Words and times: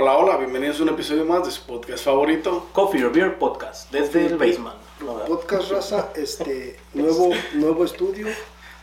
Hola, 0.00 0.16
hola, 0.16 0.36
bienvenidos 0.36 0.78
a 0.78 0.84
un 0.84 0.90
episodio 0.90 1.24
más 1.24 1.44
de 1.44 1.50
su 1.50 1.62
podcast 1.66 2.04
favorito. 2.04 2.68
Coffee 2.72 3.04
or 3.04 3.10
Beer 3.12 3.36
Podcast, 3.36 3.90
desde 3.90 4.26
el 4.26 4.36
basement. 4.36 4.76
Podcast 5.26 5.72
raza, 5.72 6.12
este 6.16 6.78
nuevo 6.94 7.30
nuevo 7.54 7.84
estudio. 7.84 8.28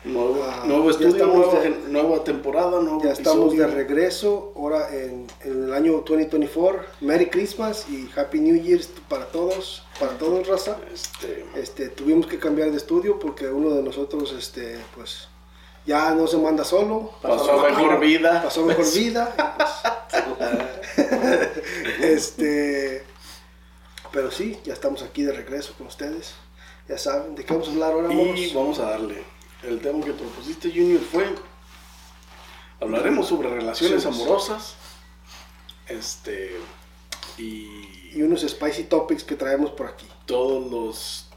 Nuevo, 0.04 0.44
Ah, 0.44 0.66
nuevo 0.68 0.90
estudio, 0.90 1.26
nueva, 1.28 1.60
de- 1.62 1.70
nueva 1.88 2.22
temporada, 2.26 2.82
nuevo 2.82 3.02
Ya 3.02 3.14
estamos 3.14 3.56
de 3.56 3.66
regreso 3.66 4.52
ahora 4.58 4.94
en, 4.94 5.26
en 5.46 5.64
el 5.64 5.74
año 5.74 5.94
2024. 6.06 6.82
Merry 7.00 7.28
Christmas 7.30 7.86
y 7.90 8.10
Happy 8.20 8.42
New 8.42 8.62
Year 8.62 8.82
para 9.08 9.28
todos, 9.28 9.84
para 9.98 10.18
todos 10.18 10.46
raza. 10.50 10.78
Este, 10.94 11.46
Este, 11.56 11.88
tuvimos 11.88 12.28
que 12.28 12.38
cambiar 12.40 12.72
de 12.72 12.78
estudio 12.78 13.20
porque 13.20 13.48
uno 13.48 13.70
de 13.70 13.82
nosotros 13.84 14.36
este 14.38 14.80
pues 14.96 15.30
ya 15.86 16.12
no 16.16 16.28
se 16.28 16.38
manda 16.38 16.64
solo, 16.64 17.12
pasó 17.22 17.62
mejor 17.62 18.00
vida. 18.00 18.42
pasó 18.44 18.66
mejor 18.66 18.86
vida. 18.94 19.34
pues, 20.38 20.98
este 22.02 23.06
pero 24.12 24.32
sí, 24.32 24.58
ya 24.64 24.74
estamos 24.74 25.02
aquí 25.04 25.24
de 25.24 25.34
regreso 25.34 25.74
con 25.78 25.88
ustedes. 25.88 26.36
Ya 26.88 26.98
saben, 26.98 27.36
¿de 27.36 27.44
qué 27.44 27.52
vamos 27.52 27.68
a 27.68 27.72
hablar 27.72 27.92
ahora, 27.92 28.14
Y 28.14 28.54
vamos 28.54 28.80
a 28.80 28.92
darle. 28.92 29.24
El 29.62 29.82
tema 29.82 30.06
que 30.06 30.14
propusiste, 30.14 30.70
Junior, 30.70 31.02
fue. 31.02 31.36
Hablaremos 32.80 33.28
sobre 33.28 33.50
relaciones 33.50 34.04
Sí. 34.04 34.08
amorosas. 34.08 34.76
Este. 35.88 36.56
Y. 37.38 38.12
Y 38.14 38.22
unos 38.22 38.42
spicy 38.42 38.84
topics 38.86 39.24
que 39.26 39.36
traemos 39.36 39.72
por 39.72 39.88
aquí. 39.88 40.08
todos 40.26 40.72
los. 40.72 41.30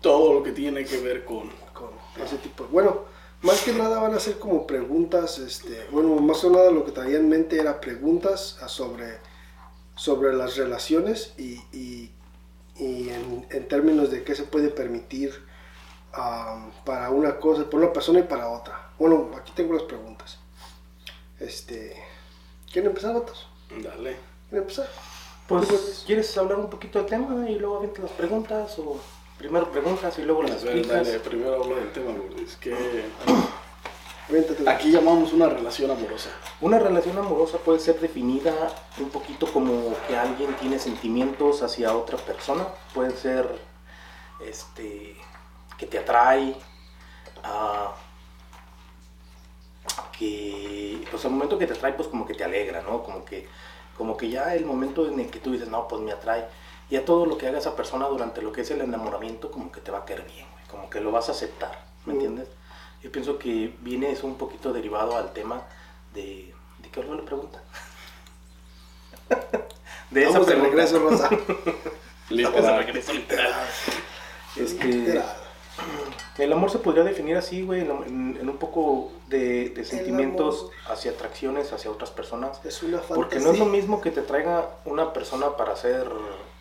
Todo 0.00 0.32
lo 0.34 0.42
que 0.42 0.50
tiene 0.52 0.84
que 0.84 0.96
ver 0.98 1.24
con. 1.24 1.48
con 1.72 1.90
ese 2.24 2.38
tipo. 2.38 2.64
Bueno, 2.72 3.02
más 3.42 3.62
que 3.62 3.72
nada 3.72 4.00
van 4.00 4.14
a 4.14 4.20
ser 4.20 4.38
como 4.38 4.66
preguntas, 4.66 5.38
este, 5.38 5.86
bueno, 5.90 6.16
más 6.16 6.38
que 6.38 6.50
nada 6.50 6.70
lo 6.70 6.84
que 6.84 6.92
traía 6.92 7.18
en 7.18 7.28
mente 7.28 7.58
era 7.60 7.80
preguntas 7.80 8.58
sobre, 8.66 9.18
sobre 9.94 10.32
las 10.34 10.56
relaciones 10.56 11.34
y, 11.38 11.60
y- 11.72 12.12
y 12.76 13.08
en, 13.08 13.46
en 13.50 13.68
términos 13.68 14.10
de 14.10 14.22
qué 14.22 14.34
se 14.36 14.44
puede 14.44 14.68
permitir 14.68 15.32
am, 16.12 16.70
para 16.84 17.10
una 17.10 17.38
cosa, 17.40 17.68
por 17.68 17.80
una 17.80 17.92
persona 17.92 18.20
y 18.20 18.24
para 18.24 18.48
otra. 18.48 18.90
Bueno, 18.98 19.30
aquí 19.36 19.52
tengo 19.54 19.74
las 19.74 19.82
preguntas. 19.82 20.38
Este, 21.40 21.96
¿quieren 22.72 22.90
empezar, 22.90 23.14
vatos? 23.14 23.48
Dale. 23.70 24.16
¿Quieren 24.48 24.62
empezar? 24.62 24.88
Pues, 25.48 26.04
¿quieres 26.06 26.36
hablar 26.38 26.58
un 26.58 26.68
poquito 26.70 26.98
del 26.98 27.08
tema 27.08 27.48
y 27.50 27.58
luego 27.58 27.78
avientas 27.78 28.02
las 28.04 28.12
preguntas? 28.12 28.78
O 28.78 29.00
primero 29.38 29.70
preguntas 29.70 30.18
y 30.18 30.22
luego 30.22 30.42
las 30.42 30.62
explicas. 30.64 31.06
dale, 31.06 31.20
primero 31.20 31.62
hablo 31.62 31.76
del 31.76 31.92
tema, 31.92 32.12
Gordis, 32.12 32.56
que 32.56 32.74
aquí 34.66 34.90
llamamos 34.90 35.32
una 35.32 35.48
relación 35.48 35.90
amorosa. 35.90 36.30
Una 36.60 36.78
relación 36.78 37.16
amorosa 37.16 37.58
puede 37.58 37.78
ser 37.78 38.00
definida 38.00 38.52
un 38.98 39.08
poquito 39.10 39.50
como 39.52 39.94
que 40.06 40.16
alguien 40.16 40.54
tiene 40.56 40.78
sentimientos 40.78 41.62
hacia 41.62 41.96
otra 41.96 42.18
persona. 42.18 42.66
Puede 42.92 43.16
ser 43.16 43.48
este, 44.44 45.16
que 45.78 45.86
te 45.86 45.98
atrae, 45.98 46.54
ah, 47.44 47.94
que 50.18 51.06
pues 51.10 51.24
al 51.24 51.30
momento 51.30 51.58
que 51.58 51.66
te 51.66 51.74
atrae 51.74 51.92
pues 51.92 52.08
como 52.08 52.26
que 52.26 52.34
te 52.34 52.44
alegra, 52.44 52.82
¿no? 52.82 53.02
Como 53.04 53.24
que, 53.24 53.48
como 53.96 54.16
que 54.16 54.28
ya 54.28 54.54
el 54.54 54.66
momento 54.66 55.06
en 55.06 55.20
el 55.20 55.30
que 55.30 55.38
tú 55.38 55.52
dices, 55.52 55.68
no, 55.68 55.86
pues 55.88 56.02
me 56.02 56.12
atrae, 56.12 56.46
ya 56.90 57.04
todo 57.04 57.26
lo 57.26 57.36
que 57.38 57.46
haga 57.48 57.58
esa 57.58 57.76
persona 57.76 58.06
durante 58.06 58.42
lo 58.42 58.52
que 58.52 58.62
es 58.62 58.70
el 58.70 58.80
enamoramiento 58.80 59.50
como 59.50 59.70
que 59.72 59.80
te 59.80 59.90
va 59.90 59.98
a 59.98 60.04
caer 60.04 60.22
bien, 60.24 60.46
güey, 60.52 60.64
como 60.70 60.88
que 60.90 61.00
lo 61.00 61.10
vas 61.12 61.28
a 61.28 61.32
aceptar, 61.32 61.84
¿me 62.06 62.12
Mm. 62.12 62.16
entiendes? 62.16 62.48
Yo 63.02 63.12
pienso 63.12 63.38
que 63.38 63.74
viene 63.80 64.10
eso 64.10 64.26
un 64.26 64.36
poquito 64.36 64.72
derivado 64.72 65.16
al 65.16 65.32
tema 65.32 65.62
de... 66.14 66.52
¿De 66.78 66.88
qué 66.90 67.02
la 67.02 67.22
pregunta? 67.22 67.60
de 70.10 70.22
esa 70.22 70.32
Vamos 70.32 70.46
de 70.46 70.54
pregunta. 70.54 70.76
regreso, 70.76 70.98
Rosa. 71.00 71.30
Literal. 72.30 72.84
regreso, 72.84 73.12
literal. 73.12 73.52
Este, 74.56 74.84
Literal. 74.86 75.36
el 76.38 76.52
amor 76.52 76.70
se 76.70 76.78
podría 76.78 77.04
definir 77.04 77.36
así, 77.36 77.62
güey, 77.62 77.80
en, 77.82 78.48
un 78.48 78.56
poco 78.58 79.12
de, 79.28 79.70
de 79.70 79.84
sentimientos 79.84 80.70
hacia 80.88 81.12
atracciones 81.12 81.72
hacia 81.72 81.90
otras 81.90 82.10
personas. 82.10 82.60
Es 82.64 82.82
una 82.82 82.98
fantasía. 82.98 83.16
Porque 83.16 83.40
no 83.40 83.52
es 83.52 83.58
lo 83.58 83.66
mismo 83.66 84.00
que 84.00 84.10
te 84.10 84.22
traiga 84.22 84.70
una 84.84 85.12
persona 85.12 85.56
para 85.56 85.72
hacer 85.72 86.08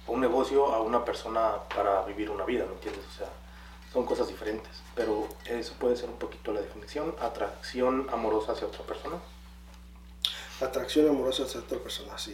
un 0.08 0.22
negocio 0.22 0.68
a 0.74 0.82
una 0.82 1.04
persona 1.06 1.56
para 1.74 2.04
vivir 2.06 2.30
una 2.30 2.46
vida, 2.46 2.66
¿me 2.66 2.74
entiendes? 2.74 3.04
O 3.14 3.18
sea, 3.18 3.28
son 3.94 4.06
cosas 4.06 4.28
diferentes. 4.28 4.72
Pero 4.96 5.28
eso 5.46 5.74
puede 5.80 5.96
ser 5.96 6.10
un 6.10 6.18
poquito 6.18 6.52
la 6.54 6.62
definición, 6.62 7.14
atracción 7.22 8.08
amorosa 8.12 8.54
hacia 8.54 8.68
otra 8.68 8.84
persona. 8.86 9.18
Atracción 10.62 11.08
amorosa 11.08 11.44
hacia 11.44 11.60
otra 11.60 11.78
persona, 11.80 12.18
sí. 12.18 12.34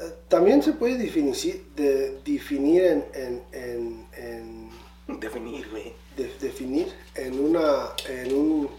Eh, 0.00 0.14
También 0.28 0.62
se 0.62 0.72
puede 0.72 0.96
definir, 0.96 1.66
de, 1.74 2.20
definir 2.24 2.82
en, 2.84 3.06
en, 3.14 3.44
en- 3.52 4.08
en- 4.16 4.70
Definir, 5.20 5.68
güey. 5.70 5.94
de- 6.16 6.34
definir 6.38 6.94
en 7.14 7.40
una 7.44 7.88
en 8.08 8.34
un 8.34 8.70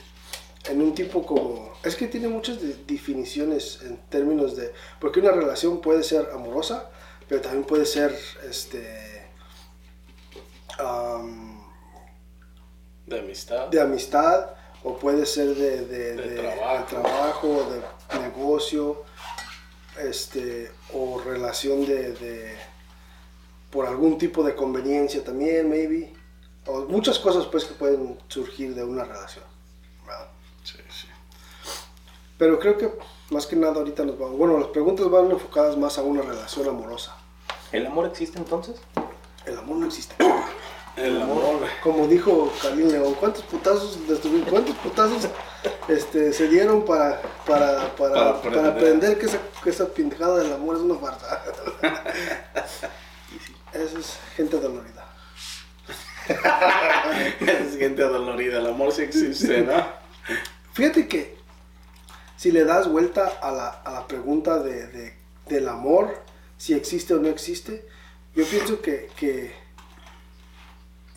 en 0.65 0.81
un 0.81 0.93
tipo 0.93 1.25
como 1.25 1.73
es 1.83 1.95
que 1.95 2.07
tiene 2.07 2.27
muchas 2.27 2.61
de- 2.61 2.75
definiciones 2.85 3.79
en 3.81 3.97
términos 4.09 4.55
de 4.55 4.71
porque 4.99 5.19
una 5.21 5.31
relación 5.31 5.81
puede 5.81 6.03
ser 6.03 6.29
amorosa 6.33 6.91
pero 7.29 7.39
también 7.41 7.63
puede 7.63 7.85
ser 7.85 8.17
este 8.49 9.27
am, 10.79 11.61
De 13.05 13.19
amistad. 13.19 13.67
de 13.67 13.79
amistad 13.81 14.49
o 14.83 14.97
puede 14.97 15.25
ser 15.25 15.55
de, 15.55 15.85
de- 15.85 16.15
De 16.15 16.27
de- 16.29 16.41
trabajo. 16.41 16.77
de 16.77 16.83
trabajo, 17.01 17.67
de 18.11 18.19
negocio, 18.19 19.03
este, 19.99 20.71
o 20.93 21.19
relación 21.19 21.85
de, 21.85 22.57
por 23.69 23.85
algún 23.85 24.17
tipo 24.17 24.43
de 24.43 24.55
conveniencia 24.55 25.23
también, 25.23 25.69
maybe. 25.69 26.13
O 26.65 26.81
muchas 26.85 27.19
cosas 27.19 27.45
pues 27.47 27.65
que 27.65 27.73
pueden 27.73 28.17
surgir 28.27 28.73
de 28.75 28.83
una 28.83 29.03
relación. 29.03 29.43
¿verdad? 30.05 30.27
Sí, 30.63 30.77
sí. 30.89 31.07
Pero 32.37 32.57
creo 32.59 32.77
que 32.77 32.89
más 33.31 33.45
que 33.47 33.55
nada 33.55 33.75
ahorita 33.75 34.05
nos 34.05 34.17
vamos. 34.17 34.37
Bueno, 34.37 34.57
las 34.57 34.69
preguntas 34.69 35.09
van 35.09 35.29
enfocadas 35.31 35.77
más 35.77 35.97
a 35.97 36.03
una 36.03 36.21
relación 36.21 36.67
amorosa. 36.69 37.15
¿El 37.71 37.85
amor 37.85 38.07
existe 38.07 38.37
entonces? 38.37 38.75
El 39.45 39.57
amor 39.57 39.77
no 39.77 39.85
existe. 39.87 40.15
El 40.95 41.21
amor. 41.21 41.61
Como 41.83 42.07
dijo 42.07 42.51
Karim 42.61 42.87
León, 42.89 43.13
¿cuántos 43.19 43.43
putazos 43.43 44.07
destruyeron? 44.07 44.49
¿Cuántos 44.49 44.75
putazos 44.77 45.27
este, 45.87 46.33
se 46.33 46.47
dieron 46.47 46.83
para, 46.83 47.21
para, 47.45 47.95
para, 47.95 48.41
Para 48.41 48.55
para, 48.55 48.67
aprender. 48.69 49.17
que 49.17 49.27
esa, 49.27 49.37
que 49.63 49.69
esa 49.69 49.87
pendejada 49.87 50.39
del 50.39 50.51
amor 50.53 50.75
es 50.75 50.81
una 50.81 50.95
farsa? 50.95 51.43
Esa 53.71 53.99
es 53.99 54.17
gente 54.35 54.59
dolorida. 54.59 55.05
es 57.39 57.77
gente 57.77 58.01
dolorida. 58.01 58.57
El 58.59 58.67
amor 58.67 58.91
sí 58.91 59.03
existe, 59.03 59.61
¿no? 59.61 59.73
Fíjate 60.73 61.07
que 61.07 61.37
si 62.35 62.51
le 62.51 62.65
das 62.65 62.89
vuelta 62.89 63.27
a 63.41 63.51
la, 63.51 63.67
a 63.69 63.91
la 63.91 64.07
pregunta 64.07 64.57
de, 64.59 64.87
de- 64.87 65.17
del 65.47 65.67
amor, 65.69 66.23
si 66.59 66.73
existe 66.73 67.13
o 67.13 67.19
no 67.19 67.29
existe, 67.29 67.87
yo 68.35 68.45
pienso 68.45 68.81
que, 68.81 69.09
que 69.15 69.51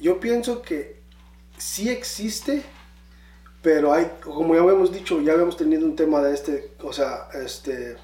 yo 0.00 0.18
pienso 0.18 0.62
que 0.62 1.02
sí 1.58 1.90
existe, 1.90 2.62
pero 3.60 3.92
hay, 3.92 4.06
como 4.22 4.54
ya 4.54 4.62
habíamos 4.62 4.92
dicho, 4.92 5.20
ya 5.20 5.32
habíamos 5.32 5.56
tenido 5.56 5.84
un 5.84 5.96
tema 5.96 6.22
de 6.22 6.32
este, 6.32 6.70
o 6.80 6.92
sea, 6.92 7.28
este, 7.34 7.96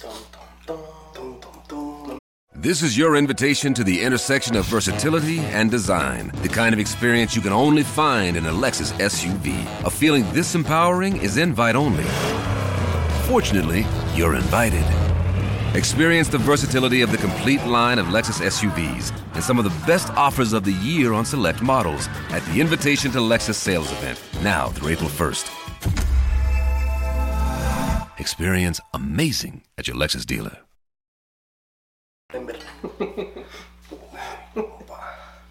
Tom, 0.00 0.12
tom, 0.30 0.78
tum, 1.14 1.40
tom. 1.40 1.40
tum, 1.40 2.06
tum. 2.08 2.18
This 2.54 2.82
is 2.82 2.96
your 2.96 3.16
invitation 3.16 3.72
to 3.74 3.82
the 3.82 4.02
intersection 4.02 4.54
of 4.56 4.66
versatility 4.66 5.40
and 5.40 5.70
design. 5.70 6.30
The 6.42 6.48
kind 6.48 6.74
of 6.74 6.78
experience 6.78 7.34
you 7.34 7.40
can 7.40 7.52
only 7.52 7.82
find 7.82 8.36
in 8.36 8.44
a 8.46 8.52
Lexus 8.52 8.92
SUV. 9.00 9.64
A 9.84 9.90
feeling 9.90 10.24
this 10.32 10.54
empowering 10.54 11.16
is 11.16 11.38
invite 11.38 11.74
only. 11.74 12.04
Fortunately, 13.26 13.86
you're 14.14 14.36
invited. 14.36 14.84
Experience 15.74 16.28
the 16.28 16.36
versatility 16.38 17.00
of 17.00 17.10
the 17.10 17.16
complete 17.16 17.64
line 17.64 17.98
of 17.98 18.06
Lexus 18.06 18.40
SUVs 18.44 19.10
and 19.34 19.42
some 19.42 19.58
of 19.58 19.64
the 19.64 19.86
best 19.86 20.10
offers 20.10 20.52
of 20.52 20.64
the 20.64 20.72
year 20.74 21.14
on 21.14 21.24
select 21.24 21.62
models 21.62 22.08
at 22.30 22.44
the 22.46 22.60
Invitation 22.60 23.10
to 23.12 23.18
Lexus 23.18 23.54
sales 23.54 23.90
event, 23.92 24.20
now 24.42 24.68
through 24.68 24.90
April 24.90 25.08
1st. 25.08 25.48
Experience 28.20 28.80
amazing 28.92 29.62
at 29.78 29.88
your 29.88 29.96
Lexus 29.96 30.26
dealer. 30.26 30.58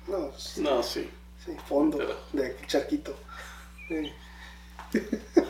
No, 0.07 0.31
s- 0.35 0.57
No, 0.61 0.81
sí. 0.83 1.07
sí, 1.43 1.57
fondo 1.67 1.97
de 2.31 2.55
charquito. 2.67 3.15
Sí. 3.89 4.11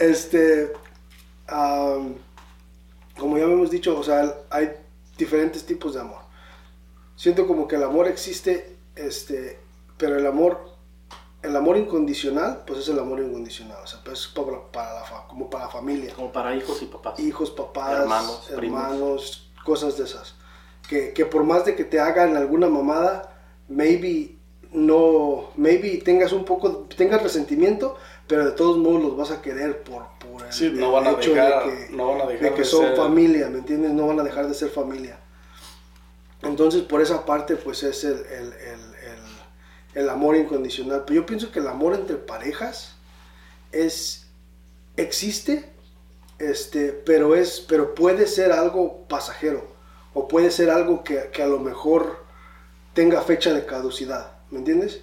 Este, 0.00 0.72
am, 1.48 2.16
como 3.22 3.38
ya 3.38 3.44
hemos 3.44 3.70
dicho, 3.70 3.98
o 3.98 4.02
sea, 4.02 4.34
hay 4.50 4.72
diferentes 5.16 5.64
tipos 5.64 5.94
de 5.94 6.00
amor. 6.00 6.20
Siento 7.16 7.46
como 7.46 7.66
que 7.66 7.76
el 7.76 7.84
amor 7.84 8.08
existe, 8.08 8.76
este, 8.96 9.58
pero 9.96 10.18
el 10.18 10.26
amor 10.26 10.72
el 11.42 11.56
amor 11.56 11.76
incondicional, 11.76 12.62
pues 12.66 12.80
es 12.80 12.88
el 12.88 12.98
amor 12.98 13.20
incondicional, 13.20 13.78
o 13.82 13.86
sea, 13.86 14.00
pues 14.04 14.20
es 14.20 14.26
para, 14.28 14.62
para 14.70 14.94
la 14.94 15.26
como 15.28 15.50
para 15.50 15.64
la 15.64 15.70
familia. 15.70 16.14
Como 16.14 16.30
para 16.30 16.54
hijos 16.54 16.80
y 16.82 16.86
papás. 16.86 17.18
hijos, 17.18 17.50
papás, 17.50 18.00
Hermanos, 18.00 18.50
hermanos, 18.50 19.50
cosas 19.64 19.98
de 19.98 20.04
esas. 20.04 20.34
Que, 20.88 21.12
que 21.12 21.26
por 21.26 21.44
más 21.44 21.64
de 21.64 21.74
que 21.74 21.84
te 21.84 21.98
hagan 21.98 22.36
alguna 22.36 22.68
mamada, 22.68 23.34
maybe 23.68 24.36
no, 24.72 25.50
maybe 25.56 25.98
tengas 25.98 26.32
un 26.32 26.44
poco, 26.44 26.86
tengas 26.96 27.22
resentimiento, 27.22 27.96
pero 28.26 28.44
de 28.46 28.52
todos 28.52 28.78
modos 28.78 29.02
los 29.02 29.16
vas 29.16 29.30
a 29.30 29.42
querer 29.42 29.82
por, 29.82 30.06
por 30.18 30.46
el, 30.46 30.52
Sí, 30.52 30.70
no 30.74 30.86
el 30.86 30.92
van 30.92 31.06
a 31.06 31.10
hecho 31.18 31.30
dejar- 31.34 31.66
de 31.66 31.86
que, 31.88 31.92
no 31.92 32.08
van 32.08 32.20
a 32.22 32.26
dejar 32.26 32.42
de 32.50 32.54
que 32.54 32.62
de 32.62 32.64
son 32.64 32.86
ser- 32.86 32.96
familia, 32.96 33.48
¿me 33.48 33.58
entiendes? 33.58 33.90
No 33.92 34.06
van 34.06 34.20
a 34.20 34.22
dejar 34.22 34.46
de 34.48 34.54
ser 34.54 34.70
familia. 34.70 35.18
Entonces, 36.42 36.82
por 36.82 37.00
esa 37.00 37.24
parte, 37.24 37.56
pues 37.56 37.82
es 37.82 38.02
el, 38.04 38.14
el- 38.26 38.52
el- 38.52 38.94
el- 39.04 39.32
el 40.02 40.08
amor 40.08 40.36
incondicional. 40.36 41.04
Pero 41.06 41.20
yo 41.20 41.26
pienso 41.26 41.52
que 41.52 41.60
el 41.60 41.68
amor 41.68 41.94
entre 41.94 42.16
parejas 42.16 42.96
es, 43.70 44.26
existe, 44.96 45.70
este, 46.38 46.92
pero, 46.92 47.34
es, 47.36 47.60
pero 47.60 47.94
puede 47.94 48.26
ser 48.26 48.52
algo 48.52 49.04
pasajero. 49.08 49.70
O 50.14 50.28
puede 50.28 50.50
ser 50.50 50.70
algo 50.70 51.04
que, 51.04 51.30
que 51.32 51.42
a 51.42 51.46
lo 51.46 51.58
mejor 51.58 52.24
tenga 52.92 53.22
fecha 53.22 53.52
de 53.54 53.64
caducidad. 53.64 54.32
¿Me 54.50 54.58
entiendes? 54.58 55.00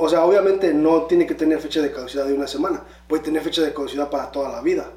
O 0.00 0.08
sea, 0.08 0.24
obviamente 0.24 0.72
no 0.72 1.02
tiene 1.02 1.26
que 1.26 1.34
tener 1.34 1.60
fecha 1.60 1.82
de 1.82 1.92
caducidad 1.92 2.24
de 2.24 2.32
una 2.32 2.46
semana. 2.46 2.84
Puede 3.08 3.24
tener 3.24 3.42
fecha 3.42 3.62
de 3.62 3.74
caducidad 3.74 4.08
para 4.08 4.30
toda 4.30 4.48
la 4.48 4.60
vida. 4.62 4.90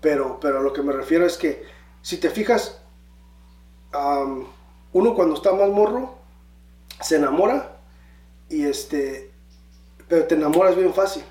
Pero, 0.00 0.38
pero 0.40 0.58
a 0.58 0.62
lo 0.62 0.72
que 0.72 0.82
me 0.82 0.92
refiero 0.92 1.24
es 1.24 1.38
que, 1.38 1.64
si 2.02 2.18
te 2.18 2.28
fijas, 2.28 2.80
uno 4.92 5.14
cuando 5.14 5.36
está 5.36 5.52
más 5.52 5.70
morro, 5.70 6.18
se 7.00 7.16
enamora 7.16 7.78
y 8.48 8.64
este, 8.64 9.30
pero 10.08 10.24
te 10.24 10.34
enamoras 10.34 10.76
bien 10.76 10.92
fácil. 10.92 11.22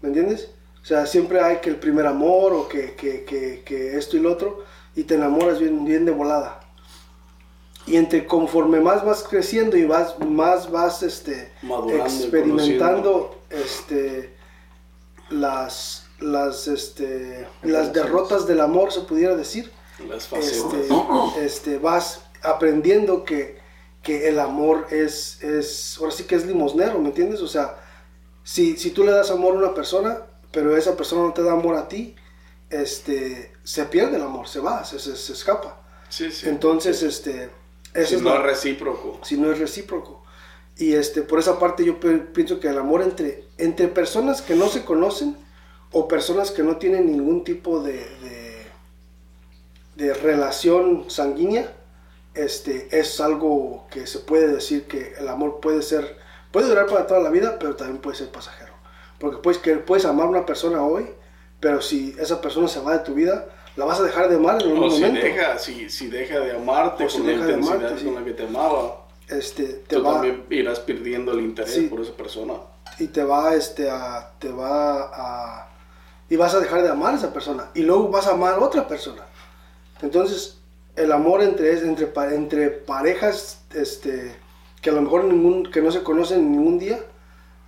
¿Me 0.00 0.08
entiendes? 0.08 0.50
O 0.82 0.84
sea, 0.86 1.06
siempre 1.06 1.40
hay 1.40 1.58
que 1.58 1.70
el 1.70 1.76
primer 1.76 2.06
amor 2.06 2.52
o 2.54 2.68
que, 2.68 2.94
que, 2.94 3.24
que, 3.24 3.62
que 3.64 3.98
esto 3.98 4.16
y 4.16 4.20
lo 4.20 4.32
otro 4.32 4.64
y 4.94 5.04
te 5.04 5.16
enamoras 5.16 5.58
bien, 5.58 5.84
bien 5.84 6.04
de 6.04 6.12
volada. 6.12 6.60
Y 7.86 7.96
entre 7.96 8.26
conforme 8.26 8.80
más 8.80 9.04
vas 9.04 9.22
creciendo 9.24 9.76
y 9.76 9.84
vas, 9.84 10.18
más 10.20 10.70
vas 10.70 11.02
este, 11.02 11.52
Madurando 11.62 12.04
experimentando 12.04 13.42
este, 13.50 14.34
las, 15.30 16.06
las, 16.20 16.68
este, 16.68 17.46
las 17.62 17.92
derrotas 17.92 18.46
del 18.46 18.60
amor, 18.60 18.92
se 18.92 19.00
pudiera 19.02 19.36
decir, 19.36 19.70
Las 20.08 20.32
este, 20.32 20.88
este, 21.38 21.78
vas 21.78 22.22
aprendiendo 22.42 23.24
que, 23.24 23.58
que 24.02 24.28
el 24.28 24.38
amor 24.38 24.86
es, 24.90 25.42
es, 25.42 25.96
ahora 25.98 26.12
sí 26.12 26.24
que 26.24 26.34
es 26.36 26.46
limosnero, 26.46 26.98
¿me 26.98 27.08
entiendes? 27.08 27.40
O 27.42 27.48
sea, 27.48 27.76
si, 28.42 28.76
si 28.76 28.90
tú 28.90 29.04
le 29.04 29.12
das 29.12 29.30
amor 29.30 29.54
a 29.54 29.58
una 29.58 29.74
persona, 29.74 30.18
pero 30.50 30.76
esa 30.76 30.96
persona 30.96 31.22
no 31.22 31.32
te 31.32 31.42
da 31.42 31.52
amor 31.52 31.74
a 31.76 31.88
ti, 31.88 32.14
este, 32.70 33.52
se 33.62 33.84
pierde 33.86 34.16
el 34.16 34.22
amor, 34.22 34.48
se 34.48 34.60
va, 34.60 34.84
se, 34.84 34.98
se- 34.98 35.16
se 35.16 35.32
escapa. 35.32 35.80
Sí, 36.08 36.30
sí. 36.30 36.48
Entonces, 36.48 37.02
este, 37.02 37.50
si 38.02 38.16
es 38.16 38.22
no 38.22 38.30
la- 38.30 38.36
es 38.36 38.42
recíproco. 38.42 39.20
si 39.22 39.36
no 39.38 39.50
es 39.52 39.58
recíproco. 39.58 40.22
Y 40.76 40.94
este, 40.94 41.22
por 41.22 41.38
esa 41.38 41.58
parte 41.58 41.84
yo 41.84 42.00
pienso 42.00 42.58
que 42.60 42.68
el 42.68 42.78
amor 42.78 43.02
entre, 43.02 43.44
entre 43.58 43.88
personas 43.88 44.42
que 44.42 44.56
no 44.56 44.68
se 44.68 44.84
conocen 44.84 45.36
o 45.92 46.08
personas 46.08 46.50
que 46.50 46.62
no 46.64 46.78
tienen 46.78 47.06
ningún 47.06 47.44
tipo 47.44 47.80
de, 47.80 47.92
de, 47.94 48.66
de 49.96 50.14
relación 50.14 51.08
sanguínea, 51.08 51.72
este, 52.34 52.98
es 52.98 53.20
algo 53.20 53.86
que 53.90 54.06
se 54.06 54.18
puede 54.20 54.48
decir 54.48 54.84
que 54.88 55.14
el 55.18 55.28
amor 55.28 55.60
puede 55.60 55.82
ser, 55.82 56.16
puede 56.50 56.68
durar 56.68 56.86
para 56.86 57.06
toda 57.06 57.20
la 57.20 57.30
vida, 57.30 57.58
pero 57.60 57.76
también 57.76 57.98
puede 58.00 58.16
ser 58.16 58.30
pasajero. 58.30 58.72
Porque 59.20 59.38
puedes, 59.38 59.58
que 59.60 59.76
puedes 59.76 60.04
amar 60.04 60.26
a 60.26 60.30
una 60.30 60.46
persona 60.46 60.82
hoy, 60.84 61.06
pero 61.60 61.80
si 61.80 62.16
esa 62.18 62.40
persona 62.40 62.66
se 62.68 62.80
va 62.80 62.98
de 62.98 63.04
tu 63.04 63.14
vida, 63.14 63.46
la 63.76 63.84
vas 63.84 63.98
a 64.00 64.02
dejar 64.04 64.28
de 64.28 64.36
amar 64.36 64.62
en 64.62 64.68
algún 64.70 64.84
O 64.84 64.90
si 64.90 65.00
momento. 65.02 65.24
deja, 65.26 65.58
si, 65.58 65.90
si 65.90 66.06
deja 66.08 66.38
de 66.40 66.52
amarte 66.56 67.04
O 67.04 67.08
si 67.08 67.18
con 67.18 67.26
la 67.26 67.32
deja 67.32 67.46
de 67.46 67.52
intensidad 67.54 67.76
amarte, 67.80 67.98
sí. 68.00 68.04
con 68.06 68.14
la 68.14 68.24
que 68.24 68.32
te 68.32 68.44
amaba, 68.44 69.06
este, 69.28 69.64
te 69.64 69.96
tú 69.96 70.02
va, 70.02 70.12
también 70.14 70.46
irás 70.50 70.80
perdiendo 70.80 71.32
el 71.32 71.40
interés 71.40 71.74
Sí. 71.74 71.82
por 71.88 72.00
esa 72.00 72.12
persona. 72.16 72.54
y 72.98 73.08
te 73.08 73.24
va 73.24 73.54
este 73.54 73.90
a 73.90 74.30
te 74.38 74.50
va 74.50 75.10
a 75.12 75.68
y 76.28 76.36
vas 76.36 76.54
a 76.54 76.60
dejar 76.60 76.82
de 76.82 76.88
amar 76.90 77.14
a 77.14 77.16
esa 77.16 77.32
persona 77.32 77.70
y 77.74 77.82
luego 77.82 78.08
vas 78.08 78.26
a 78.28 78.32
amar 78.32 78.54
a 78.54 78.58
otra 78.60 78.86
persona 78.86 79.22
entonces 80.02 80.58
el 80.96 81.10
amor 81.10 81.42
entre 81.42 81.72
entre 81.80 82.12
entre 82.36 82.70
parejas 82.70 83.62
este 83.74 84.36
que 84.80 84.90
a 84.90 84.92
lo 84.92 85.02
mejor 85.02 85.24
ningún 85.24 85.64
que 85.70 85.80
no 85.82 85.90
se 85.90 86.02
conocen 86.02 86.52
ningún 86.52 86.78
día 86.78 87.00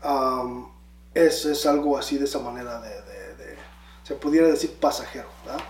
am, 0.02 0.68
es, 1.14 1.44
es 1.46 1.66
algo 1.66 1.96
así 1.98 2.18
de 2.18 2.26
esa 2.26 2.38
manera 2.38 2.80
de, 2.80 2.90
de- 2.90 3.34
de- 3.36 3.56
se 4.04 4.14
pudiera 4.14 4.46
decir 4.48 4.74
pasajero 4.78 5.26
¿verdad? 5.44 5.62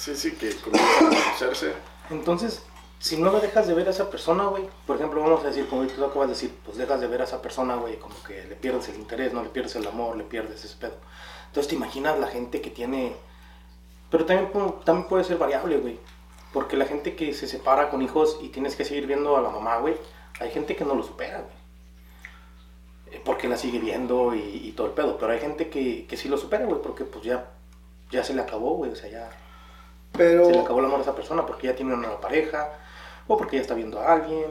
Sí, 0.00 0.16
sí, 0.16 0.32
que 0.32 0.54
comienzan 0.56 1.06
a 1.06 1.10
conocerse. 1.10 1.74
Entonces, 2.08 2.62
si 2.98 3.18
no 3.18 3.30
la 3.30 3.38
dejas 3.38 3.66
de 3.66 3.74
ver 3.74 3.86
a 3.86 3.90
esa 3.90 4.08
persona, 4.08 4.46
güey, 4.46 4.66
por 4.86 4.96
ejemplo, 4.96 5.20
vamos 5.20 5.44
a 5.44 5.48
decir, 5.48 5.68
como 5.68 5.86
tú 5.86 6.02
acabas 6.02 6.28
de 6.28 6.34
decir, 6.34 6.58
pues 6.64 6.78
dejas 6.78 7.02
de 7.02 7.06
ver 7.06 7.20
a 7.20 7.24
esa 7.24 7.42
persona, 7.42 7.76
güey, 7.76 7.98
como 7.98 8.14
que 8.22 8.46
le 8.46 8.56
pierdes 8.56 8.88
el 8.88 8.94
interés, 8.96 9.34
no 9.34 9.42
le 9.42 9.50
pierdes 9.50 9.76
el 9.76 9.86
amor, 9.86 10.16
le 10.16 10.24
pierdes 10.24 10.64
ese 10.64 10.74
pedo. 10.78 10.96
Entonces, 11.48 11.68
te 11.68 11.74
imaginas 11.76 12.18
la 12.18 12.28
gente 12.28 12.62
que 12.62 12.70
tiene. 12.70 13.14
Pero 14.10 14.24
también, 14.24 14.50
también 14.86 15.06
puede 15.06 15.24
ser 15.24 15.36
variable, 15.36 15.76
güey. 15.76 16.00
Porque 16.54 16.78
la 16.78 16.86
gente 16.86 17.14
que 17.14 17.34
se 17.34 17.46
separa 17.46 17.90
con 17.90 18.00
hijos 18.00 18.38
y 18.40 18.48
tienes 18.48 18.76
que 18.76 18.86
seguir 18.86 19.06
viendo 19.06 19.36
a 19.36 19.42
la 19.42 19.50
mamá, 19.50 19.76
güey, 19.80 19.96
hay 20.40 20.50
gente 20.50 20.76
que 20.76 20.86
no 20.86 20.94
lo 20.94 21.02
supera, 21.02 21.42
güey. 21.42 23.16
Eh, 23.16 23.20
Porque 23.22 23.48
la 23.48 23.58
sigue 23.58 23.78
viendo 23.78 24.34
y, 24.34 24.40
y 24.40 24.72
todo 24.72 24.86
el 24.86 24.94
pedo. 24.94 25.18
Pero 25.18 25.32
hay 25.32 25.40
gente 25.40 25.68
que, 25.68 26.06
que 26.06 26.16
sí 26.16 26.30
lo 26.30 26.38
supera, 26.38 26.64
güey, 26.64 26.80
porque 26.80 27.04
pues 27.04 27.22
ya, 27.22 27.50
ya 28.10 28.24
se 28.24 28.32
le 28.32 28.40
acabó, 28.40 28.76
güey. 28.76 28.90
O 28.92 28.96
sea, 28.96 29.10
ya, 29.10 29.30
pero 30.20 30.44
se 30.46 30.52
le 30.52 30.60
acabó 30.60 30.78
el 30.80 30.84
amor 30.86 30.98
a 31.00 31.02
esa 31.02 31.14
persona 31.14 31.46
porque 31.46 31.66
ya 31.68 31.74
tiene 31.76 31.92
una 31.94 32.02
nueva 32.06 32.20
pareja 32.20 32.72
o 33.26 33.36
porque 33.36 33.56
ya 33.56 33.62
está 33.62 33.74
viendo 33.74 34.00
a 34.00 34.12
alguien. 34.12 34.46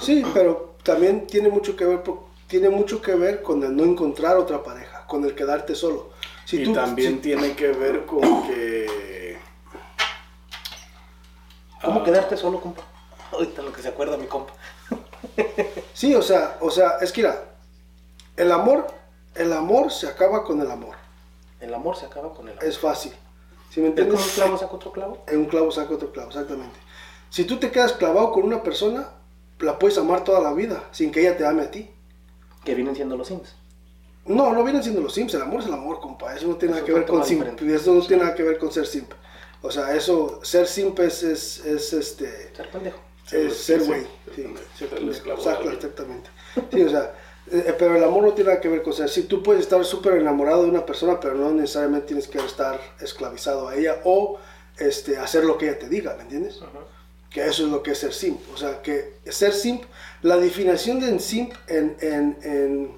Sí, 0.00 0.24
pero 0.32 0.74
también 0.82 1.26
tiene 1.26 1.48
mucho 1.48 1.76
que 1.76 1.84
ver 1.84 2.02
tiene 2.46 2.68
mucho 2.68 3.00
que 3.00 3.14
ver 3.14 3.42
con 3.42 3.62
el 3.64 3.74
no 3.74 3.82
encontrar 3.84 4.36
otra 4.36 4.62
pareja, 4.62 5.06
con 5.06 5.24
el 5.24 5.34
quedarte 5.34 5.74
solo. 5.74 6.10
Si 6.44 6.60
y 6.60 6.64
tú- 6.64 6.72
también 6.74 7.14
si- 7.14 7.20
tiene 7.20 7.54
que 7.56 7.68
ver 7.68 8.04
con 8.04 8.20
que... 8.46 9.38
¿Cómo 11.82 12.00
Ah, 12.00 12.04
quedarte 12.04 12.36
solo, 12.36 12.60
compa? 12.60 12.82
Ahorita 13.32 13.62
lo 13.62 13.72
que 13.72 13.82
se 13.82 13.88
acuerda 13.88 14.16
mi 14.16 14.26
compa. 14.26 14.52
sí, 15.94 16.14
o 16.14 16.22
sea, 16.22 16.58
o 16.60 16.70
sea, 16.70 16.98
es 17.00 17.10
que 17.12 17.22
mira, 17.22 17.42
el 18.36 18.52
amor, 18.52 18.86
el 19.34 19.52
amor 19.52 19.90
se 19.90 20.06
acaba 20.06 20.44
con 20.44 20.60
el 20.60 20.70
amor. 20.70 20.96
El 21.60 21.72
amor 21.74 21.96
se 21.96 22.06
acaba 22.06 22.34
con 22.34 22.46
el 22.48 22.52
amor. 22.52 22.64
Es 22.64 22.78
fácil. 22.78 23.12
¿Sí 23.72 23.80
me 23.80 23.90
¿Ves 23.90 24.06
cómo 24.06 24.20
entiendes? 24.20 24.26
un 24.26 24.34
clavo 24.34 24.58
saca 24.58 24.74
otro 24.74 24.92
clavo? 24.92 25.24
En 25.26 25.38
un 25.38 25.46
clavo 25.46 25.70
saca 25.70 25.94
otro 25.94 26.12
clavo, 26.12 26.28
exactamente. 26.28 26.78
Si 27.30 27.44
tú 27.44 27.56
te 27.58 27.70
quedas 27.70 27.92
clavado 27.94 28.30
con 28.32 28.44
una 28.44 28.62
persona, 28.62 29.08
la 29.60 29.78
puedes 29.78 29.96
amar 29.96 30.24
toda 30.24 30.40
la 30.40 30.52
vida, 30.52 30.84
sin 30.92 31.10
que 31.10 31.20
ella 31.20 31.36
te 31.38 31.46
ame 31.46 31.62
a 31.62 31.70
ti. 31.70 31.90
Que 32.64 32.74
vienen 32.74 32.94
siendo 32.94 33.16
los 33.16 33.28
Sims. 33.28 33.54
No, 34.26 34.52
no 34.52 34.62
vienen 34.62 34.82
siendo 34.82 35.00
los 35.00 35.12
sims, 35.14 35.34
el 35.34 35.42
amor 35.42 35.60
es 35.60 35.66
el 35.66 35.72
amor, 35.72 35.98
compa. 36.00 36.34
Eso 36.36 36.46
no 36.46 36.54
tiene 36.56 36.74
nada 36.74 36.86
que 36.86 36.92
ver 36.92 37.06
con 37.06 37.24
simp. 37.24 37.40
diferente. 37.40 37.74
Eso 37.74 37.92
no 37.94 38.06
tiene 38.06 38.22
nada 38.22 38.34
que 38.36 38.42
ver 38.44 38.58
con 38.58 38.70
ser 38.70 38.86
simp. 38.86 39.10
O 39.62 39.70
sea, 39.70 39.94
eso, 39.96 40.38
ser 40.44 40.66
simp 40.68 40.98
es, 41.00 41.22
es, 41.24 41.64
es, 41.64 41.92
este, 41.92 42.54
Ser 42.54 42.70
pendejo. 42.70 43.00
es 43.32 43.56
ser 43.56 43.82
güey. 43.84 44.02
sí, 44.34 44.42
ser 44.76 44.88
ser 44.88 44.88
pendejo. 44.90 45.30
Exacto, 45.32 45.50
alguien. 45.50 45.74
exactamente. 45.74 46.30
Sí, 46.72 46.82
o 46.82 46.88
sea, 46.90 47.14
eh, 47.50 47.74
pero 47.78 47.96
el 47.96 48.04
amor 48.04 48.24
no 48.24 48.32
tiene 48.32 48.50
nada 48.50 48.60
que 48.60 48.68
ver 48.68 48.82
con 48.82 48.92
ser 48.92 49.08
simp. 49.08 49.28
Tú 49.28 49.42
puedes 49.42 49.62
estar 49.62 49.84
súper 49.84 50.14
enamorado 50.14 50.62
de 50.62 50.70
una 50.70 50.86
persona, 50.86 51.18
pero 51.20 51.34
no 51.34 51.50
necesariamente 51.50 52.08
tienes 52.08 52.28
que 52.28 52.38
estar 52.38 52.80
esclavizado 53.00 53.68
a 53.68 53.74
ella 53.74 54.00
o 54.04 54.38
este, 54.78 55.16
hacer 55.18 55.44
lo 55.44 55.58
que 55.58 55.68
ella 55.68 55.78
te 55.78 55.88
diga, 55.88 56.14
¿me 56.16 56.22
entiendes? 56.22 56.60
Que 57.30 57.46
eso 57.46 57.64
es 57.64 57.70
lo 57.70 57.82
que 57.82 57.92
es 57.92 57.98
ser 57.98 58.12
simp. 58.12 58.40
O 58.54 58.56
sea, 58.56 58.82
que 58.82 59.18
ser 59.26 59.52
simp, 59.52 59.84
la 60.22 60.36
definición 60.36 61.00
de 61.00 61.18
simp 61.18 61.52
en, 61.66 61.96
en, 62.00 62.38
en 62.42 62.90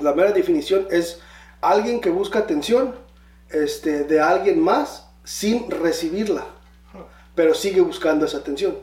la 0.00 0.12
mera 0.14 0.32
definición 0.32 0.86
es 0.90 1.20
alguien 1.60 2.00
que 2.00 2.10
busca 2.10 2.40
atención 2.40 2.94
este, 3.50 4.04
de 4.04 4.20
alguien 4.20 4.60
más 4.60 5.08
sin 5.24 5.70
recibirla, 5.70 6.46
pero 7.34 7.54
sigue 7.54 7.80
buscando 7.80 8.26
esa 8.26 8.38
atención. 8.38 8.78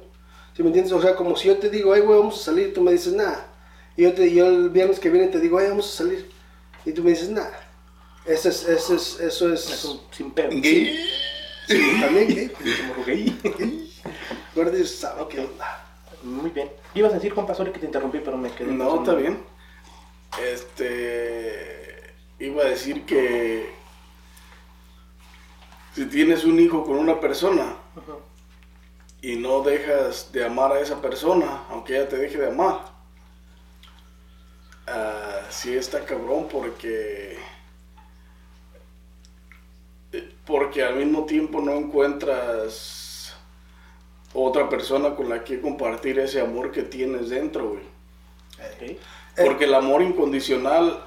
¿Sí 0.55 0.63
me 0.63 0.69
entiendes? 0.69 0.93
O 0.93 1.01
sea, 1.01 1.15
como 1.15 1.35
si 1.35 1.47
yo 1.47 1.57
te 1.57 1.69
digo, 1.69 1.93
hey, 1.95 2.01
güey, 2.05 2.17
vamos 2.17 2.39
a 2.39 2.45
salir, 2.45 2.69
y 2.69 2.73
tú 2.73 2.81
me 2.81 2.91
dices, 2.91 3.13
nada. 3.13 3.47
Y 3.97 4.03
yo, 4.03 4.13
te, 4.13 4.31
yo 4.33 4.47
el 4.47 4.69
viernes 4.69 4.99
que 4.99 5.09
viene 5.09 5.27
te 5.27 5.39
digo, 5.39 5.59
hey, 5.59 5.67
vamos 5.69 5.93
a 5.93 5.97
salir. 5.97 6.29
Y 6.85 6.91
tú 6.91 7.03
me 7.03 7.11
dices, 7.11 7.29
nada. 7.29 7.59
Eso 8.25 8.49
es, 8.49 8.67
eso 8.67 8.95
es, 8.95 9.19
eso 9.19 9.53
es, 9.53 9.69
Es 9.69 9.85
un 9.85 10.01
sin 10.11 10.31
pedo. 10.31 10.49
Gay. 10.49 10.99
sí, 11.67 11.97
también 12.01 12.27
gay. 12.27 12.49
pues, 12.49 12.75
Como 12.81 13.05
gay. 13.05 14.85
Sabe 14.85 15.27
qué 15.29 15.39
onda. 15.41 15.85
Muy 16.23 16.49
bien. 16.49 16.71
Ibas 16.95 17.11
a 17.11 17.15
decir, 17.15 17.33
compa, 17.33 17.53
sorry 17.53 17.71
que 17.71 17.79
te 17.79 17.85
interrumpí, 17.85 18.19
pero 18.23 18.37
me 18.37 18.49
quedé. 18.51 18.71
No, 18.71 18.99
está 18.99 19.13
bien. 19.13 19.43
Este. 20.41 22.13
Iba 22.39 22.63
a 22.63 22.67
decir 22.69 23.05
que. 23.05 23.69
Si 25.93 26.05
tienes 26.05 26.43
un 26.43 26.59
hijo 26.59 26.83
con 26.83 26.97
una 26.97 27.21
persona 27.21 27.77
Ujú. 27.95 28.19
y 29.21 29.37
no 29.37 29.61
dejas 29.61 30.31
de 30.33 30.43
amar 30.43 30.73
a 30.73 30.79
esa 30.81 31.01
persona, 31.01 31.63
aunque 31.69 31.95
ella 31.95 32.09
te 32.09 32.17
deje 32.17 32.37
de 32.37 32.47
amar, 32.47 32.94
ah, 34.87 35.41
sí 35.49 35.75
está 35.75 36.05
cabrón 36.05 36.47
porque 36.51 37.37
porque 40.45 40.83
al 40.83 40.95
mismo 40.95 41.25
tiempo 41.25 41.61
no 41.61 41.73
encuentras 41.73 43.35
otra 44.33 44.69
persona 44.69 45.15
con 45.15 45.29
la 45.29 45.43
que 45.43 45.61
compartir 45.61 46.19
ese 46.19 46.41
amor 46.41 46.71
que 46.71 46.83
tienes 46.83 47.29
dentro, 47.29 47.69
güey. 47.69 47.83
Ok. 48.59 48.99
Porque 49.43 49.65
el 49.65 49.73
amor 49.73 50.01
incondicional, 50.01 51.03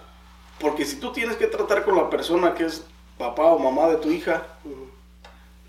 porque 0.58 0.84
si 0.84 0.96
tú 0.96 1.12
tienes 1.12 1.36
que 1.36 1.46
tratar 1.46 1.84
con 1.84 1.96
la 1.96 2.10
persona 2.10 2.54
que 2.54 2.64
es 2.64 2.84
papá 3.16 3.44
o 3.44 3.58
mamá 3.58 3.88
de 3.88 3.96
tu 3.96 4.10
hija, 4.10 4.46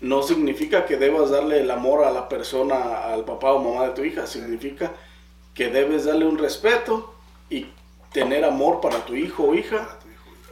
no 0.00 0.22
significa 0.22 0.86
que 0.86 0.96
debas 0.96 1.30
darle 1.30 1.60
el 1.60 1.70
amor 1.70 2.04
a 2.04 2.10
la 2.10 2.28
persona, 2.28 3.04
al 3.04 3.24
papá 3.24 3.52
o 3.52 3.62
mamá 3.62 3.88
de 3.88 3.94
tu 3.94 4.04
hija, 4.04 4.26
significa 4.26 4.92
que 5.54 5.68
debes 5.68 6.04
darle 6.04 6.26
un 6.26 6.38
respeto 6.38 7.14
y 7.50 7.66
tener 8.12 8.44
amor 8.44 8.80
para 8.80 9.04
tu 9.04 9.14
hijo 9.14 9.44
o 9.44 9.54
hija. 9.54 9.96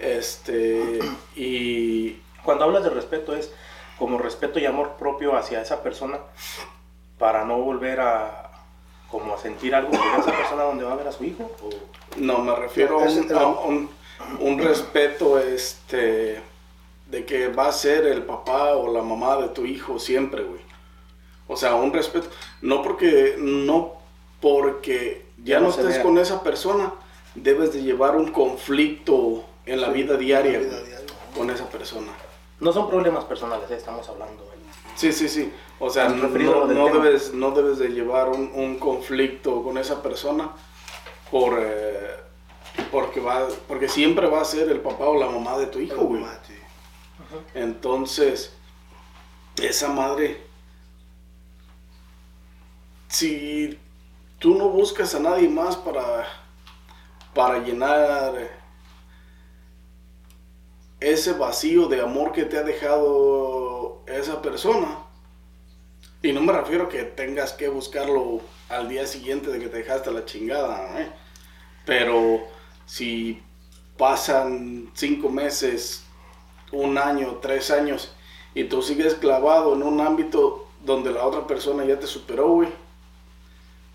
Este, 0.01 0.99
y 1.37 2.21
Cuando 2.45 2.65
hablas 2.65 2.85
de 2.85 2.91
respeto 2.91 3.35
es 3.35 3.51
como 3.99 4.17
respeto 4.19 4.59
y 4.59 4.65
amor 4.67 4.93
propio 4.99 5.37
hacia 5.37 5.61
esa 5.61 5.83
persona 5.83 6.19
para 7.19 7.45
no 7.45 7.59
volver 7.59 8.01
a 8.01 8.45
como 9.11 9.35
a 9.35 9.39
sentir 9.39 9.75
algo 9.75 9.91
por 9.91 10.21
esa 10.21 10.31
persona 10.37 10.63
donde 10.65 10.85
va 10.85 10.93
a 10.93 10.97
ver 10.97 11.09
a 11.09 11.13
su 11.13 11.25
hijo 11.25 11.51
o 11.63 11.71
no, 12.17 12.39
me 12.41 12.55
refiero 12.55 13.01
a 13.01 13.05
un, 13.05 13.33
a 13.35 13.47
un- 13.47 13.91
un 14.41 14.59
respeto 14.59 15.39
este, 15.39 16.41
de 17.07 17.25
que 17.25 17.49
va 17.49 17.69
a 17.69 17.73
ser 17.73 18.07
el 18.07 18.23
papá 18.23 18.77
o 18.77 18.93
la 18.93 19.03
mamá 19.03 19.37
de 19.39 19.49
tu 19.49 19.65
hijo 19.65 19.99
siempre, 19.99 20.43
güey. 20.43 20.61
O 21.49 21.57
sea, 21.57 21.75
un 21.77 21.93
respeto, 21.93 22.29
no 22.61 22.83
porque, 22.83 23.37
no 23.39 23.95
porque 24.41 25.27
ya 25.39 25.55
Ya 25.55 25.61
no 25.61 25.65
no 25.67 25.71
estés 25.71 25.87
vea. 25.95 26.03
con 26.03 26.19
esa 26.19 26.43
persona, 26.43 26.93
debes 27.35 27.73
de 27.73 27.83
llevar 27.83 28.17
un 28.17 28.31
conflicto 28.33 29.45
en 29.67 29.81
la 29.81 29.89
Sí, 29.89 29.95
vida 29.95 30.17
diaria, 30.17 30.59
en 30.59 30.63
la 30.63 30.69
vida 30.69 30.79
güey, 30.79 30.87
diaria. 30.89 31.07
con 31.37 31.51
esa 31.51 31.69
persona. 31.69 32.13
no 32.61 32.73
son 32.73 32.89
problemas 32.89 33.25
personales, 33.25 33.71
eh, 33.71 33.77
estamos 33.77 34.09
hablando. 34.09 34.43
eh. 34.45 34.59
Sí, 34.97 35.13
sí, 35.13 35.29
sí. 35.29 35.53
O 35.79 35.91
sea, 35.91 36.09
no, 36.09 36.29
debes, 36.29 37.33
no 37.33 37.53
debes 37.53 37.79
de 37.79 37.89
llevar 37.91 38.29
un, 38.31 38.51
un 38.55 38.79
conflicto 38.79 39.63
con 39.63 39.79
esa 39.79 40.03
persona 40.03 40.51
por, 41.31 41.57
eh, 41.63 42.17
porque, 42.91 43.21
va, 43.21 43.47
porque 43.69 43.89
siempre 43.89 44.27
va 44.27 44.41
a 44.41 44.45
ser 44.45 44.69
el 44.71 44.81
papá 44.81 45.07
o 45.07 45.17
la 45.19 45.27
mamá 45.31 45.57
de 45.59 45.67
tu 45.67 45.79
hijo, 45.79 46.03
güey. 46.03 46.25
Entonces, 47.55 48.53
esa 49.63 49.89
madre, 49.91 50.43
si 53.09 53.79
tú 54.39 54.55
no 54.57 54.69
buscas 54.69 55.15
a 55.15 55.21
nadie 55.21 55.49
más 55.49 55.77
para, 55.77 56.27
para 57.39 57.61
llenar 57.61 58.35
ese 60.99 61.35
vacío 61.35 61.87
de 61.87 62.01
amor 62.01 62.33
que 62.33 62.45
te 62.45 62.59
ha 62.59 62.65
dejado 62.65 64.03
esa 64.09 64.43
persona, 64.43 65.05
y 66.21 66.33
no 66.33 66.41
me 66.41 66.53
refiero 66.53 66.87
a 66.87 66.89
que 66.89 67.05
tengas 67.05 67.53
que 67.53 67.69
buscarlo 67.69 68.41
al 68.69 68.89
día 68.89 69.07
siguiente 69.07 69.53
de 69.53 69.61
que 69.61 69.69
te 69.69 69.77
dejaste 69.77 70.11
la 70.11 70.25
chingada, 70.25 71.01
¿eh? 71.01 71.13
pero 71.87 72.41
si 72.87 73.41
pasan 73.97 74.91
cinco 74.95 75.29
meses, 75.29 76.05
un 76.73 76.99
año, 76.99 77.39
tres 77.41 77.71
años, 77.71 78.17
y 78.53 78.65
tú 78.65 78.83
sigues 78.83 79.15
clavado 79.15 79.77
en 79.77 79.85
un 79.85 80.01
ámbito 80.01 80.67
donde 80.85 81.13
la 81.13 81.25
otra 81.25 81.47
persona 81.47 81.85
ya 81.85 82.01
te 82.01 82.09
superó, 82.09 82.49
güey, 82.49 82.69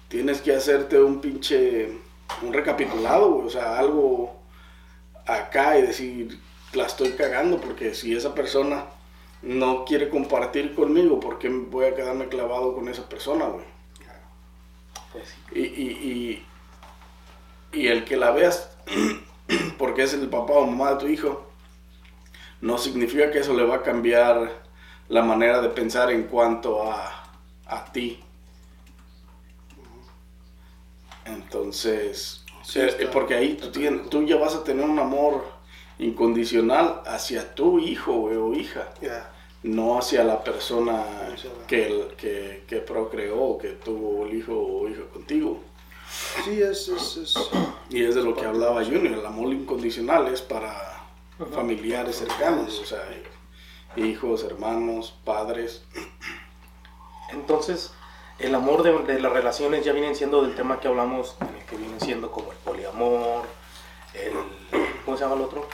tienes 0.08 0.40
que 0.40 0.56
hacerte 0.56 0.98
un 1.04 1.20
pinche, 1.20 2.00
un 2.42 2.54
recapitulado, 2.54 3.32
güey, 3.32 3.48
o 3.48 3.50
sea, 3.50 3.78
algo 3.78 4.40
acá 5.26 5.78
y 5.78 5.84
decir, 5.84 6.40
la 6.74 6.86
estoy 6.86 7.12
cagando, 7.12 7.60
porque 7.60 7.94
si 7.94 8.16
esa 8.16 8.34
persona 8.34 8.86
no 9.42 9.86
quiere 9.86 10.10
compartir 10.10 10.74
conmigo, 10.74 11.20
¿por 11.20 11.38
qué 11.40 11.50
voy 11.50 11.86
a 11.86 11.96
quedarme 11.96 12.28
clavado 12.28 12.74
con 12.76 12.88
esa 12.88 13.08
persona, 13.08 13.46
güey? 13.46 13.66
Pues 15.12 15.30
sí. 15.30 15.36
Y, 15.54 15.62
y, 15.62 16.46
y, 17.72 17.80
y 17.80 17.88
el 17.88 18.04
que 18.06 18.18
la 18.18 18.32
veas 18.32 18.76
porque 19.78 20.04
es 20.04 20.14
el 20.14 20.30
papá 20.30 20.54
o 20.54 20.66
mamá 20.66 20.94
de 20.94 21.00
tu 21.00 21.08
hijo, 21.08 21.48
no 22.62 22.78
significa 22.78 23.30
que 23.30 23.40
eso 23.40 23.54
le 23.54 23.66
va 23.66 23.76
a 23.76 23.84
cambiar 23.84 24.64
la 25.10 25.22
manera 25.22 25.62
de 25.62 25.70
pensar 25.70 26.12
en 26.12 26.24
cuanto 26.24 26.90
a, 26.90 27.30
a 27.66 27.92
ti. 27.92 28.24
Entonces, 31.26 32.40
Sí, 32.64 32.80
eh, 32.80 33.10
porque 33.12 33.36
ahí 33.36 33.56
tú, 33.56 33.72
tienes, 33.72 34.10
tú 34.10 34.24
ya 34.24 34.38
vas 34.38 34.56
a 34.56 34.64
tener 34.64 34.86
un 34.86 34.98
amor 34.98 35.44
incondicional 36.00 37.02
hacia 37.06 37.54
tu 37.56 37.78
hijo 37.80 38.14
güey, 38.14 38.38
o 38.38 38.54
hija 38.54 38.90
Ya. 39.02 39.30
no 39.64 39.98
hacia 39.98 40.24
la 40.24 40.42
persona 40.44 41.04
que, 41.68 41.88
el- 41.88 42.08
que, 42.16 42.64
que 42.68 42.78
procreó, 42.78 43.58
que 43.58 43.70
tuvo 43.74 44.26
el 44.26 44.36
hijo 44.38 44.54
o 44.58 44.88
hija 44.88 45.02
contigo. 45.12 45.60
Sí, 46.46 46.62
es, 46.62 46.88
es, 46.88 47.18
es- 47.18 47.36
Y 47.90 48.04
es 48.04 48.16
de 48.16 48.24
lo 48.24 48.34
que 48.34 48.46
hablaba 48.46 48.84
Junior, 48.84 49.08
el 49.20 49.26
amor 49.26 49.52
incondicional 49.54 50.28
es 50.28 50.42
para 50.42 51.04
familiares 51.54 52.16
cercanos, 52.18 52.80
o 52.80 52.86
sea, 52.86 53.02
hijos, 53.98 54.44
hermanos, 54.46 55.14
padres. 55.26 55.84
Entonces, 57.32 57.92
el 58.44 58.56
amor 58.56 58.84
de, 58.84 59.14
de 59.14 59.20
las 59.20 59.32
relaciones 59.32 59.86
ya 59.86 59.94
vienen 59.94 60.16
siendo 60.16 60.42
del 60.42 60.54
tema 60.54 60.80
que 60.80 60.88
hablamos, 60.88 61.36
en 61.42 61.56
el 61.56 61.66
que 61.66 61.78
vienen 61.78 62.00
siendo 62.00 62.30
como 62.30 62.52
el 62.52 62.58
poliamor, 62.58 63.46
el... 64.14 64.34
¿Cómo 65.06 65.18
se 65.18 65.24
llama 65.24 65.36
el 65.36 65.42
otro? 65.42 65.68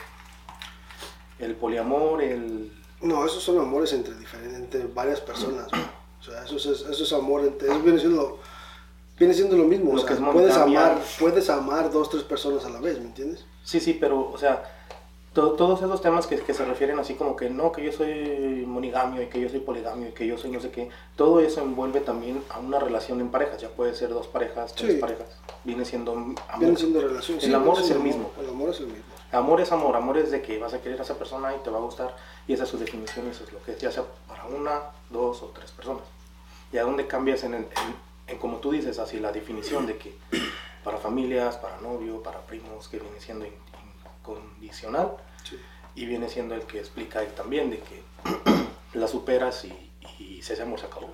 El 1.38 1.54
poliamor, 1.56 2.22
el... 2.22 2.72
No, 3.00 3.24
esos 3.26 3.42
son 3.42 3.58
amores 3.58 3.92
entre 3.92 4.14
diferentes, 4.14 4.58
entre 4.58 4.86
varias 4.86 5.20
personas. 5.20 5.68
O 6.20 6.22
sea, 6.22 6.44
eso 6.44 6.56
es, 6.56 6.66
eso 6.66 7.04
es 7.04 7.12
amor 7.12 7.44
entre, 7.44 7.68
eso 7.68 7.80
viene 7.80 7.98
siendo, 7.98 8.38
viene 9.18 9.34
siendo 9.34 9.56
lo 9.56 9.64
mismo. 9.64 9.90
O 9.90 9.94
Lo 9.94 10.00
sea, 10.00 10.08
que 10.08 10.14
es 10.14 10.20
puedes 10.20 10.56
amar, 10.56 10.98
puedes 11.18 11.50
amar 11.50 11.90
dos, 11.90 12.10
tres 12.10 12.22
personas 12.22 12.64
a 12.66 12.70
la 12.70 12.80
vez, 12.80 12.98
¿me 12.98 13.06
entiendes? 13.06 13.46
Sí, 13.64 13.80
sí, 13.80 13.94
pero, 13.94 14.30
o 14.30 14.38
sea, 14.38 14.62
to- 15.32 15.52
todos 15.52 15.80
esos 15.82 16.00
temas 16.02 16.26
que, 16.26 16.36
que 16.40 16.54
se 16.54 16.64
refieren 16.64 16.98
así 16.98 17.14
como 17.14 17.36
que 17.36 17.48
no, 17.50 17.72
que 17.72 17.84
yo 17.84 17.92
soy 17.92 18.64
monigamio 18.66 19.22
y 19.22 19.26
que 19.26 19.40
yo 19.40 19.48
soy 19.48 19.60
poligamio 19.60 20.08
y 20.08 20.12
que 20.12 20.26
yo 20.26 20.36
soy 20.38 20.50
no 20.50 20.60
sé 20.60 20.70
qué, 20.70 20.90
todo 21.16 21.40
eso 21.40 21.60
envuelve 21.60 22.00
también 22.00 22.42
a 22.50 22.58
una 22.58 22.78
relación 22.78 23.20
en 23.20 23.30
parejas, 23.30 23.60
ya 23.60 23.68
puede 23.68 23.94
ser 23.94 24.10
dos 24.10 24.26
parejas, 24.26 24.74
tres 24.74 24.94
Sí. 24.94 24.98
parejas, 25.00 25.26
viene 25.64 25.84
siendo 25.84 26.12
amor. 26.12 26.34
Vienen 26.58 26.76
siendo 26.76 27.00
relaciones. 27.00 27.44
El 27.44 27.50
sí, 27.50 27.54
amor 27.54 27.74
viene 27.76 27.84
es 27.86 27.90
el 27.96 28.00
mismo. 28.00 28.30
El 28.40 28.48
amor 28.48 28.70
es 28.70 28.80
el 28.80 28.86
mismo. 28.86 29.04
Amor 29.32 29.60
es 29.60 29.70
amor, 29.70 29.94
amor 29.94 30.18
es 30.18 30.32
de 30.32 30.42
que 30.42 30.58
vas 30.58 30.74
a 30.74 30.80
querer 30.80 30.98
a 30.98 31.04
esa 31.04 31.14
persona 31.16 31.54
y 31.54 31.58
te 31.62 31.70
va 31.70 31.78
a 31.78 31.82
gustar 31.82 32.16
y 32.48 32.52
esa 32.52 32.64
es 32.64 32.68
su 32.70 32.78
definición, 32.78 33.28
eso 33.28 33.44
es 33.44 33.52
lo 33.52 33.62
que 33.62 33.72
es, 33.72 33.78
ya 33.78 33.92
sea 33.92 34.02
para 34.26 34.44
una, 34.46 34.80
dos 35.10 35.40
o 35.42 35.52
tres 35.54 35.70
personas. 35.70 36.02
Y 36.72 36.78
a 36.78 36.82
dónde 36.82 37.06
cambias 37.06 37.44
en, 37.44 37.54
el, 37.54 37.62
en, 37.62 37.94
en 38.26 38.38
como 38.38 38.56
tú 38.58 38.72
dices, 38.72 38.98
así 38.98 39.20
la 39.20 39.30
definición 39.30 39.86
de 39.86 39.98
que 39.98 40.14
para 40.82 40.96
familias, 40.98 41.56
para 41.58 41.76
novio, 41.80 42.22
para 42.24 42.40
primos, 42.40 42.88
que 42.88 42.98
viene 42.98 43.20
siendo 43.20 43.44
incondicional 44.20 45.12
Sí. 45.48 45.56
y 45.94 46.06
viene 46.06 46.28
siendo 46.28 46.54
el 46.54 46.62
que 46.62 46.78
explica 46.78 47.22
él 47.22 47.28
también 47.34 47.70
de 47.70 47.78
que 47.80 48.02
la 48.98 49.08
superas 49.08 49.64
y, 49.64 49.90
y 50.18 50.40
ese 50.40 50.60
amor 50.62 50.78
se 50.80 50.86
acabó. 50.86 51.10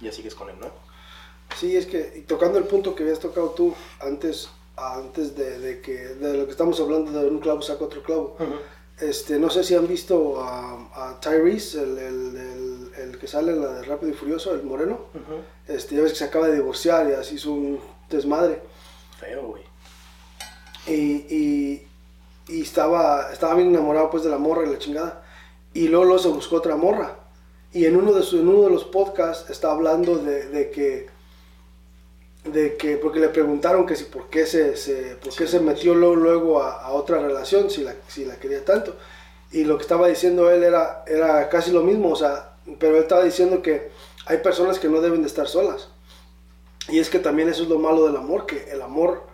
Ya 0.00 0.12
sigues 0.12 0.34
con 0.34 0.48
él, 0.50 0.56
¿no? 0.60 0.68
Sí, 1.56 1.76
es 1.76 1.86
que 1.86 2.12
y 2.16 2.20
tocando 2.22 2.58
el 2.58 2.64
punto 2.64 2.94
que 2.94 3.02
habías 3.02 3.18
tocado 3.20 3.50
tú 3.50 3.74
antes, 4.00 4.50
antes 4.76 5.36
de, 5.36 5.58
de 5.58 5.80
que 5.80 5.92
de 5.96 6.36
lo 6.36 6.44
que 6.44 6.50
estamos 6.52 6.78
hablando 6.80 7.10
de 7.12 7.28
un 7.28 7.38
clavo 7.40 7.62
saca 7.62 7.84
otro 7.84 8.02
clavo. 8.02 8.36
Este, 8.98 9.38
no 9.38 9.50
sé 9.50 9.62
si 9.62 9.74
han 9.74 9.86
visto 9.86 10.42
a, 10.42 10.88
a 11.10 11.20
Tyrese, 11.20 11.82
el, 11.82 11.98
el, 11.98 12.36
el- 12.36 12.76
el 12.96 13.18
que 13.18 13.26
sale 13.28 13.52
en 13.52 13.60
la 13.60 13.72
de 13.74 13.82
Rápido 13.82 14.10
y 14.10 14.14
Furioso, 14.14 14.54
el 14.54 14.62
moreno. 14.62 14.94
Ujú. 15.14 15.42
Este, 15.68 15.94
ya 15.96 16.02
ves 16.02 16.12
que 16.12 16.18
se 16.18 16.24
acaba 16.24 16.46
de 16.48 16.54
divorciar 16.54 17.08
y 17.10 17.12
así 17.12 17.34
hizo 17.34 17.52
un 17.52 17.78
desmadre. 18.08 18.62
Feo, 19.20 19.42
güey. 19.48 19.62
Y, 20.86 20.92
y, 21.34 21.85
y 22.48 22.62
estaba, 22.62 23.30
estaba 23.32 23.54
bien 23.54 23.68
enamorado 23.68 24.10
pues 24.10 24.22
de 24.24 24.30
la 24.30 24.38
morra 24.38 24.64
y 24.66 24.70
la 24.72 24.78
chingada. 24.78 25.22
Y 25.74 25.88
luego, 25.88 26.04
luego 26.06 26.18
se 26.20 26.28
buscó 26.28 26.56
otra 26.56 26.76
morra. 26.76 27.16
Y 27.72 27.84
en 27.86 27.96
uno 27.96 28.12
de, 28.12 28.22
su- 28.22 28.40
en 28.40 28.48
uno 28.48 28.62
de 28.64 28.70
los 28.70 28.84
podcasts 28.84 29.50
está 29.50 29.72
hablando 29.72 30.16
de, 30.18 30.48
de 30.48 30.70
que, 30.70 31.08
de 32.44 32.76
que, 32.76 32.96
porque 32.96 33.18
le 33.18 33.28
preguntaron 33.28 33.86
que 33.86 33.96
si 33.96 34.04
por 34.04 34.28
qué 34.30 34.46
se, 34.46 34.76
se, 34.76 35.16
por 35.16 35.34
qué 35.34 35.46
se 35.46 35.58
metió 35.60 35.94
luego, 35.94 36.14
luego 36.16 36.62
a, 36.62 36.80
a 36.82 36.92
otra 36.92 37.18
relación, 37.18 37.70
si 37.70 37.82
la, 37.82 37.94
si 38.08 38.24
la 38.24 38.36
quería 38.36 38.64
tanto. 38.64 38.96
Y 39.50 39.64
lo 39.64 39.76
que 39.76 39.82
estaba 39.82 40.06
diciendo 40.08 40.50
él 40.50 40.62
era, 40.62 41.04
era 41.06 41.48
casi 41.48 41.72
lo 41.72 41.82
mismo, 41.82 42.10
o 42.10 42.16
sea, 42.16 42.56
pero 42.78 42.96
él 42.96 43.02
estaba 43.02 43.24
diciendo 43.24 43.62
que 43.62 43.90
hay 44.26 44.38
personas 44.38 44.78
que 44.78 44.88
no 44.88 45.00
deben 45.00 45.22
de 45.22 45.28
estar 45.28 45.48
solas. 45.48 45.88
Y 46.88 47.00
es 47.00 47.10
que 47.10 47.18
también 47.18 47.48
eso 47.48 47.64
es 47.64 47.68
lo 47.68 47.78
malo 47.78 48.06
del 48.06 48.16
amor, 48.16 48.46
que 48.46 48.70
el 48.70 48.82
amor 48.82 49.24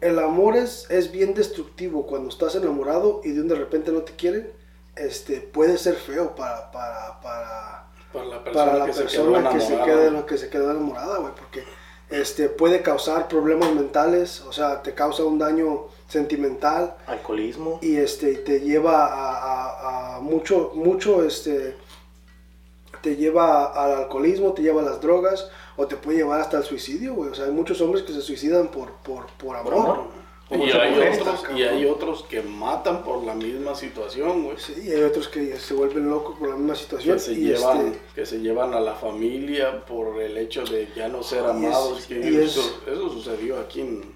el 0.00 0.18
amor 0.18 0.56
es, 0.56 0.86
es 0.90 1.10
bien 1.12 1.34
destructivo 1.34 2.06
cuando 2.06 2.28
estás 2.28 2.54
enamorado 2.54 3.20
y 3.24 3.32
de 3.32 3.40
un 3.40 3.48
de 3.48 3.54
repente 3.56 3.92
no 3.92 4.02
te 4.02 4.12
quieren. 4.14 4.50
Este, 4.96 5.40
puede 5.40 5.78
ser 5.78 5.94
feo 5.94 6.34
para, 6.34 6.70
para, 6.72 7.20
para, 7.20 7.84
Para 8.12 8.24
la 8.26 8.44
persona, 8.44 8.64
para 8.72 8.78
la 8.78 8.86
que, 8.86 8.92
se 8.92 9.06
quedó 9.06 9.32
persona 9.32 9.50
que 9.50 9.60
se, 9.60 9.66
enamorada. 9.74 10.10
quede, 10.10 10.26
que 10.26 10.38
se 10.38 10.48
quedó 10.50 10.70
enamorada, 10.72 11.18
güey, 11.18 11.32
porque 11.34 11.64
este, 12.10 12.48
puede 12.48 12.82
causar 12.82 13.28
problemas 13.28 13.72
mentales, 13.74 14.40
o 14.40 14.52
sea, 14.52 14.82
te 14.82 14.94
causa 14.94 15.24
un 15.24 15.38
daño 15.38 15.86
sentimental 16.08 16.96
Alcoholismo. 17.06 17.78
y 17.82 17.96
este 17.96 18.34
te 18.38 18.60
lleva 18.60 19.06
a, 19.06 19.36
a- 19.36 20.16
a 20.16 20.20
mucho 20.20 20.72
mucho 20.74 21.22
este 21.24 21.76
te 23.02 23.16
lleva 23.16 23.66
al 23.72 23.92
alcoholismo 24.02 24.52
te 24.52 24.62
lleva 24.62 24.82
a 24.82 24.84
las 24.84 25.00
drogas 25.00 25.50
o 25.76 25.86
te 25.86 25.96
puede 25.96 26.18
llevar 26.18 26.40
hasta 26.40 26.58
el 26.58 26.64
suicidio 26.64 27.14
güey 27.14 27.30
o 27.30 27.34
sea 27.34 27.46
hay 27.46 27.52
muchos 27.52 27.80
hombres 27.80 28.02
que 28.04 28.12
se 28.12 28.20
suicidan 28.22 28.68
por 28.68 28.92
por 29.02 29.26
por 29.38 29.56
amor, 29.56 29.72
amor. 29.74 30.28
Y 30.50 30.70
hay, 30.70 30.98
otros, 31.12 31.40
cabrón. 31.42 31.58
y 31.58 31.62
hay 31.62 31.84
otros 31.84 32.22
que 32.22 32.40
matan 32.40 33.02
por 33.04 33.22
la 33.22 33.34
misma 33.34 33.74
situación, 33.74 34.44
güey. 34.44 34.56
Sí, 34.58 34.72
y 34.82 34.92
hay 34.92 35.02
otros 35.02 35.28
que 35.28 35.58
se 35.58 35.74
vuelven 35.74 36.08
locos 36.08 36.38
por 36.38 36.48
la 36.48 36.56
misma 36.56 36.74
situación 36.74 37.16
Que 37.16 37.20
se, 37.20 37.32
y 37.34 37.36
llevan, 37.48 37.86
este 37.88 37.98
que 38.14 38.24
se 38.24 38.38
llevan 38.40 38.72
a 38.72 38.80
la 38.80 38.94
familia 38.94 39.84
por 39.84 40.18
el 40.22 40.38
hecho 40.38 40.64
de 40.64 40.88
ya 40.96 41.08
no 41.08 41.22
ser 41.22 41.40
Y 41.40 41.44
es- 41.44 41.50
amados. 41.50 42.06
que 42.06 42.14
y 42.30 42.36
es- 42.38 42.56
eso, 42.56 43.10
sucedió 43.10 43.58
aquí 43.60 43.82
en. 43.82 44.10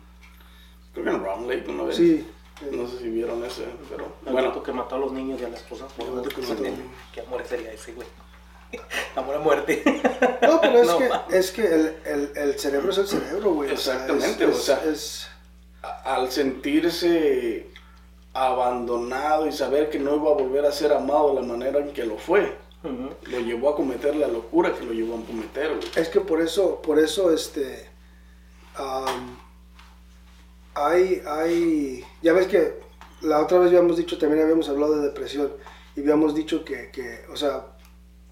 Creo 0.94 1.04
que 1.04 1.10
en 1.10 1.22
Round 1.22 1.50
Lake 1.50 1.70
una 1.70 1.82
vez. 1.82 1.96
sí 1.96 2.26
No 2.70 2.88
sé 2.88 2.98
si 3.00 3.10
vieron 3.10 3.44
ese, 3.44 3.64
pero. 3.90 4.06
El 4.24 4.32
Bueno, 4.32 4.62
que 4.62 4.72
mató 4.72 4.94
a 4.94 4.98
los 5.00 5.12
niños 5.12 5.38
y 5.38 5.44
a 5.44 5.48
la 5.50 5.56
esposa. 5.58 5.86
Que. 5.98 6.72
¿Qué 7.12 7.20
amor 7.20 7.42
sería 7.46 7.72
ese, 7.74 7.92
güey? 7.92 8.06
Amor 9.16 9.36
a 9.36 9.38
muerte. 9.40 9.82
no 10.42 10.60
pero 10.60 10.78
es 10.80 10.86
No, 10.86 10.98
que 10.98 11.10
es 11.36 11.50
que 11.52 11.66
el, 11.66 11.96
el, 12.04 12.30
el 12.36 12.58
cerebro 12.58 12.90
es 12.90 12.98
el 12.98 13.06
cerebro 13.08 13.52
güey 13.54 13.70
o 13.72 13.76
sea, 13.76 13.94
es- 13.94 14.00
Exactamente, 14.02 14.46
o 14.46 14.54
sea, 14.54 14.82
es- 14.84 15.28
al 16.04 16.30
sentirse 16.30 17.66
abandonado 18.34 19.46
y 19.46 19.52
saber 19.52 19.90
que 19.90 19.98
no 19.98 20.16
iba 20.16 20.30
a 20.30 20.34
volver 20.34 20.64
a 20.64 20.72
ser 20.72 20.92
amado 20.92 21.34
de 21.34 21.42
la 21.42 21.46
manera 21.46 21.80
en 21.80 21.92
que 21.92 22.04
lo 22.04 22.16
fue, 22.16 22.56
lo 22.82 23.38
llevó 23.40 23.70
a 23.70 23.76
cometer 23.76 24.16
la 24.16 24.26
locura 24.28 24.72
que 24.74 24.84
lo 24.84 24.92
llevó 24.92 25.16
a 25.18 25.26
cometer, 25.26 25.68
güey. 25.76 25.88
Es 25.96 26.08
que 26.08 26.20
por 26.20 26.40
eso, 26.40 26.80
por 26.82 26.98
eso, 26.98 27.32
este, 27.32 27.88
hay, 30.74 31.22
hay, 31.26 32.04
ya 32.22 32.32
ves 32.32 32.46
que 32.46 32.80
la 33.20 33.40
otra 33.40 33.58
vez 33.58 33.68
habíamos 33.68 33.96
dicho, 33.96 34.18
también 34.18 34.42
habíamos 34.42 34.68
hablado 34.68 34.96
de 34.96 35.02
depresión 35.08 35.52
y 35.94 36.00
habíamos 36.00 36.34
dicho 36.34 36.64
que, 36.64 36.90
que 36.90 37.24
o 37.30 37.36
sea, 37.36 37.66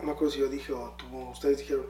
no 0.00 0.06
me 0.06 0.12
acuerdo 0.12 0.32
si 0.32 0.40
yo 0.40 0.48
dije 0.48 0.72
o 0.72 0.94
tú- 0.96 1.06
ustedes 1.30 1.58
dijeron 1.58 1.86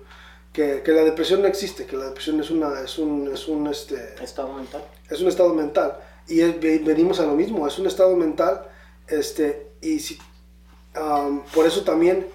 que, 0.52 0.82
que 0.82 0.92
la 0.92 1.02
depresión 1.04 1.42
no 1.42 1.48
existe, 1.48 1.86
que 1.86 1.96
la 1.96 2.06
depresión 2.06 2.40
es 2.40 2.50
una, 2.50 2.80
es 2.80 2.98
un, 2.98 3.30
es 3.32 3.46
un, 3.48 3.66
este, 3.68 4.14
Estado 4.22 4.52
mental. 4.52 4.84
es 5.08 5.20
un 5.20 5.28
estado 5.28 5.54
mental 5.54 5.96
y 6.28 6.40
es- 6.40 6.60
ve- 6.60 6.80
venimos 6.84 7.20
a 7.20 7.26
lo 7.26 7.34
mismo 7.34 7.66
es 7.66 7.78
un 7.78 7.86
estado 7.86 8.16
mental 8.16 8.66
este 9.08 9.70
y 9.80 9.98
si 10.00 10.18
am, 10.94 11.42
por 11.54 11.66
eso 11.66 11.82
también 11.82 12.26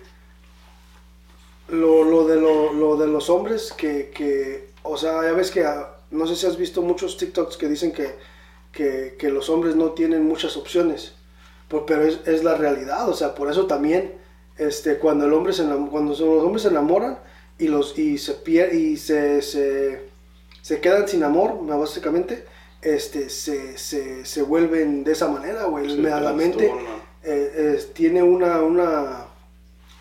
lo, 1.70 2.04
lo 2.04 2.26
de 2.28 2.36
lo, 2.40 2.74
lo 2.74 2.96
de 2.98 3.08
los 3.08 3.30
hombres 3.30 3.74
que, 3.74 4.12
que 4.12 4.70
o 4.84 4.98
sea 4.98 5.24
ya 5.24 5.34
ves 5.34 5.52
que 5.52 5.66
ah, 5.66 5.96
no 6.12 6.28
sé 6.28 6.36
si 6.36 6.46
has 6.46 6.58
visto 6.58 6.82
muchos 6.82 7.18
TikToks 7.18 7.58
que 7.58 7.68
dicen 7.68 7.92
que, 7.92 8.16
que, 8.72 9.16
que 9.18 9.30
los 9.30 9.50
hombres 9.50 9.76
no 9.76 9.92
tienen 9.92 10.24
muchas 10.26 10.58
opciones 10.58 11.14
pero 11.88 12.04
es, 12.04 12.20
es 12.26 12.44
la 12.44 12.56
realidad 12.56 13.10
o 13.10 13.14
sea 13.14 13.34
por 13.36 13.50
eso 13.50 13.66
también 13.66 14.14
este 14.58 14.98
cuando 14.98 15.26
el 15.26 15.34
hombre 15.34 15.54
se 15.54 15.64
enam- 15.64 15.90
cuando 15.90 16.12
los 16.12 16.22
hombres 16.22 16.64
se 16.64 16.70
enamoran 16.70 17.20
y 17.58 17.68
los 17.68 17.98
y 17.98 18.18
se 18.18 18.34
pier 18.34 18.74
y 18.74 18.98
se, 18.98 19.42
se 19.42 20.10
se 20.62 20.82
quedan 20.82 21.08
sin 21.08 21.24
amor, 21.24 21.60
básicamente, 21.66 22.44
este, 22.82 23.30
se, 23.30 23.78
se, 23.78 24.26
se 24.26 24.42
vuelven 24.42 25.04
de 25.04 25.12
esa 25.12 25.28
manera, 25.28 25.66
güey. 25.66 25.86
A 26.12 26.20
la 26.20 26.34
mente 26.34 26.72
eh, 27.24 27.74
es- 27.76 27.94
tiene 27.94 28.24
una, 28.24 28.62
una, 28.62 29.26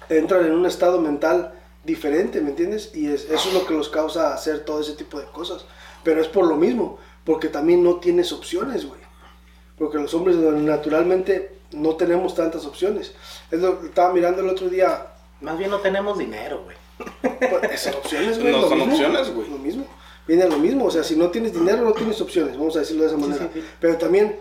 entran 0.09 0.47
en 0.47 0.53
un 0.53 0.65
estado 0.67 1.01
mental 1.03 1.53
diferente, 1.85 2.41
¿me 2.41 2.51
entiendes? 2.51 2.93
Y 2.95 3.09
es- 3.09 3.25
eso 3.31 3.49
es 3.49 3.55
lo 3.55 3.67
que 3.67 3.75
los 3.75 3.91
causa 3.91 4.33
hacer 4.33 4.61
todo 4.65 4.81
ese 4.81 4.93
tipo 4.95 5.19
de 5.21 5.27
cosas. 5.27 5.67
Pero 6.03 6.21
es 6.23 6.29
por 6.29 6.47
lo 6.47 6.57
mismo, 6.57 6.99
porque 7.25 7.49
también 7.49 7.83
no 7.85 7.97
tienes 8.01 8.33
opciones, 8.33 8.87
güey. 8.87 9.01
Porque 9.77 9.99
los 9.99 10.15
hombres 10.15 10.37
naturalmente 10.37 11.51
no 11.75 11.97
tenemos 11.97 12.35
tantas 12.35 12.65
opciones. 12.67 13.15
Es 13.51 13.61
lo 13.61 13.81
estaba 13.85 14.13
mirando 14.13 14.41
el 14.43 14.49
otro 14.49 14.69
día, 14.69 15.07
Más 15.41 15.59
bien 15.59 15.71
no 15.71 15.79
tenemos 15.81 16.19
dinero, 16.19 16.65
güey. 16.65 16.77
pues, 17.61 17.81
son 17.81 17.95
opciones, 17.95 18.39
güey. 18.41 18.53
No 18.53 18.61
lo 18.63 18.69
son 18.69 18.79
mismo, 18.79 18.95
opciones, 18.95 19.35
güey. 19.35 19.51
Lo 19.51 19.59
mismo. 19.59 19.85
Viene 20.27 20.45
a 20.45 20.49
lo 20.49 20.59
mismo. 20.59 20.87
O 20.87 20.91
sea, 20.91 21.03
si 21.05 21.17
no 21.17 21.29
tienes 21.31 21.53
dinero, 21.53 21.83
no 21.83 21.93
tienes 21.93 22.21
opciones. 22.21 22.57
Vamos 22.57 22.77
a 22.77 22.81
decirlo 22.81 23.03
de 23.03 23.09
esa 23.09 23.19
manera. 23.19 23.45
sí, 23.53 23.61
sí. 23.61 23.67
Pero 23.81 23.97
también, 23.99 24.39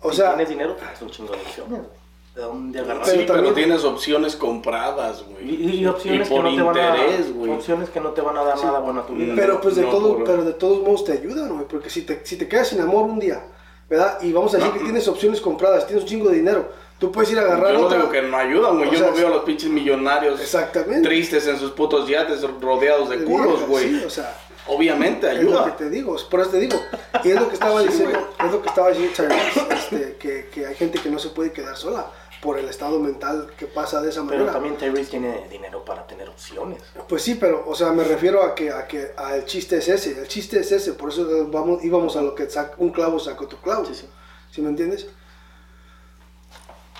o 0.00 0.10
si 0.10 0.16
sea, 0.16 0.30
tienes 0.30 0.48
dinero, 0.48 0.74
tienes 0.74 1.00
un 1.02 1.10
chingo 1.10 1.32
de 1.34 1.40
opciones, 1.40 1.78
güey. 1.78 2.00
¿De 2.34 2.42
dónde 2.42 2.78
agarrar? 2.78 3.04
Sí, 3.04 3.10
Pero 3.12 3.26
pero, 3.26 3.34
también- 3.48 3.54
tienes 3.54 3.84
opciones 3.84 4.36
compradas, 4.36 5.24
güey. 5.24 5.50
Y, 5.66 5.80
y 5.80 5.86
opciones 5.86 6.28
Y 6.28 6.30
por 6.30 6.44
que 6.44 6.50
no 6.56 6.72
te 6.72 6.78
van 6.80 6.96
a 6.96 7.06
güey. 7.34 7.50
opciones 7.50 7.90
que 7.90 8.00
no 8.00 8.10
te 8.10 8.20
van 8.20 8.36
a 8.38 8.44
dar 8.44 8.56
nada 8.64 8.78
bueno 8.78 9.00
a 9.00 9.06
tu 9.06 9.14
vida. 9.14 9.34
pero 9.36 9.60
pues 9.60 9.74
de 9.76 9.82
No, 9.82 9.88
todo, 9.90 10.16
por- 10.16 10.24
pero 10.24 10.44
de 10.44 10.52
todos 10.54 10.80
modos 10.80 11.04
te 11.04 11.12
ayudan, 11.12 11.48
güey. 11.52 11.66
Porque 11.68 11.90
si 11.90 12.02
te, 12.02 12.24
si 12.24 12.36
te 12.36 12.46
quedas 12.48 12.68
sin 12.68 12.80
amor 12.80 13.04
un 13.04 13.18
día, 13.18 13.44
¿verdad? 13.90 14.18
Y 14.22 14.32
vamos 14.32 14.54
a 14.54 14.58
decir 14.58 14.72
que 14.72 14.78
tienes 14.80 15.06
opciones 15.08 15.40
compradas, 15.40 15.86
tienes 15.86 16.04
un 16.04 16.08
chingo 16.08 16.30
de 16.30 16.36
dinero, 16.36 16.72
tú 16.98 17.10
puedes 17.12 17.30
ir 17.32 17.38
a 17.38 17.42
agarrar 17.42 17.72
Yo 17.72 17.80
no 17.80 17.86
otra. 17.86 17.98
digo 17.98 18.10
que 18.10 18.22
no 18.22 18.36
ayudan, 18.36 18.78
güey. 18.78 18.90
Yo 18.90 18.98
sea, 18.98 19.10
no 19.10 19.16
veo 19.16 19.26
a 19.26 19.30
los 19.30 19.42
pinches 19.44 19.68
millonarios 19.68 20.40
Exactamente. 20.40 21.06
tristes 21.06 21.46
en 21.48 21.58
sus 21.58 21.72
putos 21.72 22.08
yates 22.08 22.40
rodeados 22.60 23.10
de 23.10 23.18
de 23.18 23.24
culos, 23.24 23.66
güey. 23.66 23.88
Sí, 23.88 24.04
o 24.06 24.10
sea, 24.10 24.34
Obviamente 24.66 25.26
es 25.26 25.42
lo 25.42 25.50
que 25.50 25.56
ayuda. 25.58 25.76
te 25.76 25.90
digo, 25.90 26.16
por 26.30 26.40
eso 26.40 26.50
te 26.50 26.60
digo. 26.60 26.76
Y 27.24 27.30
es 27.30 27.34
lo 27.40 27.48
que 27.48 27.54
estaba 27.54 27.80
Sí, 27.82 27.88
diciendo, 27.88 28.28
es 28.44 28.52
lo 28.52 28.62
que 28.62 28.68
estaba 28.68 28.90
diciendo 28.90 29.34
este, 29.70 30.16
que, 30.20 30.48
que 30.54 30.66
hay 30.66 30.74
gente 30.76 31.00
que 31.00 31.10
no 31.10 31.18
se 31.18 31.30
puede 31.30 31.50
quedar 31.50 31.76
sola 31.76 32.06
por 32.42 32.58
el 32.58 32.68
estado 32.68 32.98
mental 32.98 33.50
que 33.58 33.66
pasa 33.66 34.00
de 34.00 34.10
esa 34.10 34.20
Pero 34.22 34.44
manera. 34.44 34.52
también 34.52 34.76
Tyrese 34.76 35.10
tiene 35.10 35.46
dinero 35.48 35.84
para 35.84 36.06
tener 36.06 36.28
opciones. 36.28 36.82
Pues 37.08 37.22
sí, 37.22 37.34
pero, 37.34 37.64
o 37.66 37.74
sea, 37.74 37.92
me 37.92 38.04
refiero 38.04 38.42
a 38.42 38.54
que, 38.54 38.70
a 38.70 38.86
que 38.88 39.12
a 39.16 39.36
el 39.36 39.44
chiste 39.44 39.76
es 39.78 39.88
ese, 39.88 40.18
el 40.18 40.28
chiste 40.28 40.60
es 40.60 40.72
ese, 40.72 40.94
por 40.94 41.10
eso 41.10 41.48
vamos, 41.48 41.84
íbamos 41.84 42.16
a 42.16 42.22
lo 42.22 42.34
que 42.34 42.48
saca, 42.48 42.74
un 42.78 42.90
clavo 42.90 43.18
saca 43.18 43.44
otro 43.44 43.60
clavo. 43.60 43.84
Sí, 43.84 43.94
sí. 43.94 44.08
¿Sí 44.50 44.62
me 44.62 44.70
entiendes? 44.70 45.06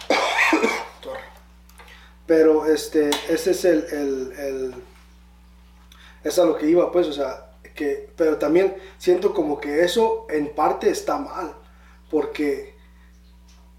Pero 2.26 2.66
este, 2.66 3.10
ese 3.28 3.50
es 3.50 3.64
el, 3.64 3.84
el, 3.90 4.32
el- 4.38 4.74
es 6.22 6.38
a 6.38 6.44
lo 6.44 6.56
que 6.56 6.68
iba, 6.68 6.92
pues, 6.92 7.08
o 7.08 7.12
sea, 7.12 7.50
que, 7.74 8.12
pero 8.16 8.36
también 8.36 8.76
siento 8.98 9.32
como 9.32 9.58
que 9.58 9.82
eso 9.82 10.26
en 10.28 10.54
parte 10.54 10.90
está 10.90 11.16
mal, 11.18 11.54
porque 12.10 12.69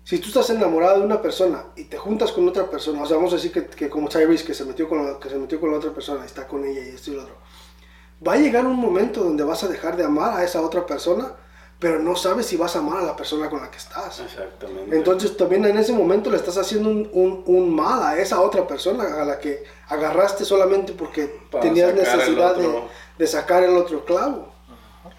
si 0.04 0.18
tú 0.20 0.28
estás 0.30 0.50
enamorado 0.50 1.00
de 1.00 1.06
una 1.06 1.22
persona 1.22 1.64
y 1.76 1.86
te 1.86 1.98
juntas 1.98 2.32
con 2.32 2.48
otra 2.48 2.70
persona, 2.70 3.04
o 3.04 3.06
sea, 3.06 3.18
vamos 3.18 3.32
a 3.34 3.36
decir 3.36 3.52
que, 3.52 3.66
que 3.68 3.90
como 3.90 4.10
Tyrese, 4.10 4.44
que 4.46 4.54
se 4.54 4.66
metió 4.66 4.90
con 4.90 5.06
la, 5.06 5.20
que 5.20 5.30
se 5.30 5.38
metió 5.38 5.60
con 5.60 5.72
la 5.72 5.78
otra 5.78 5.92
persona, 5.92 6.26
está 6.26 6.48
con 6.48 6.66
ella 6.66 6.82
y 6.84 6.90
esto 6.90 7.12
y 7.12 7.16
lo 7.16 7.22
otro, 7.24 7.36
va 8.28 8.34
a 8.34 8.38
llegar 8.38 8.66
un 8.66 8.76
momento 8.78 9.24
donde 9.24 9.44
vas 9.44 9.64
a 9.64 9.68
dejar 9.68 9.96
de 9.98 10.04
amar 10.04 10.38
a 10.38 10.44
esa 10.44 10.62
otra 10.62 10.86
persona, 10.86 11.34
pero 11.80 11.98
no 12.00 12.16
sabes 12.16 12.46
si 12.46 12.58
vas 12.58 12.76
a 12.76 12.80
amar 12.80 13.00
a 13.00 13.02
la 13.04 13.16
persona 13.16 13.50
con 13.50 13.62
la 13.62 13.72
que 13.72 13.78
estás. 13.78 14.20
Exactamente. 14.20 14.96
Entonces 14.96 15.36
también 15.36 15.66
en 15.66 15.78
ese 15.78 15.94
momento 15.94 16.30
le 16.30 16.38
estás 16.38 16.58
haciendo 16.58 16.90
un, 16.90 17.10
un- 17.14 17.44
un 17.48 17.76
mal 17.76 18.04
a 18.04 18.18
esa 18.20 18.42
otra 18.42 18.68
persona 18.68 19.22
a 19.22 19.26
la 19.26 19.40
que 19.40 19.64
agarraste 19.88 20.46
solamente 20.46 20.94
porque 20.94 21.42
Para 21.50 21.64
tenías 21.64 21.94
necesidad 21.96 22.56
de, 22.56 22.82
de 23.18 23.28
sacar 23.28 23.64
el 23.64 23.76
otro 23.78 24.06
clavo. 24.06 24.52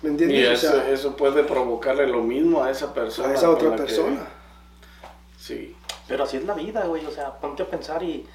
¿Me 0.03 0.11
entiendes? 0.11 0.39
y 0.39 0.45
O 0.47 0.53
eso, 0.53 0.71
sea, 0.71 0.89
eso 0.91 1.17
puede 1.17 1.43
provocarle 1.45 2.07
lo 2.07 2.23
mismo 2.23 2.63
a 2.63 2.71
esa 2.71 2.93
persona. 2.95 3.29
a 3.31 3.35
esa 3.35 3.51
otra 3.51 3.71
la 3.71 3.77
que- 3.77 3.83
persona. 3.83 4.29
Sí. 5.43 5.77
Pero 6.07 6.25
así 6.25 6.37
es 6.37 6.45
la 6.45 6.55
vida, 6.55 6.85
güey. 6.87 7.05
O 7.07 7.11
sea, 7.11 7.39
ponte 7.41 7.63
a 7.65 7.67
pensar 7.67 8.03
y 8.03 8.27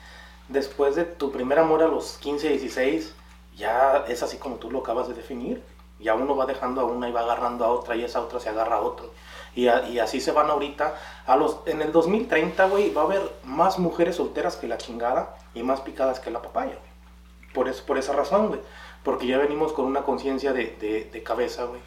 después 0.49 0.95
de 0.95 1.05
tu 1.05 1.31
primer 1.31 1.57
amor 1.59 1.81
a 1.83 1.87
los 1.87 2.17
15, 2.17 2.49
16, 2.49 3.13
ya 3.55 4.03
es 4.07 4.23
así 4.23 4.37
como 4.37 4.55
tú 4.57 4.69
lo 4.71 4.79
acabas 4.79 5.07
de 5.07 5.13
definir. 5.13 5.63
Ya 5.99 6.13
uno 6.15 6.35
va 6.35 6.45
dejando 6.45 6.81
a 6.81 6.85
una 6.85 7.07
y 7.09 7.11
va 7.11 7.21
agarrando 7.21 7.65
a 7.65 7.69
otra 7.69 7.95
y 7.95 8.03
esa 8.03 8.21
otra 8.21 8.39
se 8.39 8.49
agarra 8.49 8.75
a 8.77 8.81
otro. 8.81 9.11
Y, 9.55 9.67
a- 9.67 9.87
y 9.87 9.99
así 9.99 10.19
se 10.21 10.31
van 10.31 10.49
ahorita. 10.49 10.95
A 11.25 11.35
los, 11.37 11.59
en 11.65 11.81
el 11.81 11.91
2030, 11.91 12.67
güey, 12.67 12.93
va 12.93 13.01
a 13.01 13.05
haber 13.05 13.21
más 13.43 13.79
mujeres 13.79 14.17
solteras 14.17 14.57
que 14.57 14.67
la 14.67 14.77
chingada 14.77 15.35
y 15.55 15.63
más 15.63 15.81
picadas 15.81 16.19
que 16.19 16.29
la 16.29 16.41
papaya, 16.41 16.73
güey. 16.75 17.53
Por, 17.53 17.67
es- 17.69 17.81
por 17.81 17.97
esa 17.97 18.13
razón, 18.13 18.49
güey. 18.49 18.59
Porque 19.03 19.25
ya 19.27 19.37
venimos 19.37 19.71
con 19.73 19.85
una 19.85 20.03
conciencia 20.03 20.51
de, 20.53 20.75
de- 20.79 21.09
de 21.11 21.23
cabeza, 21.23 21.63
güey. 21.63 21.79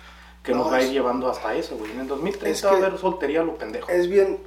Que 0.42 0.52
nos 0.54 0.66
No, 0.66 0.72
va 0.72 0.78
a 0.78 0.82
ir 0.82 0.90
llevando 0.90 1.28
hasta 1.28 1.54
eso, 1.54 1.76
güey. 1.76 1.92
En 1.92 2.00
el 2.00 2.08
2030 2.08 2.48
Es 2.50 2.64
va 2.64 2.70
a 2.70 2.78
que- 2.80 2.86
haber 2.86 2.98
soltería 2.98 3.42
lo 3.42 3.56
pendejo. 3.56 3.88
Es 3.90 4.08
bien... 4.08 4.40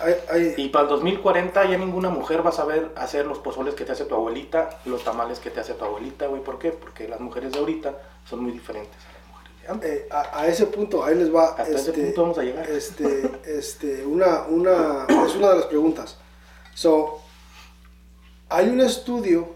hay- 0.00 0.16
hay- 0.30 0.54
Y 0.56 0.68
para 0.68 0.84
el 0.84 0.88
2040 0.90 1.64
ya 1.70 1.76
ninguna 1.78 2.10
mujer 2.10 2.44
va 2.44 2.50
a 2.50 2.52
saber 2.52 2.90
hacer 2.96 3.26
los 3.26 3.38
pozoles 3.38 3.74
que 3.74 3.84
te 3.84 3.92
hace 3.92 4.04
tu 4.04 4.14
abuelita, 4.14 4.70
los 4.84 5.04
tamales 5.04 5.38
que 5.40 5.50
te 5.50 5.60
hace 5.60 5.74
tu 5.74 5.84
abuelita, 5.84 6.26
güey. 6.26 6.42
¿Por 6.42 6.58
qué? 6.58 6.70
Porque 6.72 7.08
las 7.08 7.20
mujeres 7.20 7.52
de 7.52 7.58
ahorita 7.58 7.96
son 8.28 8.42
muy 8.42 8.52
diferentes 8.52 8.96
a 8.96 9.12
las 9.18 9.28
mujeres 9.28 9.62
de 9.62 9.68
antes. 9.68 9.90
eh, 9.90 10.08
a, 10.10 10.40
a 10.40 10.46
ese 10.46 10.66
punto, 10.66 11.04
ahí 11.04 11.14
les 11.16 11.34
va... 11.34 11.48
Hasta 11.48 11.62
ese 11.68 11.90
este, 11.90 12.02
punto 12.04 12.22
vamos 12.22 12.38
a 12.38 12.42
llegar. 12.42 12.68
Este, 12.70 13.30
este, 13.46 14.04
una, 14.06 14.42
una, 14.48 15.06
es 15.26 15.34
una 15.36 15.50
de 15.50 15.56
las 15.56 15.66
preguntas. 15.66 16.16
So, 16.74 17.20
hay 18.48 18.68
un 18.68 18.80
estudio 18.80 19.48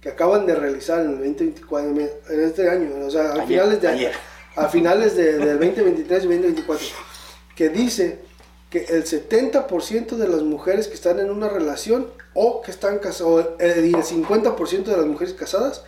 que 0.00 0.08
acaban 0.10 0.46
de 0.46 0.54
realizar 0.54 1.00
en 1.00 1.10
el 1.10 1.18
2024, 1.18 1.90
en 2.30 2.40
este 2.44 2.68
año, 2.70 3.06
o 3.06 3.10
sea, 3.10 3.30
a 3.30 3.32
Ayer, 3.32 3.46
finales, 3.46 3.80
de, 3.82 3.88
ayer. 3.88 4.12
a 4.56 4.68
finales 4.68 5.16
de, 5.16 5.32
del 5.38 5.58
2023 5.58 6.24
y 6.24 6.26
2024, 6.26 6.86
que 7.56 7.68
dice 7.70 8.20
que 8.70 8.84
el 8.86 9.04
70% 9.04 10.16
de 10.16 10.28
las 10.28 10.42
mujeres 10.42 10.88
que 10.88 10.94
están 10.94 11.18
en 11.20 11.30
una 11.30 11.48
relación 11.48 12.08
o 12.34 12.62
que 12.62 12.70
están 12.70 12.98
casadas, 12.98 13.46
y 13.60 13.94
el 13.94 14.02
50% 14.02 14.84
de 14.84 14.96
las 14.96 15.06
mujeres 15.06 15.34
casadas 15.34 15.84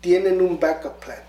tienen 0.00 0.40
un 0.40 0.58
backup 0.60 0.98
plan. 0.98 1.22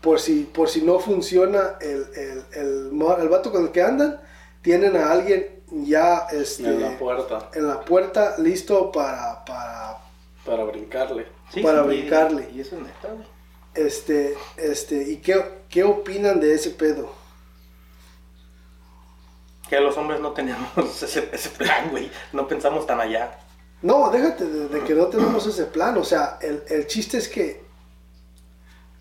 Por 0.00 0.20
si, 0.20 0.44
por 0.44 0.68
si 0.68 0.82
no 0.82 1.00
funciona 1.00 1.76
el, 1.80 2.06
el, 2.14 2.44
el, 2.52 2.90
el 3.20 3.28
vato 3.28 3.50
con 3.50 3.64
el 3.64 3.72
que 3.72 3.82
andan, 3.82 4.20
tienen 4.62 4.96
a 4.96 5.10
alguien 5.10 5.62
ya 5.70 6.26
este, 6.30 6.68
En 6.68 6.80
la 6.80 6.96
puerta. 6.98 7.50
en 7.54 7.66
la 7.66 7.84
puerta 7.84 8.36
listo 8.38 8.90
para, 8.92 9.44
para, 9.44 9.98
Para 10.44 10.64
brincarle. 10.64 11.26
Sí, 11.52 11.62
Para 11.62 11.82
sí, 11.82 11.88
brincarle. 11.88 12.50
Y 12.54 12.60
eso 12.60 12.76
es 12.76 12.82
neta, 12.82 13.08
este, 13.74 14.46
este, 14.56 15.02
¿y 15.10 15.18
qué, 15.18 15.62
qué 15.68 15.84
opinan 15.84 16.40
de 16.40 16.54
ese 16.54 16.70
pedo? 16.70 17.17
Que 19.68 19.80
los 19.80 19.96
hombres 19.96 20.20
no 20.20 20.32
teníamos 20.32 20.70
ese, 21.02 21.28
ese 21.32 21.48
plan, 21.50 21.90
güey. 21.90 22.10
No 22.32 22.46
pensamos 22.48 22.86
tan 22.86 23.00
allá. 23.00 23.38
No, 23.82 24.10
déjate 24.10 24.44
de, 24.46 24.68
de 24.68 24.84
que 24.84 24.94
no 24.94 25.06
tenemos 25.06 25.46
ese 25.46 25.64
plan. 25.66 25.96
O 25.98 26.04
sea, 26.04 26.38
el, 26.42 26.62
el 26.68 26.86
chiste 26.86 27.18
es 27.18 27.28
que. 27.28 27.66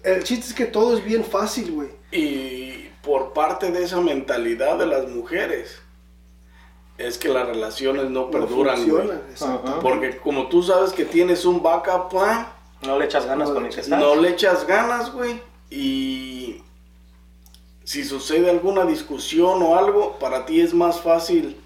El 0.04 0.24
chiste 0.24 0.48
es 0.48 0.54
que 0.54 0.66
todo 0.66 0.96
es 0.98 1.04
bien 1.04 1.24
fácil, 1.26 1.72
güey. 1.72 1.90
Y 2.12 2.90
por 3.02 3.34
parte 3.34 3.72
de 3.72 3.84
esa 3.84 4.00
mentalidad 4.02 4.78
de 4.78 4.86
las 4.86 5.08
mujeres, 5.10 5.80
es 6.98 7.18
que 7.18 7.30
las 7.30 7.48
relaciones 7.48 8.06
no 8.10 8.22
No 8.26 8.32
perduran, 8.32 8.78
funcionan, 8.78 9.22
güey. 9.40 9.80
Porque 9.82 10.18
como 10.18 10.48
tú 10.48 10.62
sabes 10.64 10.92
que 10.94 11.06
tienes 11.06 11.46
un 11.46 11.62
backup 11.64 12.10
plan, 12.10 12.48
No 12.82 13.00
le 13.00 13.06
echas 13.06 13.26
ganas 13.26 13.50
No 13.50 13.56
con 13.56 13.66
el 13.66 13.74
que 13.74 13.82
estás. 13.82 14.00
no 14.00 14.16
le 14.16 14.30
echas 14.30 14.66
ganas, 14.68 15.12
güey. 15.12 15.42
Y 15.70 16.64
si 17.88 18.04
sucede 18.04 18.50
alguna 18.50 18.84
discusión 18.84 19.64
o 19.64 19.78
algo, 19.78 20.20
para 20.20 20.46
ti 20.46 20.60
es 20.60 20.74
más 20.74 21.00
fácil, 21.00 21.58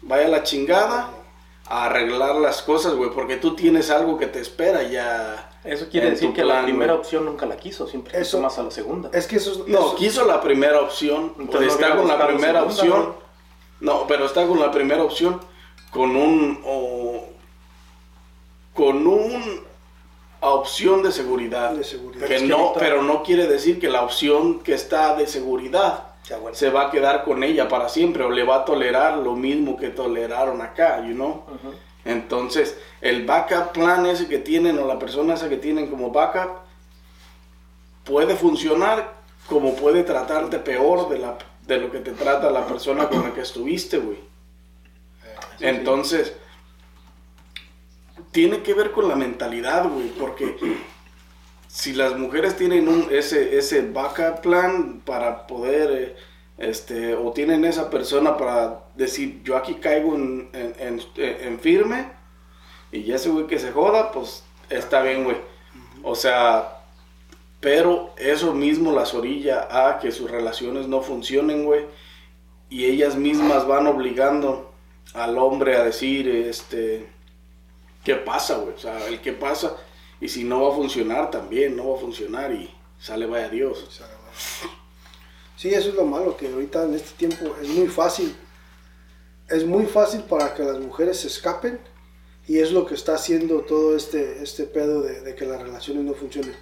vaya 0.00 0.24
a 0.24 0.28
la 0.30 0.42
chingada, 0.44 1.10
a 1.66 1.84
arreglar 1.84 2.36
las 2.36 2.62
cosas, 2.62 2.94
güey. 2.94 3.10
Porque 3.10 3.36
tú 3.36 3.54
tienes 3.54 3.90
algo 3.90 4.16
que 4.16 4.26
te 4.28 4.40
espera 4.40 4.82
ya. 4.84 5.50
Eso 5.62 5.90
quiere 5.90 6.08
decir 6.08 6.32
que 6.32 6.42
la 6.42 6.62
primera 6.62 6.94
güey. 6.94 7.00
opción 7.04 7.26
nunca 7.26 7.44
la 7.44 7.56
quiso, 7.58 7.86
siempre 7.86 8.12
Eso- 8.14 8.38
quiso 8.38 8.40
más 8.40 8.58
a 8.58 8.62
la 8.62 8.70
segunda. 8.70 9.10
Es 9.12 9.26
que 9.26 9.36
eso 9.36 9.50
es. 9.52 9.58
No, 9.68 9.78
eso- 9.88 9.96
quiso 9.96 10.24
la 10.24 10.40
primera 10.40 10.80
opción, 10.80 11.34
Entonces 11.38 11.48
pues 11.76 11.80
no 11.80 11.86
está 11.86 11.96
con 11.98 12.08
la 12.08 12.26
primera 12.26 12.60
segunda, 12.60 12.74
opción. 12.74 13.02
güey. 13.04 13.16
No, 13.80 14.06
pero 14.06 14.24
está 14.24 14.46
con 14.46 14.58
la 14.58 14.70
primera 14.70 15.02
opción, 15.04 15.38
con 15.90 16.16
un 16.16 16.62
o- 16.64 17.26
con 18.72 19.06
un 19.06 19.60
opción 20.50 21.02
de 21.02 21.12
seguridad. 21.12 21.72
De 21.72 21.84
seguridad. 21.84 22.26
Que 22.26 22.36
Es 22.36 22.42
que 22.42 22.48
no, 22.48 22.56
ahorita- 22.56 22.80
pero 22.80 23.02
no 23.02 23.22
quiere 23.22 23.46
decir 23.46 23.78
que 23.80 23.88
la 23.88 24.02
opción 24.02 24.60
que 24.60 24.74
está 24.74 25.14
de 25.14 25.26
seguridad 25.26 26.04
Ya, 26.28 26.38
bueno. 26.38 26.56
se 26.56 26.70
va 26.70 26.88
a 26.88 26.90
quedar 26.90 27.24
con 27.24 27.42
ella 27.44 27.68
para 27.68 27.88
siempre 27.88 28.24
o 28.24 28.30
le 28.30 28.44
va 28.44 28.56
a 28.56 28.64
tolerar 28.64 29.18
lo 29.18 29.34
mismo 29.34 29.76
que 29.76 29.88
toleraron 29.90 30.60
acá, 30.60 31.04
you 31.06 31.14
know? 31.14 31.44
Ujú. 31.48 31.74
Entonces, 32.04 32.76
el 33.00 33.24
backup 33.24 33.70
plan 33.72 34.04
ese 34.06 34.26
que 34.26 34.38
tienen 34.38 34.78
o 34.78 34.86
la 34.86 34.98
persona 34.98 35.34
esa 35.34 35.48
que 35.48 35.56
tienen 35.56 35.88
como 35.88 36.10
backup 36.10 36.62
puede 38.04 38.34
funcionar 38.34 39.12
como 39.48 39.74
puede 39.76 40.02
tratarte 40.02 40.58
peor 40.58 41.08
de, 41.08 41.18
la, 41.18 41.36
de 41.66 41.78
lo 41.78 41.90
que 41.92 41.98
te 42.00 42.12
trata 42.12 42.50
la 42.50 42.66
persona 42.66 43.08
con 43.08 43.22
la 43.22 43.32
que 43.34 43.42
estuviste, 43.42 43.98
güey. 43.98 44.18
Entonces, 45.60 46.32
tiene 48.32 48.62
que 48.62 48.74
ver 48.74 48.90
con 48.92 49.08
la 49.08 49.14
mentalidad, 49.16 49.88
güey, 49.88 50.08
porque 50.18 50.56
si 51.68 51.92
las 51.92 52.18
mujeres 52.18 52.56
tienen 52.56 52.88
un, 52.88 53.06
ese, 53.10 53.56
ese 53.58 53.82
backup 53.82 54.40
plan 54.42 55.00
para 55.04 55.46
poder, 55.46 55.90
eh, 55.92 56.16
este, 56.58 57.14
o 57.14 57.32
tienen 57.32 57.64
esa 57.64 57.90
persona 57.90 58.36
para 58.36 58.84
decir, 58.94 59.42
yo 59.44 59.56
aquí 59.56 59.74
caigo 59.76 60.14
en, 60.16 60.48
en, 60.52 60.74
en- 60.78 61.00
en 61.16 61.60
firme, 61.60 62.06
y 62.90 63.04
ya 63.04 63.16
ese 63.16 63.30
güey 63.30 63.46
que 63.46 63.58
se 63.58 63.72
joda, 63.72 64.12
pues 64.12 64.44
está 64.68 65.02
bien, 65.02 65.24
güey. 65.24 65.36
O 66.02 66.14
sea, 66.14 66.78
pero 67.60 68.12
eso 68.18 68.52
mismo 68.52 68.92
las 68.92 69.14
orilla 69.14 69.68
a 69.70 69.98
que 69.98 70.10
sus 70.12 70.30
relaciones 70.30 70.88
no 70.88 71.00
funcionen, 71.00 71.64
güey. 71.64 71.86
Y 72.68 72.86
ellas 72.86 73.16
mismas 73.16 73.66
van 73.66 73.86
obligando 73.86 74.72
al 75.14 75.38
hombre 75.38 75.76
a 75.76 75.84
decir, 75.84 76.28
este, 76.28 77.06
¿qué 78.04 78.16
pasa, 78.16 78.56
güey? 78.58 78.74
O 78.74 78.78
sea, 78.78 79.06
el 79.08 79.20
qué 79.20 79.32
pasa. 79.32 79.76
Y 80.20 80.28
si 80.28 80.44
no 80.44 80.62
va 80.62 80.72
a 80.72 80.76
funcionar, 80.76 81.30
también 81.30 81.76
no 81.76 81.90
va 81.90 81.96
a 81.96 82.00
funcionar 82.00 82.52
y 82.52 82.72
sale 82.98 83.26
vaya 83.26 83.48
Dios. 83.48 84.00
Sí, 85.56 85.68
eso 85.70 85.90
es 85.90 85.94
lo 85.94 86.04
malo, 86.04 86.36
que 86.36 86.48
ahorita 86.48 86.84
en 86.84 86.94
este 86.94 87.10
tiempo 87.16 87.54
es 87.60 87.68
muy 87.68 87.88
fácil. 87.88 88.34
Es 89.48 89.64
muy 89.66 89.86
fácil 89.86 90.22
para 90.22 90.54
que 90.54 90.62
las 90.64 90.78
mujeres 90.78 91.20
se 91.20 91.28
escapen 91.28 91.78
y 92.48 92.58
es 92.58 92.72
lo 92.72 92.86
que 92.86 92.94
está 92.94 93.14
haciendo 93.14 93.60
todo 93.60 93.94
este, 93.96 94.42
este 94.42 94.64
pedo 94.64 95.02
de, 95.02 95.20
de 95.20 95.34
que 95.34 95.44
las 95.44 95.60
relaciones 95.60 96.04
no 96.04 96.14
funcionen. 96.14 96.54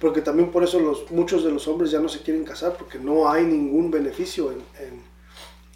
Porque 0.00 0.20
también 0.20 0.50
por 0.50 0.62
eso 0.62 0.78
los, 0.78 1.10
muchos 1.10 1.42
de 1.44 1.50
los 1.50 1.66
hombres 1.68 1.90
ya 1.90 2.00
no 2.00 2.08
se 2.08 2.20
quieren 2.20 2.44
casar 2.44 2.76
porque 2.76 2.98
no 2.98 3.30
hay 3.30 3.44
ningún 3.44 3.90
beneficio 3.90 4.52
en... 4.52 4.58
en- 4.84 5.16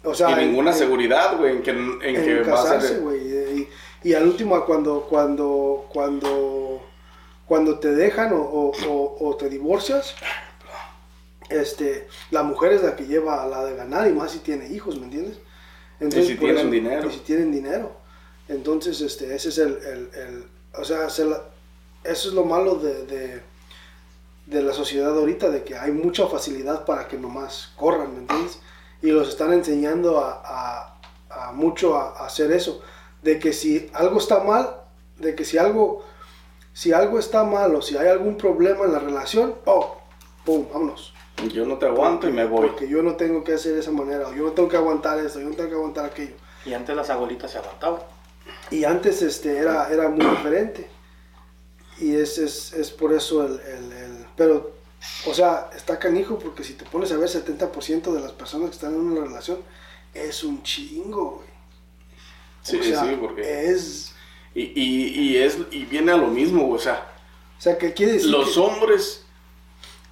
o 0.03 0.15
sea, 0.15 0.31
y 0.31 0.33
en- 0.33 0.49
ninguna 0.49 0.71
en- 0.71 0.77
seguridad, 0.77 1.37
güey, 1.37 1.57
en 1.57 1.61
que, 1.63 1.69
en 1.71 1.99
que 1.99 2.39
a 2.39 2.43
casarse. 2.43 2.99
Y, 3.55 3.67
y 4.03 4.13
al 4.13 4.27
último, 4.27 4.65
cuando, 4.65 5.05
cuando, 5.09 5.85
cuando, 5.91 6.81
cuando 7.45 7.79
te 7.79 7.91
dejan 7.93 8.33
o, 8.33 8.41
o- 8.41 8.71
o- 8.87 9.27
o 9.29 9.35
te 9.37 9.49
divorcias, 9.49 10.15
este, 11.49 12.07
la 12.29 12.43
mujer 12.43 12.71
es 12.73 12.83
la 12.83 12.95
que 12.95 13.05
lleva 13.05 13.45
la 13.45 13.63
de 13.65 13.75
ganar 13.75 14.07
y 14.07 14.13
más 14.13 14.31
si 14.31 14.39
tiene 14.39 14.67
hijos, 14.69 14.97
¿me 14.97 15.05
entiendes? 15.05 15.37
si 16.27 16.33
por 16.35 16.45
tienen 16.45 16.71
dinero. 16.71 17.09
Y 17.09 17.11
si 17.13 17.19
tienen 17.19 17.51
dinero. 17.51 17.91
Entonces, 18.47 19.01
este, 19.01 19.35
ese 19.35 19.49
es 19.49 19.57
el, 19.57 19.77
el- 19.83 20.09
el- 20.15 20.45
o 20.79 20.83
sea, 20.83 21.09
se 21.09 21.25
la- 21.25 21.43
eso 22.03 22.29
es 22.29 22.33
lo 22.33 22.43
malo 22.45 22.75
de, 22.75 23.05
de, 23.05 23.41
de 24.47 24.61
la 24.63 24.73
sociedad 24.73 25.15
ahorita, 25.17 25.49
de 25.49 25.63
que 25.63 25.77
hay 25.77 25.91
mucha 25.91 26.25
facilidad 26.27 26.85
para 26.85 27.07
que 27.07 27.17
nomás 27.17 27.71
corran, 27.75 28.13
¿me 28.13 28.19
entiendes? 28.21 28.59
Y 29.01 29.11
los 29.11 29.29
están 29.29 29.53
enseñando 29.53 30.19
a, 30.19 30.41
a- 30.43 30.97
a 31.29 31.51
mucho 31.51 31.97
a, 31.97 32.17
a 32.19 32.25
hacer 32.25 32.51
eso, 32.51 32.81
de 33.21 33.39
que 33.39 33.53
si 33.53 33.89
algo 33.93 34.17
está 34.19 34.43
mal, 34.43 34.81
de 35.17 35.35
que 35.35 35.45
si 35.45 35.57
algo, 35.57 36.03
si 36.73 36.91
algo 36.93 37.19
está 37.19 37.43
mal 37.43 37.75
o 37.75 37.81
si 37.81 37.97
hay 37.97 38.07
algún 38.07 38.37
problema 38.37 38.85
en 38.85 38.93
la 38.93 38.99
relación, 38.99 39.55
oh, 39.65 39.97
pum, 40.45 40.65
vámonos. 40.71 41.13
Yo 41.53 41.65
no 41.65 41.77
te 41.77 41.87
aguanto 41.87 42.27
y 42.29 42.31
me 42.31 42.45
voy. 42.45 42.67
Porque 42.69 42.87
yo 42.87 43.01
no 43.01 43.15
tengo 43.15 43.43
que 43.43 43.53
hacer 43.53 43.73
de 43.73 43.79
esa 43.79 43.91
manera, 43.91 44.27
o 44.27 44.33
yo 44.33 44.43
no 44.45 44.51
tengo 44.51 44.69
que 44.69 44.77
aguantar 44.77 45.19
esto, 45.19 45.39
yo 45.39 45.49
no 45.49 45.55
tengo 45.55 45.69
que 45.69 45.75
aguantar 45.75 46.05
aquello. 46.05 46.35
Y 46.65 46.73
antes 46.73 46.95
las 46.95 47.09
abuelitas 47.09 47.49
se 47.51 47.57
aguantaban. 47.57 48.01
Y 48.69 48.83
antes 48.83 49.21
este, 49.21 49.57
era, 49.57 49.89
era 49.91 50.09
muy 50.09 50.25
diferente. 50.25 50.87
Y 51.99 52.15
es, 52.15 52.37
es, 52.37 52.73
es 52.73 52.91
por 52.91 53.13
eso 53.13 53.43
el, 53.45 53.59
el- 53.61 53.91
el- 53.91 54.25
Pero, 54.35 54.71
o 55.27 55.33
sea, 55.33 55.69
está 55.75 55.97
canijo 55.99 56.37
porque 56.39 56.63
si 56.63 56.73
te 56.73 56.85
pones 56.85 57.11
a 57.11 57.17
ver 57.17 57.27
70% 57.29 58.11
de 58.13 58.19
las 58.19 58.31
personas 58.31 58.69
que 58.69 58.75
están 58.75 58.93
en 58.93 59.01
una 59.01 59.21
relación, 59.25 59.59
es 60.13 60.43
un 60.43 60.61
chingo, 60.63 61.37
güey. 61.37 61.50
Sí, 62.61 62.77
O 62.79 62.83
sea, 62.83 63.03
sí, 63.05 63.17
porque... 63.19 63.71
Es... 63.71 64.13
Y, 64.53 64.63
y, 64.75 65.07
y 65.19 65.37
es, 65.37 65.57
y 65.71 65.85
viene 65.85 66.11
a 66.11 66.17
lo 66.17 66.27
mismo, 66.27 66.63
güey, 66.65 66.75
o 66.79 66.83
sea, 66.83 67.07
O 67.57 67.61
sea, 67.61 67.77
que 67.77 67.93
quiere 67.93 68.13
decir 68.13 68.29
los 68.29 68.53
que- 68.53 68.59
hombres 68.59 69.25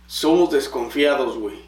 somos 0.07 0.49
desconfiados, 0.51 1.37
güey. 1.37 1.59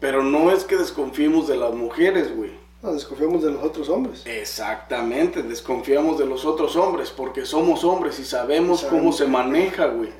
Pero 0.00 0.22
no 0.24 0.50
es 0.50 0.64
que 0.64 0.76
desconfiemos 0.76 1.46
de 1.46 1.56
las 1.56 1.72
mujeres, 1.74 2.34
güey. 2.34 2.50
no, 2.82 2.92
desconfiamos 2.92 3.42
de 3.44 3.50
los 3.52 3.62
otros 3.62 3.88
hombres. 3.90 4.22
Exactamente, 4.26 5.42
desconfiamos 5.42 6.18
de 6.18 6.26
los 6.26 6.44
otros 6.44 6.74
hombres 6.74 7.10
porque 7.10 7.44
somos 7.46 7.84
hombres 7.84 8.18
y 8.18 8.24
sabemos, 8.24 8.80
Sabemos. 8.80 8.98
cómo 9.00 9.12
se 9.12 9.26
maneja, 9.26 9.86
güey. 9.86 10.10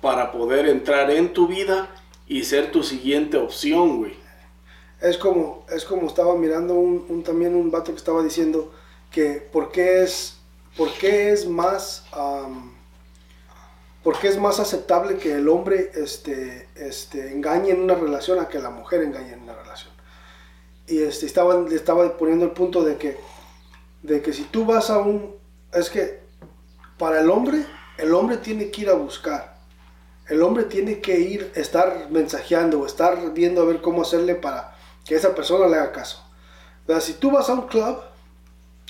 Para 0.00 0.30
poder 0.32 0.68
entrar 0.68 1.10
en 1.10 1.32
tu 1.32 1.46
vida 1.48 1.88
y 2.26 2.44
ser 2.44 2.70
tu 2.70 2.82
siguiente 2.82 3.36
opción, 3.36 3.98
güey. 3.98 4.14
Es 5.00 5.16
como, 5.16 5.64
es 5.70 5.84
como 5.84 6.06
estaba 6.06 6.34
mirando 6.34 6.74
un, 6.74 7.22
también 7.22 7.54
un 7.54 7.70
vato 7.70 7.92
que 7.92 7.98
estaba 7.98 8.22
diciendo 8.22 8.72
que 9.10 9.34
por 9.52 9.70
qué 9.70 10.02
es, 10.02 10.38
por 10.76 10.92
qué 10.94 11.30
es 11.32 11.46
más, 11.46 12.04
qué 14.20 14.28
es 14.28 14.38
más 14.38 14.58
aceptable 14.58 15.18
que 15.18 15.32
el 15.32 15.48
hombre 15.48 15.90
este, 15.94 16.68
este, 16.74 17.32
engañe 17.32 17.70
en 17.70 17.80
una 17.80 17.94
relación 17.94 18.40
a 18.40 18.48
que 18.48 18.58
la 18.58 18.70
mujer 18.70 19.02
engañe 19.02 19.32
en 19.32 19.42
una 19.42 19.54
relación. 19.54 19.92
Y 20.86 21.02
este, 21.02 21.26
estaba, 21.26 21.60
le 21.60 21.76
estaba 21.76 22.16
poniendo 22.16 22.44
el 22.44 22.52
punto 22.52 22.82
de 22.82 22.96
que, 22.96 23.18
de 24.02 24.22
que 24.22 24.32
si 24.32 24.44
tú 24.44 24.64
vas 24.64 24.90
a 24.90 24.98
un, 24.98 25.34
es 25.72 25.90
que 25.90 26.20
para 26.96 27.20
el 27.20 27.30
hombre, 27.30 27.64
el 27.98 28.14
hombre 28.14 28.38
tiene 28.38 28.70
que 28.70 28.82
ir 28.82 28.90
a 28.90 28.94
buscar. 28.94 29.58
El 30.28 30.42
hombre 30.42 30.64
tiene 30.64 31.00
que 31.00 31.18
ir, 31.20 31.52
estar 31.54 32.10
mensajeando 32.10 32.84
estar 32.84 33.32
viendo 33.32 33.62
a 33.62 33.64
ver 33.64 33.80
cómo 33.80 34.02
hacerle 34.02 34.34
para 34.34 34.77
que 35.08 35.16
esa 35.16 35.34
persona 35.34 35.66
le 35.66 35.76
haga 35.76 35.90
caso. 35.92 36.22
O 36.86 36.92
sea, 36.92 37.00
si 37.00 37.14
tú 37.14 37.30
vas 37.30 37.48
a 37.48 37.54
un 37.54 37.66
club, 37.66 37.98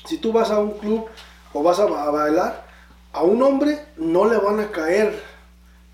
si 0.05 0.19
tú 0.19 0.33
vas 0.33 0.51
a 0.51 0.59
un 0.59 0.73
club 0.73 1.07
o 1.53 1.63
vas 1.63 1.79
a, 1.79 1.87
ba- 1.87 2.05
a 2.05 2.11
bailar, 2.11 2.67
a 3.13 3.23
un 3.23 3.43
hombre 3.43 3.79
no 3.97 4.27
le 4.29 4.37
van 4.37 4.61
a 4.61 4.71
caer 4.71 5.23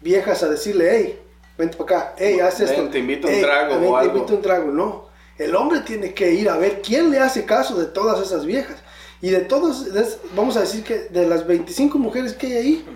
viejas 0.00 0.42
a 0.42 0.48
decirle, 0.48 0.90
hey, 0.90 1.22
vente 1.56 1.76
para 1.76 1.98
acá, 2.00 2.14
hey, 2.18 2.40
haz 2.40 2.58
Ven, 2.58 2.68
esto. 2.68 2.88
te 2.88 2.98
invito 2.98 3.26
a 3.26 3.30
un 3.30 3.36
"Ey, 3.36 3.42
trago 3.42 3.74
ven, 3.80 3.88
o 3.88 3.92
te 3.92 3.98
algo". 4.00 4.16
invito 4.16 4.32
a 4.32 4.36
un 4.36 4.42
trago. 4.42 4.70
No, 4.72 5.08
el 5.38 5.54
hombre 5.56 5.80
tiene 5.80 6.12
que 6.14 6.32
ir 6.32 6.48
a 6.48 6.56
ver 6.56 6.82
quién 6.82 7.10
le 7.10 7.20
hace 7.20 7.44
caso 7.44 7.76
de 7.76 7.86
todas 7.86 8.20
esas 8.20 8.44
viejas. 8.46 8.76
Y 9.22 9.30
de 9.30 9.40
todas, 9.40 9.86
vamos 10.34 10.56
a 10.56 10.60
decir 10.60 10.84
que 10.84 10.98
de 11.08 11.26
las 11.26 11.46
25 11.46 11.98
mujeres 11.98 12.34
que 12.34 12.46
hay 12.48 12.52
ahí, 12.56 12.86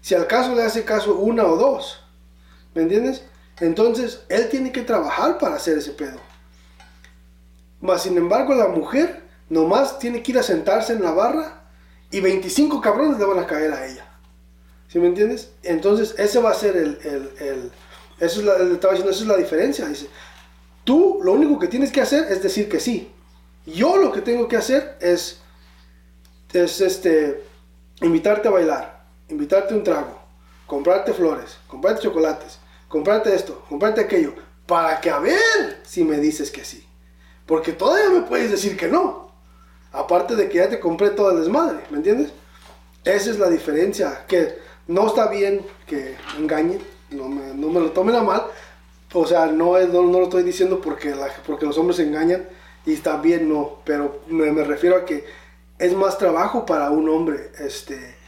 Si 0.00 0.14
al 0.14 0.26
caso 0.28 0.54
le 0.54 0.62
hace 0.62 0.84
caso 0.84 1.16
una 1.16 1.44
o 1.46 1.56
dos, 1.56 2.00
¿me 2.74 2.82
entiendes? 2.82 3.24
Entonces, 3.60 4.20
él 4.28 4.48
tiene 4.48 4.70
que 4.70 4.82
trabajar 4.82 5.36
para 5.38 5.56
hacer 5.56 5.76
ese 5.76 5.90
pedo. 5.90 6.18
Más 7.80 8.02
sin 8.02 8.16
embargo, 8.16 8.54
la 8.54 8.68
mujer 8.68 9.22
nomás 9.48 9.98
tiene 9.98 10.22
que 10.22 10.32
ir 10.32 10.38
a 10.38 10.42
sentarse 10.42 10.92
en 10.92 11.02
la 11.02 11.12
barra 11.12 11.62
y 12.10 12.20
25 12.20 12.80
cabrones 12.80 13.18
le 13.18 13.24
van 13.24 13.38
a 13.38 13.46
caer 13.46 13.72
a 13.72 13.86
ella. 13.86 14.06
¿Sí 14.88 14.98
me 14.98 15.08
entiendes? 15.08 15.52
Entonces, 15.62 16.14
ese 16.18 16.40
va 16.40 16.50
a 16.50 16.54
ser 16.54 16.76
el... 16.76 16.98
el, 17.04 17.70
eso 18.20 18.40
es 18.40 18.46
la, 18.46 18.54
estaba 18.74 18.94
diciendo, 18.94 19.10
es 19.10 19.26
la 19.26 19.36
diferencia. 19.36 19.86
Dice, 19.86 20.08
tú 20.84 21.20
lo 21.22 21.32
único 21.32 21.58
que 21.58 21.68
tienes 21.68 21.92
que 21.92 22.00
hacer 22.00 22.32
es 22.32 22.42
decir 22.42 22.68
que 22.68 22.80
sí. 22.80 23.12
Yo 23.66 23.96
lo 23.96 24.10
que 24.10 24.22
tengo 24.22 24.48
que 24.48 24.56
hacer 24.56 24.96
es, 25.00 25.40
es 26.52 26.80
este, 26.80 27.44
invitarte 28.00 28.48
a 28.48 28.50
bailar, 28.50 29.04
invitarte 29.28 29.74
un 29.74 29.84
trago, 29.84 30.18
comprarte 30.66 31.12
flores, 31.12 31.58
comprarte 31.66 32.02
chocolates, 32.02 32.58
comprarte 32.88 33.34
esto, 33.34 33.62
comprarte 33.68 34.00
aquello, 34.00 34.34
para 34.66 35.00
que 35.00 35.10
a 35.10 35.18
ver 35.18 35.80
si 35.84 36.02
me 36.02 36.18
dices 36.18 36.50
que 36.50 36.64
sí. 36.64 36.87
Porque 37.48 37.72
todavía 37.72 38.10
me 38.10 38.26
puedes 38.26 38.50
decir 38.50 38.76
que 38.76 38.88
no. 38.88 39.32
Aparte 39.90 40.36
de 40.36 40.50
que 40.50 40.58
ya 40.58 40.68
te 40.68 40.78
compré 40.78 41.10
todo 41.10 41.30
el 41.30 41.40
desmadre, 41.40 41.78
¿me 41.88 41.96
entiendes? 41.96 42.30
Esa 43.04 43.30
es 43.30 43.38
la 43.38 43.48
diferencia, 43.48 44.26
que 44.28 44.58
no 44.86 45.06
está 45.06 45.28
bien 45.28 45.64
que 45.86 46.14
engañen, 46.36 46.78
no 47.10 47.26
me, 47.26 47.54
no 47.54 47.68
me 47.70 47.80
lo 47.80 47.90
tomen 47.92 48.16
a 48.16 48.22
mal. 48.22 48.42
O 49.14 49.26
sea, 49.26 49.46
no, 49.46 49.78
es, 49.78 49.88
no, 49.88 50.02
no 50.02 50.18
lo 50.18 50.24
estoy 50.24 50.42
diciendo 50.42 50.82
porque, 50.82 51.14
porque 51.46 51.64
los 51.64 51.78
hombres 51.78 51.98
engañan 52.00 52.46
y 52.84 52.92
está 52.92 53.16
bien, 53.16 53.48
no. 53.48 53.78
Pero 53.82 54.20
me, 54.26 54.52
me 54.52 54.62
refiero 54.62 54.96
a 54.96 55.06
que 55.06 55.24
es 55.78 55.94
más 55.94 56.18
trabajo 56.18 56.66
para 56.66 56.90
un 56.90 57.08
hombre, 57.08 57.50
este, 57.60 58.14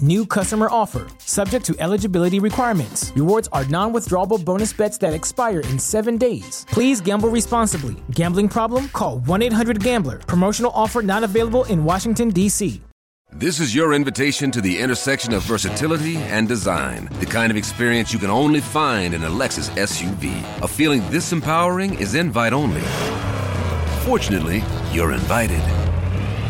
New 0.00 0.26
customer 0.26 0.68
offer. 0.70 1.06
Subject 1.18 1.64
to 1.64 1.74
eligibility 1.78 2.38
requirements. 2.38 3.12
Rewards 3.14 3.48
are 3.52 3.64
non 3.66 3.92
withdrawable 3.92 4.44
bonus 4.44 4.72
bets 4.72 4.98
that 4.98 5.14
expire 5.14 5.60
in 5.60 5.78
seven 5.78 6.18
days. 6.18 6.66
Please 6.68 7.00
gamble 7.00 7.28
responsibly. 7.28 7.96
Gambling 8.10 8.48
problem? 8.48 8.88
Call 8.88 9.20
1 9.20 9.42
800 9.42 9.82
Gambler. 9.82 10.18
Promotional 10.18 10.72
offer 10.74 11.02
not 11.02 11.24
available 11.24 11.64
in 11.64 11.84
Washington, 11.84 12.30
D.C. 12.30 12.82
This 13.32 13.60
is 13.60 13.74
your 13.74 13.92
invitation 13.92 14.50
to 14.52 14.60
the 14.60 14.78
intersection 14.78 15.34
of 15.34 15.42
versatility 15.42 16.16
and 16.16 16.46
design. 16.46 17.08
The 17.18 17.26
kind 17.26 17.50
of 17.50 17.56
experience 17.56 18.12
you 18.12 18.18
can 18.18 18.30
only 18.30 18.60
find 18.60 19.12
in 19.12 19.24
a 19.24 19.28
Lexus 19.28 19.68
SUV. 19.70 20.42
A 20.62 20.68
feeling 20.68 21.02
this 21.10 21.32
empowering 21.32 21.94
is 21.94 22.14
invite 22.14 22.52
only. 22.52 22.82
Fortunately, 24.04 24.62
you're 24.92 25.12
invited. 25.12 25.85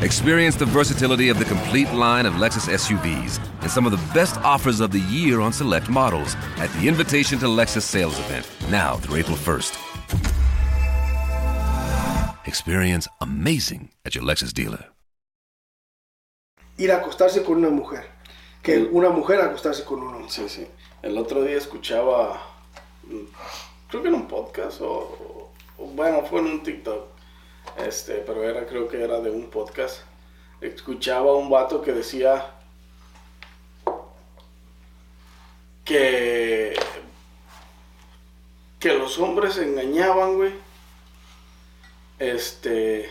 Experience 0.02 0.56
the 0.56 0.66
versatility 0.66 1.30
of 1.30 1.38
the 1.38 1.44
complete 1.46 1.90
line 1.92 2.26
of 2.26 2.34
Lexus 2.34 2.68
SUVs 2.68 3.40
and 3.62 3.70
some 3.70 3.86
of 3.86 3.92
the 3.92 4.00
best 4.14 4.36
offers 4.42 4.80
of 4.80 4.90
the 4.92 5.00
year 5.10 5.40
on 5.40 5.52
select 5.52 5.88
models 5.88 6.36
at 6.58 6.70
the 6.74 6.86
Invitation 6.86 7.38
to 7.38 7.46
Lexus 7.46 7.82
sales 7.82 8.18
event, 8.18 8.46
now 8.70 8.96
through 8.96 9.16
April 9.16 9.36
1st. 9.36 9.74
Experience 12.46 13.08
amazing 13.22 13.88
at 14.04 14.14
your 14.14 14.22
Lexus 14.24 14.52
dealer. 14.52 14.84
ir 16.78 16.90
a 16.92 16.96
acostarse 16.98 17.42
con 17.42 17.56
una 17.56 17.70
mujer. 17.70 18.04
Que 18.62 18.82
una 18.92 19.08
mujer 19.08 19.40
acostarse 19.40 19.82
con 19.84 20.00
un 20.02 20.14
hombre. 20.14 20.28
Sí, 20.30 20.46
sí. 20.48 20.66
El 21.02 21.16
otro 21.16 21.42
día 21.42 21.56
escuchaba, 21.56 22.38
mm, 23.04 23.24
creo 23.88 24.02
que 24.02 24.08
en 24.08 24.14
un 24.14 24.28
podcast 24.28 24.82
o, 24.82 25.50
o- 25.78 25.86
bueno, 25.94 26.22
fue 26.28 26.40
en 26.40 26.46
un 26.46 26.62
TikTok, 26.62 27.15
este, 27.78 28.16
pero 28.26 28.42
era, 28.44 28.66
creo 28.66 28.88
que 28.88 29.02
era 29.02 29.20
de 29.20 29.30
un 29.30 29.50
podcast. 29.50 30.00
Escuchaba 30.60 31.30
a 31.32 31.34
un 31.34 31.50
vato 31.50 31.82
que 31.82 31.92
decía 31.92 32.52
que 35.84 36.74
que 38.78 38.92
los 38.94 39.18
hombres 39.18 39.54
se 39.54 39.64
engañaban, 39.64 40.36
güey. 40.36 40.52
Este 42.18 43.10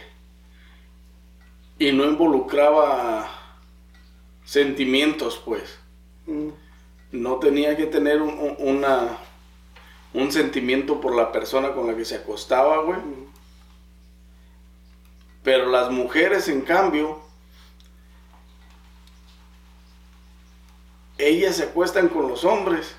y 1.77 1.91
no 1.91 2.05
involucraba 2.05 3.29
sentimientos, 4.43 5.41
pues 5.43 5.79
Mm, 6.27 6.49
no 7.11 7.35
tenía 7.37 7.77
que 7.77 7.85
tener 7.85 8.19
un, 8.23 8.29
un- 8.39 8.55
una, 8.59 9.19
un 10.11 10.31
sentimiento 10.31 10.99
por 10.99 11.15
la 11.15 11.31
persona 11.31 11.71
con 11.73 11.85
la 11.85 11.95
que 11.95 12.03
se 12.03 12.15
acostaba, 12.15 12.79
güey. 12.81 12.97
Pero 15.45 15.69
las 15.71 15.89
mujeres, 15.91 16.49
en 16.49 16.59
cambio, 16.61 17.21
ellas 21.17 21.55
se 21.57 21.63
acuestan 21.63 22.09
con 22.09 22.27
los 22.27 22.43
hombres 22.43 22.95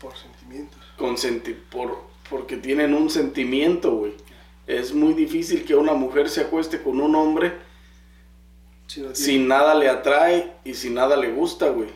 por 0.00 0.16
sentimientos. 0.16 0.80
con 0.96 1.16
senti- 1.16 1.54
por, 1.70 1.98
porque 2.30 2.56
tienen 2.56 2.94
un 2.94 3.10
sentimiento, 3.10 3.96
güey. 3.96 4.14
Es 4.66 4.94
muy 4.94 5.12
difícil 5.12 5.64
que 5.64 5.74
una 5.74 5.92
mujer 5.92 6.28
se 6.30 6.42
acueste 6.42 6.80
con 6.82 7.00
un 7.00 7.14
hombre 7.16 7.52
Si 8.86 9.00
no 9.00 9.06
tiene- 9.08 9.14
si 9.16 9.38
nada 9.38 9.74
le 9.74 9.88
atrae 9.88 10.52
y 10.64 10.74
si 10.74 10.88
nada 10.90 11.16
le 11.16 11.32
gusta, 11.32 11.68
güey. 11.70 11.88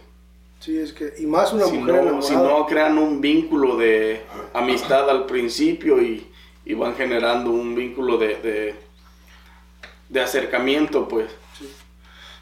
Sí, 0.61 0.77
es 0.79 0.93
que. 0.93 1.15
Y 1.19 1.27
más 1.27 1.53
una 1.53 1.67
si 1.67 1.73
mujer 1.79 1.95
no, 1.95 2.01
enamorada. 2.03 2.23
si 2.29 2.35
no 2.35 2.67
crean 2.67 2.99
un 2.99 3.21
vínculo 3.21 3.77
de 3.77 4.23
amistad 4.53 5.09
al 5.09 5.27
principio 5.27 6.03
y, 6.03 6.27
y 6.65 6.75
van 6.75 6.97
generando 6.97 7.51
un 7.51 7.75
vínculo 7.75 8.17
de, 8.19 8.35
de, 8.37 8.75
de 10.09 10.21
acercamiento, 10.21 11.09
pues. 11.09 11.31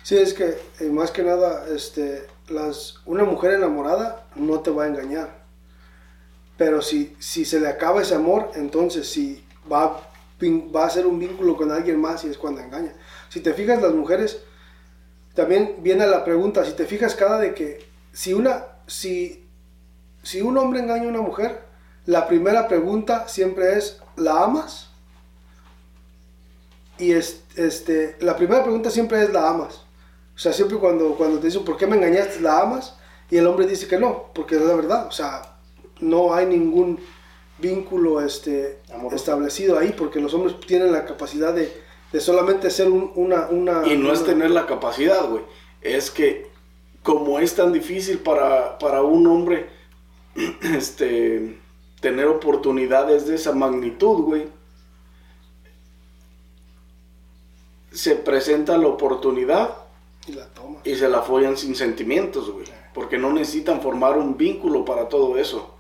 Sí, 0.03 0.17
es 0.19 0.35
que 0.35 0.59
eh, 0.81 0.91
más 0.91 1.11
que 1.11 1.23
nada, 1.23 1.67
este, 1.75 2.27
las, 2.49 2.97
una 3.07 3.25
mujer 3.25 3.53
enamorada 3.55 4.27
no 4.35 4.61
te 4.61 4.71
va 4.71 4.85
a 4.85 4.89
engañar. 4.89 5.45
Pero 6.57 6.83
si, 6.83 7.17
si 7.19 7.45
se 7.45 7.59
le 7.59 7.69
acaba 7.69 8.03
ese 8.03 8.15
amor, 8.15 8.53
entonces 8.55 9.09
sí 9.09 9.45
va, 9.71 10.01
va 10.43 10.85
a 10.85 10.91
ser 10.91 11.07
un 11.07 11.19
vínculo 11.19 11.57
con 11.57 11.73
alguien 11.73 12.01
más 12.01 12.25
y 12.25 12.29
es 12.29 12.39
cuando 12.39 12.61
engaña. 12.61 12.93
Si 13.29 13.41
te 13.41 13.55
fijas, 13.55 13.81
las 13.83 13.93
mujeres, 13.93 14.43
también 15.35 15.77
viene 15.81 16.07
la 16.07 16.25
pregunta, 16.25 16.65
si 16.65 16.73
te 16.73 16.87
fijas 16.87 17.15
cada 17.17 17.39
de 17.39 17.55
que 17.55 17.89
si 18.13 18.35
una, 18.35 18.67
si, 18.87 19.47
si 20.23 20.43
un 20.43 20.57
hombre 20.59 20.81
engaña 20.81 21.07
a 21.07 21.09
una 21.09 21.23
mujer, 21.23 21.63
la 22.07 22.29
primera 22.29 22.69
pregunta 22.69 23.27
siempre 23.27 23.77
es, 23.79 24.01
¿la 24.17 24.45
amas? 24.45 24.91
Y 26.99 27.13
es- 27.13 27.43
este, 27.57 28.17
la 28.21 28.37
primera 28.37 28.63
pregunta 28.63 28.91
siempre 28.91 29.23
es, 29.23 29.33
¿la 29.33 29.49
amas? 29.51 29.83
O 30.35 30.39
sea, 30.39 30.53
siempre 30.53 30.79
cuando, 30.79 31.15
cuando 31.15 31.39
te 31.39 31.47
dicen, 31.47 31.65
¿por 31.65 31.77
qué 31.77 31.87
me 31.87 31.97
engañaste? 31.97 32.41
¿La 32.41 32.61
amas? 32.61 32.97
Y 33.31 33.37
el 33.37 33.47
hombre 33.47 33.67
dice 33.67 33.87
que 33.89 33.99
no, 33.99 34.31
porque 34.35 34.57
es 34.57 34.63
la 34.63 34.75
verdad. 34.75 35.07
O 35.07 35.13
sea, 35.13 35.57
no 36.01 36.35
hay 36.35 36.47
ningún 36.47 36.99
vínculo 37.59 38.21
este, 38.21 38.81
Amoroso. 38.93 39.17
establecido 39.17 39.79
ahí, 39.79 39.95
porque 39.97 40.21
los 40.21 40.35
hombres 40.35 40.59
tienen 40.67 40.93
la 40.93 41.05
capacidad 41.05 41.55
de, 41.55 41.73
de 42.13 42.21
solamente 42.21 42.69
ser 42.71 42.89
un- 42.91 43.13
una, 43.15 43.47
una... 43.49 43.87
Y 43.87 43.97
no 43.97 44.13
es 44.13 44.25
tener 44.25 44.51
la 44.51 44.67
capacidad, 44.67 45.29
güey. 45.29 45.43
Es 45.81 46.11
que 46.11 46.51
como 47.03 47.39
es 47.39 47.55
tan 47.55 47.73
difícil 47.73 48.19
para, 48.19 48.79
para 48.79 49.03
un 49.03 49.27
hombre 49.27 49.69
este, 50.63 51.59
tener 52.01 52.27
oportunidades 52.27 53.27
de 53.27 53.37
esa 53.37 53.53
magnitud, 53.53 54.23
güey. 54.25 54.47
Se 57.95 58.17
presenta 58.17 58.77
la 58.77 58.89
oportunidad 58.89 59.77
Y 60.27 60.33
la 60.33 60.47
toma. 60.49 60.81
y 60.85 60.95
se 60.97 61.09
la 61.09 61.23
follan 61.23 61.57
sin 61.57 61.75
sentimientos, 61.75 62.51
güey. 62.51 62.67
Porque 62.93 63.17
no 63.19 63.33
necesitan 63.33 63.81
formar 63.81 64.19
un 64.19 64.37
vínculo 64.37 64.85
para 64.85 65.09
todo 65.09 65.39
eso. 65.39 65.75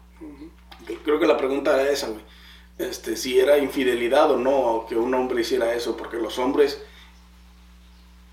Creo 1.04 1.18
que 1.18 1.26
la 1.26 1.36
pregunta 1.36 1.80
era 1.80 1.90
esa, 1.90 2.08
güey. 2.08 2.22
Este, 2.78 3.16
si 3.16 3.38
era 3.38 3.58
infidelidad 3.58 4.30
o 4.32 4.36
no 4.36 4.86
que 4.88 4.96
un 4.96 5.14
hombre 5.14 5.42
hiciera 5.42 5.74
eso, 5.74 5.96
porque 5.96 6.16
los 6.16 6.38
hombres 6.38 6.82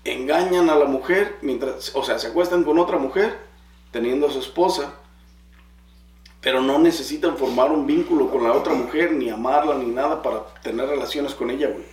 engañan 0.04 0.68
a 0.68 0.74
la 0.74 0.86
mujer 0.86 1.36
mientras, 1.42 1.94
o 1.94 2.02
sea, 2.02 2.18
se 2.18 2.28
acuestan 2.28 2.64
con 2.64 2.78
otra 2.78 2.98
mujer 2.98 3.38
teniendo 3.92 4.26
a 4.26 4.30
su 4.32 4.40
esposa, 4.40 4.94
pero 6.40 6.60
no 6.60 6.78
necesitan 6.80 7.36
formar 7.36 7.70
un 7.70 7.86
vínculo 7.86 8.30
con 8.30 8.42
la 8.42 8.52
otra 8.52 8.74
mujer, 8.74 9.12
ni 9.12 9.30
amarla, 9.30 9.76
ni 9.76 9.86
nada 9.86 10.22
para 10.22 10.44
tener 10.62 10.88
relaciones 10.88 11.34
con 11.34 11.50
ella, 11.50 11.68
güey. 11.68 11.84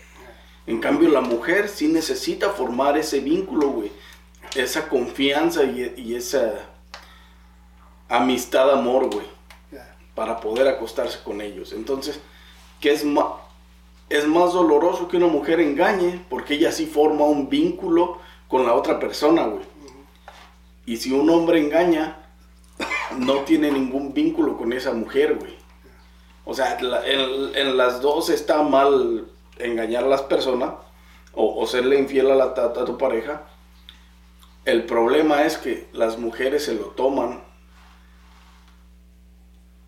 En 0.68 0.80
cambio, 0.80 1.10
la 1.10 1.22
mujer 1.22 1.68
sí 1.68 1.88
necesita 1.88 2.50
formar 2.52 2.98
ese 2.98 3.20
vínculo, 3.20 3.70
güey. 3.70 3.92
Esa 4.56 4.88
confianza 4.88 5.64
y, 5.64 5.94
y 5.98 6.16
esa 6.16 6.54
amistad, 8.08 8.72
amor, 8.72 9.10
güey. 9.14 9.26
Para 10.16 10.40
poder 10.40 10.68
acostarse 10.68 11.20
con 11.24 11.42
ellos. 11.42 11.72
Entonces, 11.74 12.20
¿qué 12.82 12.92
es 12.92 13.04
más? 13.06 13.26
Es 14.10 14.28
más 14.28 14.54
doloroso 14.54 15.08
que 15.08 15.18
una 15.18 15.28
mujer 15.28 15.60
engañe 15.60 16.26
porque 16.30 16.56
ella 16.56 16.72
sí 16.72 16.88
forma 16.88 17.26
un 17.26 17.48
vínculo 17.48 18.18
con 18.48 18.66
la 18.66 18.74
otra 18.74 19.00
persona, 19.00 19.46
güey. 19.46 19.64
Y 20.86 20.98
si 20.98 21.12
un 21.12 21.30
hombre 21.30 21.60
engaña, 21.60 22.18
no 23.18 23.42
tiene 23.42 23.72
ningún 23.72 24.14
vínculo 24.14 24.58
con 24.58 24.74
esa 24.74 24.92
mujer, 24.94 25.36
güey. 25.36 25.56
O 26.44 26.56
sea, 26.56 26.82
la- 26.82 27.06
en, 27.08 27.56
en 27.56 27.78
las 27.78 28.02
dos 28.02 28.30
está 28.30 28.64
mal 28.64 29.28
engañar 29.60 30.06
a 30.06 30.08
las 30.08 30.22
personas 30.24 30.74
o, 31.34 31.66
serle 31.68 32.00
infiel 32.00 32.32
a, 32.32 32.36
la, 32.36 32.54
tu 32.54 32.98
pareja. 32.98 33.44
El 34.66 34.86
problema 34.86 35.44
es 35.46 35.58
que 35.58 35.88
las 35.94 36.18
mujeres 36.18 36.66
se 36.66 36.74
lo 36.74 36.88
toman 36.88 37.44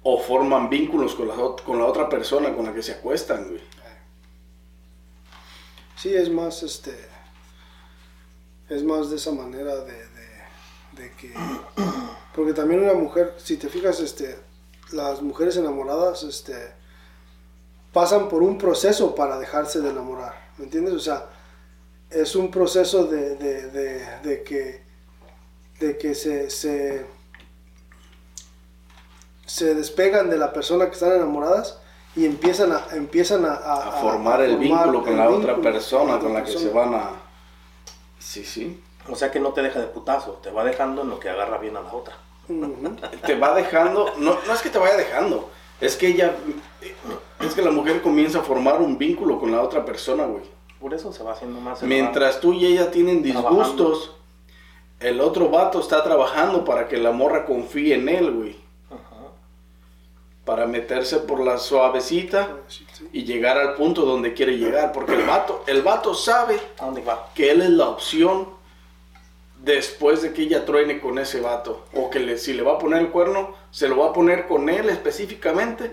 o 0.03 0.19
forman 0.19 0.69
vínculos 0.69 1.15
con 1.15 1.27
la, 1.27 1.35
con 1.35 1.77
la 1.77 1.85
otra 1.85 2.09
persona 2.09 2.55
con 2.55 2.65
la 2.65 2.73
que 2.73 2.83
se 2.83 2.93
acuestan, 2.93 3.49
güey. 3.49 3.61
Sí, 5.95 6.15
es 6.15 6.31
más, 6.31 6.63
este, 6.63 6.97
es 8.69 8.83
más 8.83 9.11
de 9.11 9.17
esa 9.17 9.31
manera 9.31 9.75
de, 9.75 9.93
de, 9.93 10.27
de 10.93 11.11
que, 11.15 11.31
porque 12.33 12.53
también 12.53 12.81
una 12.81 12.95
mujer, 12.95 13.35
si 13.37 13.57
te 13.57 13.69
fijas, 13.69 13.99
este, 13.99 14.39
las 14.93 15.21
mujeres 15.21 15.57
enamoradas, 15.57 16.23
este, 16.23 16.73
pasan 17.93 18.29
por 18.29 18.41
un 18.43 18.57
proceso 18.57 19.15
para 19.15 19.37
dejarse 19.37 19.81
de 19.81 19.89
enamorar, 19.89 20.33
¿me 20.57 20.65
entiendes? 20.65 20.93
O 20.93 20.99
sea, 20.99 21.27
es 22.09 22.35
un 22.35 22.51
proceso 22.51 23.05
de, 23.05 23.35
de, 23.35 23.67
de, 23.69 24.19
de 24.23 24.43
que, 24.43 24.83
de 25.79 25.97
que 25.97 26.13
se, 26.15 26.49
se, 26.49 27.05
se 29.45 29.75
despegan 29.75 30.29
de 30.29 30.37
la 30.37 30.53
persona 30.53 30.85
que 30.87 30.93
están 30.93 31.13
enamoradas 31.13 31.79
y 32.15 32.25
empiezan 32.25 32.71
a, 32.71 32.85
empiezan 32.93 33.45
a, 33.45 33.53
a- 33.53 33.87
A 33.89 33.91
formar 33.93 34.41
el 34.41 34.51
formar 34.51 34.59
vínculo 34.85 35.03
con 35.03 35.11
el 35.13 35.17
la 35.17 35.29
otra 35.29 35.55
persona 35.57 36.19
con 36.19 36.33
la 36.33 36.43
que 36.43 36.51
se 36.51 36.69
van 36.69 36.93
a... 36.93 37.09
Sí, 38.19 38.45
sí. 38.45 38.81
O 39.09 39.15
sea 39.15 39.31
que 39.31 39.39
no 39.39 39.51
te 39.53 39.61
deja 39.61 39.79
de 39.79 39.87
putazo, 39.87 40.33
te 40.43 40.51
va 40.51 40.63
dejando 40.63 41.01
en 41.01 41.09
lo 41.09 41.19
que 41.19 41.29
agarra 41.29 41.57
bien 41.57 41.75
a 41.75 41.81
la 41.81 41.91
otra. 41.93 42.15
Te 43.25 43.35
va 43.37 43.55
dejando, 43.55 44.13
no, 44.17 44.37
no 44.45 44.53
es 44.53 44.61
que 44.61 44.69
te 44.69 44.77
vaya 44.77 44.95
dejando, 44.97 45.49
es 45.81 45.95
que 45.97 46.07
ella, 46.07 46.35
es 47.39 47.53
que 47.53 47.61
la 47.61 47.71
mujer 47.71 48.01
comienza 48.01 48.39
a 48.39 48.43
formar 48.43 48.81
un 48.81 48.97
vínculo 48.97 49.39
con 49.39 49.51
la 49.51 49.61
otra 49.61 49.83
persona, 49.83 50.25
güey. 50.25 50.43
Por 50.79 50.93
eso 50.93 51.11
se 51.11 51.23
va 51.23 51.33
haciendo 51.33 51.59
más. 51.59 51.83
Mientras 51.83 52.39
tú 52.39 52.53
y 52.53 52.65
ella 52.65 52.89
tienen 52.91 53.21
Trabajando. 53.23 53.59
disgustos, 53.63 54.15
el 54.99 55.19
otro 55.21 55.49
vato 55.49 55.79
está 55.79 56.03
trabajando 56.03 56.63
para 56.65 56.87
que 56.87 56.97
la 56.97 57.11
morra 57.11 57.45
confíe 57.45 57.95
en 57.95 58.09
él, 58.09 58.31
güey. 58.31 58.55
Ajá. 58.89 59.27
Para 60.45 60.65
meterse 60.65 61.17
por 61.17 61.39
la 61.43 61.57
suavecita 61.59 62.49
y 63.13 63.23
llegar 63.23 63.57
al 63.59 63.75
punto 63.75 64.05
donde 64.05 64.33
quiere 64.33 64.57
llegar. 64.57 64.91
Porque 64.91 65.13
el 65.15 65.23
vato, 65.25 65.63
el 65.67 65.81
vato 65.83 66.13
sabe 66.15 66.59
¿A 66.79 66.85
dónde 66.85 67.01
va? 67.03 67.29
que 67.35 67.51
él 67.51 67.61
es 67.61 67.69
la 67.69 67.89
opción 67.89 68.47
después 69.63 70.21
de 70.23 70.33
que 70.33 70.43
ella 70.43 70.65
truene 70.65 70.99
con 70.99 71.19
ese 71.19 71.41
vato. 71.41 71.85
O 71.93 72.09
que 72.09 72.19
le- 72.19 72.37
si 72.39 72.53
le 72.53 72.63
va 72.63 72.73
a 72.73 72.77
poner 72.79 73.01
el 73.01 73.09
cuerno, 73.09 73.53
se 73.71 73.87
lo 73.87 73.97
va 73.97 74.09
a 74.09 74.13
poner 74.13 74.47
con 74.47 74.69
él 74.69 74.89
específicamente, 74.89 75.91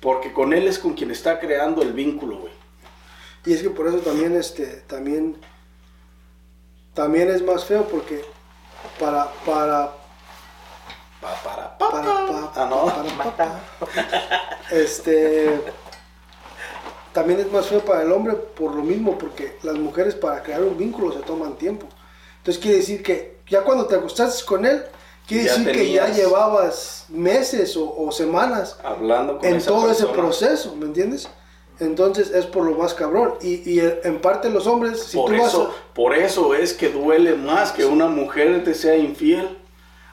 porque 0.00 0.32
con 0.32 0.52
él 0.52 0.66
es 0.68 0.78
con 0.78 0.94
quien 0.94 1.10
está 1.10 1.38
creando 1.40 1.82
el 1.82 1.92
vínculo, 1.92 2.38
güey. 2.38 2.52
Y 3.46 3.54
es 3.54 3.62
que 3.62 3.70
por 3.70 3.86
eso 3.86 3.98
también, 3.98 4.36
este, 4.36 4.66
también, 4.86 5.36
también 6.94 7.30
es 7.30 7.42
más 7.42 7.64
feo 7.64 7.86
porque 7.88 8.22
para, 8.98 9.30
para, 9.46 9.92
Pa, 11.20 11.34
para, 11.44 11.76
pa, 11.78 11.90
para, 11.90 12.02
pa. 12.02 12.26
pa- 12.26 12.52
Ah, 12.56 12.66
no. 12.70 12.86
para- 12.86 13.36
pa- 13.36 13.60
este, 14.70 15.60
también 17.12 17.40
es 17.40 17.52
más 17.52 17.66
feo 17.66 17.84
para 17.84 18.02
el 18.02 18.10
hombre 18.12 18.34
por 18.34 18.74
lo 18.74 18.82
mismo, 18.82 19.18
porque 19.18 19.58
las 19.62 19.74
mujeres 19.76 20.14
para 20.14 20.42
crear 20.42 20.62
un 20.62 20.78
vínculo 20.78 21.12
se 21.12 21.20
toman 21.20 21.56
tiempo. 21.58 21.86
Entonces 22.38 22.62
quiere 22.62 22.78
decir 22.78 23.02
que 23.02 23.38
ya 23.48 23.62
cuando 23.64 23.86
te 23.86 23.96
acostaste 23.96 24.44
con 24.46 24.64
él, 24.64 24.82
quiere 25.30 25.44
Ya 25.46 25.56
decir 25.56 25.72
que 25.72 25.92
ya 25.92 26.08
llevabas 26.08 27.06
meses 27.08 27.76
o, 27.76 27.94
o 27.96 28.12
semanas 28.12 28.76
Hablando 28.84 29.38
con 29.38 29.48
en 29.48 29.56
esa 29.56 29.68
todo 29.70 29.90
ese 29.90 30.04
persona. 30.06 30.22
proceso, 30.22 30.76
¿me 30.76 30.86
entiendes? 30.86 31.28
Entonces 31.78 32.30
es 32.32 32.44
por 32.46 32.64
lo 32.64 32.76
más 32.76 32.92
cabrón. 32.94 33.34
Y, 33.40 33.70
y 33.70 33.80
en 33.80 34.20
parte 34.20 34.50
los 34.50 34.66
hombres, 34.66 35.00
si 35.02 35.16
por, 35.16 35.30
tú 35.32 35.38
vas 35.40 35.48
eso, 35.48 35.62
a- 35.74 35.94
por 35.94 36.14
eso 36.14 36.54
es 36.54 36.74
que 36.74 36.90
duele 36.90 37.34
más 37.34 37.72
que 37.72 37.84
una 37.86 38.06
mujer 38.06 38.62
te 38.64 38.74
sea 38.74 38.96
infiel 38.96 39.56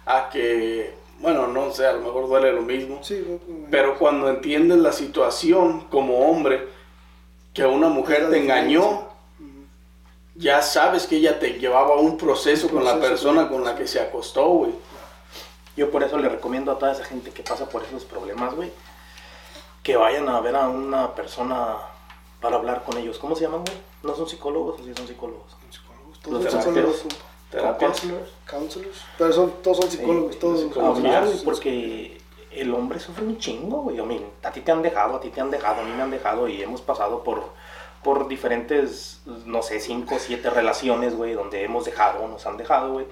a 0.06 0.30
que, 0.30 0.94
bueno, 1.20 1.48
no 1.48 1.74
sé, 1.74 1.86
a 1.86 1.94
lo 1.94 2.00
mejor 2.02 2.28
duele 2.30 2.54
lo 2.54 2.62
mismo. 2.62 3.00
Sí, 3.04 3.22
Pero 3.70 3.98
cuando 3.98 4.30
entiendes 4.30 4.78
la 4.78 4.94
situación 4.94 5.82
como 5.90 6.30
hombre, 6.30 6.68
que 7.54 7.66
una 7.66 7.90
mujer 7.90 8.30
te 8.30 8.38
engañó, 8.38 9.08
ya 10.36 10.62
sabes 10.62 11.08
que 11.08 11.18
ella 11.18 11.40
te 11.40 11.54
llevaba 11.60 11.96
un 11.98 12.18
proceso 12.18 12.70
con 12.70 12.84
la 12.86 12.92
Proceso. 12.94 13.10
persona 13.10 13.50
con 13.50 13.64
la 13.66 13.76
que 13.76 13.88
se 13.88 14.00
acostó, 14.00 14.48
güey. 14.50 14.72
Yo 15.78 15.90
por 15.92 16.04
eso 16.04 16.18
le 16.18 16.28
recomiendo 16.28 16.72
a 16.72 16.80
toda 16.80 16.92
esa 16.92 17.06
gente 17.06 17.32
que 17.32 17.44
pasa 17.44 17.70
por 17.70 17.84
esos 17.84 18.04
problemas, 18.04 18.54
güey, 18.56 18.72
que 19.84 19.96
vayan 19.96 20.28
a 20.28 20.42
ver 20.42 20.56
a 20.56 20.68
una 20.68 21.14
persona 21.16 21.78
para 22.42 22.58
hablar 22.58 22.84
con 22.84 22.98
ellos. 22.98 23.18
¿Cómo 23.20 23.36
se 23.36 23.44
llaman, 23.44 23.64
güey? 23.64 23.78
¿No 24.04 24.16
son 24.16 24.28
psicólogos 24.28 24.82
o 24.82 24.84
sí 24.84 24.92
son 24.96 25.08
psicólogos? 25.08 25.56
psicólogos, 25.70 26.18
Los 26.18 26.24
todos 26.24 26.52
son 26.64 26.74
teraperos. 26.74 26.96
psicólogos, 26.98 27.28
Terapias. 27.52 27.92
Counselors. 27.92 28.30
counselors, 28.46 28.98
pero 29.18 29.32
son, 29.34 29.54
todos 29.64 29.78
son 29.78 29.90
psicólogos, 29.92 30.34
Sí, 30.34 30.40
todos 30.40 30.62
psicólogos. 30.62 30.98
Hablar, 30.98 31.26
güey, 31.26 31.44
porque 31.46 32.22
el 32.52 32.74
hombre 32.74 33.00
sufre 33.00 33.24
un 33.24 33.38
chingo, 33.38 33.84
güey. 33.84 34.00
I 34.00 34.02
mean, 34.04 34.26
a 34.44 34.52
ti 34.52 34.62
te 34.62 34.72
han 34.72 34.82
dejado, 34.82 35.16
a 35.16 35.22
ti 35.22 35.30
te 35.30 35.40
han 35.42 35.52
dejado, 35.52 35.82
a 35.82 35.86
mí 35.86 35.92
me 35.96 36.02
han 36.02 36.12
dejado 36.12 36.48
y 36.48 36.62
hemos 36.62 36.82
pasado 36.82 37.24
por, 37.24 37.44
por 38.04 38.28
diferentes, 38.28 39.22
no 39.46 39.62
sé, 39.62 39.80
cinco 39.80 40.16
o 40.16 40.20
siete 40.20 40.50
relaciones, 40.50 41.16
güey, 41.16 41.34
donde 41.34 41.64
hemos 41.64 41.86
dejado 41.86 42.28
nos 42.28 42.46
han 42.48 42.58
dejado, 42.58 42.94
güey. 42.94 43.06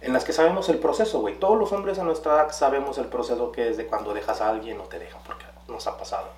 En 0.00 0.12
las 0.12 0.24
que 0.24 0.32
sabemos 0.32 0.68
el 0.68 0.78
proceso, 0.78 1.20
güey. 1.20 1.38
Todos 1.38 1.58
los 1.58 1.72
hombres 1.72 1.98
a 1.98 2.04
nuestra 2.04 2.34
edad 2.34 2.52
sabemos 2.52 2.96
el 2.98 3.06
proceso 3.06 3.52
que 3.52 3.68
es 3.68 3.76
de 3.76 3.86
cuando 3.86 4.14
dejas 4.14 4.40
a 4.40 4.48
alguien 4.48 4.80
o 4.80 4.84
te 4.84 4.98
dejan, 4.98 5.20
porque 5.24 5.44
nos 5.68 5.86
ha 5.86 5.98
pasado. 5.98 6.28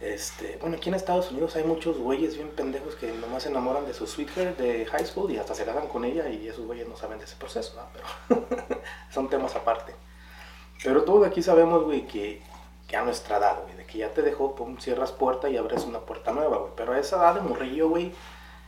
Este, 0.00 0.58
bueno, 0.60 0.76
aquí 0.76 0.88
en 0.88 0.96
Estados 0.96 1.30
Unidos 1.30 1.54
hay 1.54 1.62
muchos 1.62 1.96
güeyes 1.96 2.34
bien 2.34 2.50
pendejos 2.50 2.96
que 2.96 3.12
nomás 3.12 3.44
se 3.44 3.50
enamoran 3.50 3.86
de 3.86 3.94
su 3.94 4.08
sweetheart 4.08 4.58
de 4.58 4.84
high 4.86 5.06
school 5.06 5.30
y 5.30 5.38
hasta 5.38 5.54
se 5.54 5.64
casan 5.64 5.86
con 5.86 6.04
ella 6.04 6.28
y 6.28 6.48
esos 6.48 6.66
güeyes 6.66 6.88
no 6.88 6.96
saben 6.96 7.18
de 7.18 7.24
ese 7.24 7.36
proceso, 7.36 7.74
¿no? 7.76 7.84
Pero 7.92 8.46
son 9.12 9.28
temas 9.28 9.54
aparte. 9.54 9.94
Pero 10.82 11.04
todos 11.04 11.24
aquí 11.24 11.40
sabemos, 11.40 11.84
güey, 11.84 12.08
que, 12.08 12.42
que 12.88 12.96
a 12.96 13.02
nuestra 13.02 13.38
edad, 13.38 13.62
güey, 13.62 13.76
de 13.76 13.84
que 13.86 13.98
ya 13.98 14.12
te 14.12 14.22
dejó, 14.22 14.56
pum, 14.56 14.76
cierras 14.78 15.12
puerta 15.12 15.48
y 15.48 15.56
abres 15.56 15.84
una 15.84 16.00
puerta 16.00 16.32
nueva, 16.32 16.58
güey. 16.58 16.72
Pero 16.76 16.94
a 16.94 16.98
esa 16.98 17.16
edad 17.18 17.36
de 17.36 17.42
morrillo, 17.42 17.88
güey, 17.88 18.12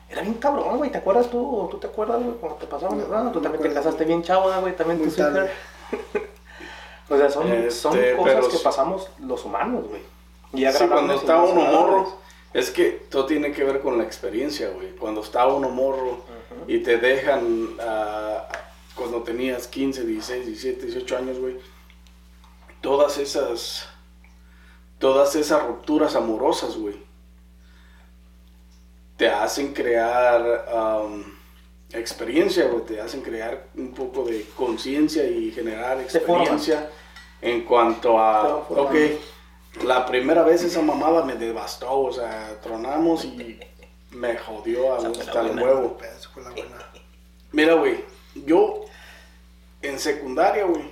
era 0.08 0.22
bien 0.22 0.34
cabrón, 0.34 0.78
güey. 0.78 0.90
¿Te 0.90 0.98
acuerdas 0.98 1.30
tú? 1.30 1.38
¿O 1.38 1.68
¿Tú 1.68 1.78
te 1.78 1.86
acuerdas, 1.86 2.22
güey, 2.22 2.36
cuando 2.36 2.58
te 2.58 2.66
pasaban? 2.66 2.98
No, 2.98 3.16
Ah, 3.16 3.22
no 3.24 3.32
tú 3.32 3.40
también 3.40 3.62
te 3.62 3.72
casaste 3.72 4.04
bien 4.04 4.22
chavo, 4.22 4.50
¿no, 4.50 4.60
güey, 4.60 4.76
también 4.76 5.02
tu 5.02 5.08
o 7.08 7.18
sea, 7.18 7.30
son, 7.30 7.70
son 7.70 7.98
Este, 7.98 8.16
cosas 8.16 8.34
pero 8.34 8.48
que 8.48 8.58
pasamos 8.58 9.08
los 9.20 9.44
humanos, 9.44 9.86
güey. 9.88 10.02
Y 10.52 10.70
Sí, 10.72 10.84
cuando 10.86 11.14
está 11.14 11.42
uno 11.42 11.62
morro, 11.62 12.16
es 12.52 12.70
que 12.70 13.06
todo 13.10 13.26
tiene 13.26 13.52
que 13.52 13.64
ver 13.64 13.80
con 13.80 13.98
la 13.98 14.04
experiencia, 14.04 14.70
güey. 14.70 14.94
Cuando 14.96 15.20
está 15.20 15.46
uno 15.46 15.68
morro 15.68 16.18
y 16.68 16.78
te 16.78 16.96
dejan 16.98 17.76
ah, 17.80 18.46
cuando 18.94 19.22
tenías 19.22 19.66
15, 19.66 20.04
16, 20.04 20.46
17, 20.46 20.86
18 20.86 21.16
años, 21.16 21.38
güey. 21.38 21.56
Todas 22.80 23.18
esas, 23.18 23.88
todas 24.98 25.34
esas 25.34 25.62
rupturas 25.64 26.14
amorosas, 26.14 26.76
güey, 26.76 27.02
te 29.16 29.28
hacen 29.28 29.72
crear 29.72 30.66
am, 30.72 31.24
experiencia, 31.92 32.66
güey. 32.66 32.84
Te 32.84 33.00
hacen 33.00 33.20
crear 33.20 33.66
un 33.76 33.92
poco 33.92 34.24
de 34.24 34.46
conciencia 34.56 35.24
y 35.24 35.50
generar 35.50 36.00
experiencia 36.00 36.90
en 37.40 37.62
cuanto 37.64 38.18
a, 38.18 38.56
ok, 38.56 38.94
la 39.84 40.06
primera 40.06 40.42
vez 40.42 40.62
esa 40.62 40.80
mamada 40.80 41.24
me 41.24 41.34
devastó, 41.34 42.00
o 42.00 42.12
sea, 42.12 42.58
tronamos 42.62 43.24
y 43.24 43.60
me 44.10 44.36
jodió 44.36 44.94
hasta 44.94 45.40
el 45.42 45.58
huevo. 45.58 45.98
Esa 46.00 46.28
fue 46.30 46.42
la 46.42 46.50
buena. 46.50 46.90
Mira, 47.52 47.74
güey, 47.74 48.04
yo 48.34 48.84
en 49.82 49.98
secundaria, 49.98 50.64
güey, 50.64 50.90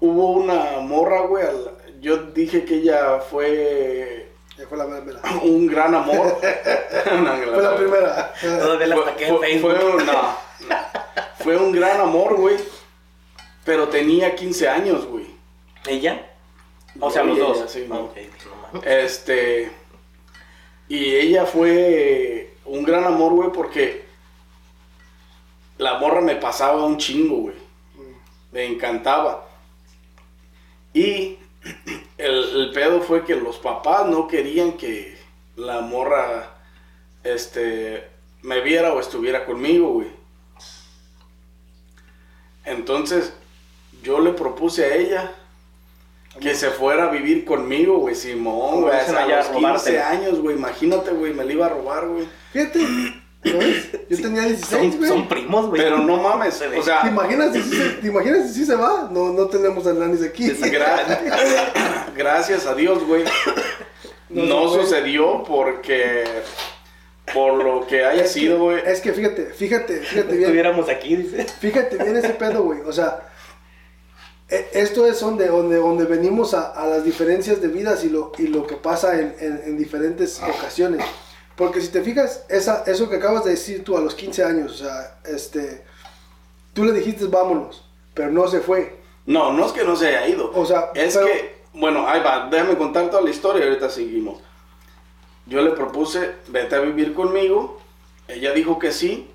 hubo 0.00 0.32
una 0.32 0.80
morra, 0.80 1.22
güey, 1.22 1.46
yo 2.00 2.16
dije 2.16 2.64
que 2.64 2.76
ella 2.76 3.20
fue 3.20 4.27
fue 4.66 4.78
la 4.78 4.86
primera. 4.86 5.20
un 5.42 5.66
gran 5.66 5.94
amor. 5.94 6.38
No, 7.08 7.36
Fue 7.54 7.62
la 7.62 7.76
primera. 7.76 8.34
Todavía 8.40 8.86
la 8.88 8.96
Fue, 8.96 9.04
saqué 9.04 9.26
en 9.28 9.36
fue- 9.36 9.46
Facebook. 9.48 9.76
fue 9.76 9.90
un- 9.96 10.06
no, 10.06 10.12
no. 10.12 10.36
Fue 11.38 11.56
un 11.56 11.72
gran 11.72 12.00
amor, 12.00 12.36
güey. 12.36 12.56
Pero 13.64 13.88
tenía 13.88 14.34
15 14.34 14.68
años, 14.68 15.06
güey. 15.06 15.26
¿Ella? 15.86 16.26
O 17.00 17.10
sea, 17.10 17.22
los 17.22 17.38
dos. 17.38 17.56
ella, 17.58 17.68
sí, 17.68 17.86
no. 17.88 18.00
ok, 18.00 18.14
dije, 18.16 18.30
no 18.46 18.78
mames. 18.80 18.86
Este. 18.90 19.70
Y 20.88 21.14
ella 21.14 21.46
fue 21.46 22.54
un 22.64 22.82
gran 22.82 23.04
amor, 23.04 23.32
güey, 23.34 23.50
porque 23.52 24.04
la 25.78 25.98
morra 25.98 26.20
me 26.20 26.36
pasaba 26.36 26.84
un 26.84 26.96
chingo, 26.98 27.36
güey. 27.36 27.54
Me 28.52 28.64
encantaba. 28.66 29.46
Y 30.94 31.38
el, 32.18 32.34
el 32.56 32.70
pedo 32.72 33.00
fue 33.00 33.24
que 33.24 33.36
los 33.36 33.56
papás 33.58 34.06
no 34.06 34.26
querían 34.28 34.72
que 34.72 35.16
la 35.56 35.80
morra 35.80 36.54
este, 37.24 38.08
me 38.42 38.60
viera 38.60 38.92
o 38.92 39.00
estuviera 39.00 39.44
conmigo, 39.46 39.88
güey. 39.94 40.08
Entonces, 42.64 43.32
yo 44.02 44.20
le 44.20 44.32
propuse 44.32 44.84
a 44.84 44.94
ella 44.96 45.32
que 46.40 46.54
se 46.54 46.70
fuera 46.70 47.04
a 47.04 47.10
vivir 47.10 47.44
conmigo, 47.44 47.98
güey, 47.98 48.14
Simón, 48.14 48.82
güey, 48.82 48.94
a 48.94 48.98
los 49.26 49.46
15 49.46 49.52
robarte. 49.52 50.00
años, 50.00 50.40
güey, 50.40 50.56
imagínate, 50.56 51.10
güey, 51.12 51.32
me 51.32 51.44
la 51.44 51.52
iba 51.52 51.66
a 51.66 51.70
robar, 51.70 52.06
güey. 52.06 52.28
Fíjate, 52.52 52.78
¿no 52.78 53.58
ves? 53.58 53.88
Yo 54.08 54.16
tenía 54.20 54.42
16, 54.42 54.66
Son, 54.68 54.98
güey. 54.98 55.08
son 55.10 55.28
primos, 55.28 55.66
güey. 55.66 55.82
Pero 55.82 55.98
no 55.98 56.16
mames, 56.18 56.54
Se 56.54 56.66
o 56.68 56.70
¿Te 56.70 56.82
sea, 56.82 57.08
imaginas, 57.08 57.54
si, 57.54 57.62
se- 57.62 57.88
¿Te 57.94 58.06
imaginas 58.08 58.46
si 58.48 58.54
sí 58.60 58.66
se 58.66 58.76
va? 58.76 59.08
No, 59.10 59.32
no 59.32 59.46
tenemos 59.46 59.84
a 59.86 59.94
Nanis 59.94 60.22
aquí. 60.22 60.48
gra- 60.50 61.18
gracias 62.18 62.66
a 62.66 62.74
Dios, 62.74 63.02
güey, 63.06 63.24
No 64.28 64.68
sucedió 64.68 65.42
porque, 65.42 66.22
por 67.32 67.54
lo 67.64 67.86
que 67.86 68.04
haya 68.04 68.24
Es 68.24 68.32
sido, 68.32 68.58
güey, 68.58 68.82
Es 68.84 69.00
que 69.00 69.14
fíjate, 69.14 69.46
fíjate, 69.46 70.00
fíjate 70.00 70.28
bien. 70.32 70.42
Estuviéramos 70.42 70.88
aquí, 70.90 71.16
dice. 71.16 71.44
Fíjate 71.44 71.96
bien 71.96 72.14
ese 72.16 72.30
pedo, 72.30 72.62
güey. 72.64 72.80
O 72.82 72.92
sea, 72.92 73.26
e- 74.50 74.68
esto 74.72 75.06
es 75.06 75.18
donde, 75.20 75.46
donde, 75.46 75.76
donde 75.76 76.04
venimos 76.04 76.52
a, 76.52 76.72
a 76.72 76.86
las 76.86 77.04
diferencias 77.04 77.62
de 77.62 77.68
vidas 77.68 78.04
y 78.04 78.10
lo, 78.10 78.32
y 78.36 78.48
lo 78.48 78.66
que 78.66 78.76
pasa 78.76 79.18
en, 79.18 79.34
en- 79.40 79.62
en 79.64 79.78
diferentes 79.78 80.42
ocasiones. 80.42 81.02
Porque 81.56 81.80
si 81.80 81.88
te 81.88 82.02
fijas, 82.02 82.44
esa, 82.50 82.84
eso 82.86 83.08
que 83.08 83.16
acabas 83.16 83.44
de 83.44 83.52
decir 83.52 83.82
tú 83.82 83.96
a 83.96 84.00
los 84.00 84.14
15 84.14 84.44
años, 84.44 84.72
o 84.80 84.84
sea, 84.84 85.18
este, 85.24 85.82
tú 86.74 86.84
le 86.84 86.92
dijiste 86.92 87.24
vámonos, 87.26 87.90
pero 88.14 88.30
no 88.30 88.46
se 88.46 88.60
fue. 88.60 88.98
no, 89.26 89.52
no 89.54 89.64
es 89.66 89.72
que 89.72 89.84
no 89.84 89.96
se 89.96 90.08
haya 90.08 90.28
ido, 90.28 90.52
O 90.54 90.66
sea, 90.66 90.90
es 90.94 91.14
pero- 91.14 91.26
que, 91.26 91.57
bueno, 91.78 92.08
ahí 92.08 92.20
va, 92.20 92.48
déjame 92.50 92.76
contar 92.76 93.08
toda 93.10 93.22
la 93.22 93.30
historia 93.30 93.64
y 93.64 93.68
ahorita 93.68 93.88
seguimos. 93.88 94.40
Yo 95.46 95.62
le 95.62 95.70
propuse, 95.70 96.34
vete 96.48 96.74
a 96.76 96.80
vivir 96.80 97.14
conmigo, 97.14 97.80
ella 98.26 98.52
dijo 98.52 98.78
que 98.78 98.92
sí, 98.92 99.30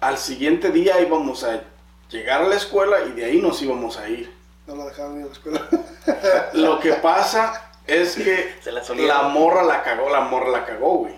al 0.00 0.18
siguiente 0.18 0.70
día 0.70 1.00
íbamos 1.00 1.44
a 1.44 1.62
llegar 2.10 2.42
a 2.42 2.48
la 2.48 2.56
escuela 2.56 2.98
y 3.08 3.12
de 3.12 3.24
ahí 3.24 3.40
nos 3.40 3.62
íbamos 3.62 3.98
a 3.98 4.08
ir. 4.08 4.34
No 4.66 4.76
la 4.76 4.86
dejaron 4.86 5.18
ir 5.18 5.22
a 5.22 5.26
la 5.26 5.32
escuela. 5.32 5.68
Lo 6.52 6.80
que 6.80 6.92
pasa 6.94 7.70
es 7.86 8.16
que 8.16 8.56
Se 8.62 8.72
la 8.72 8.82
la 8.82 9.22
morra 9.28 9.62
la 9.62 9.82
cagó, 9.82 10.10
la 10.10 10.20
morra 10.20 10.50
la 10.50 10.66
cagó, 10.66 10.98
güey. 10.98 11.14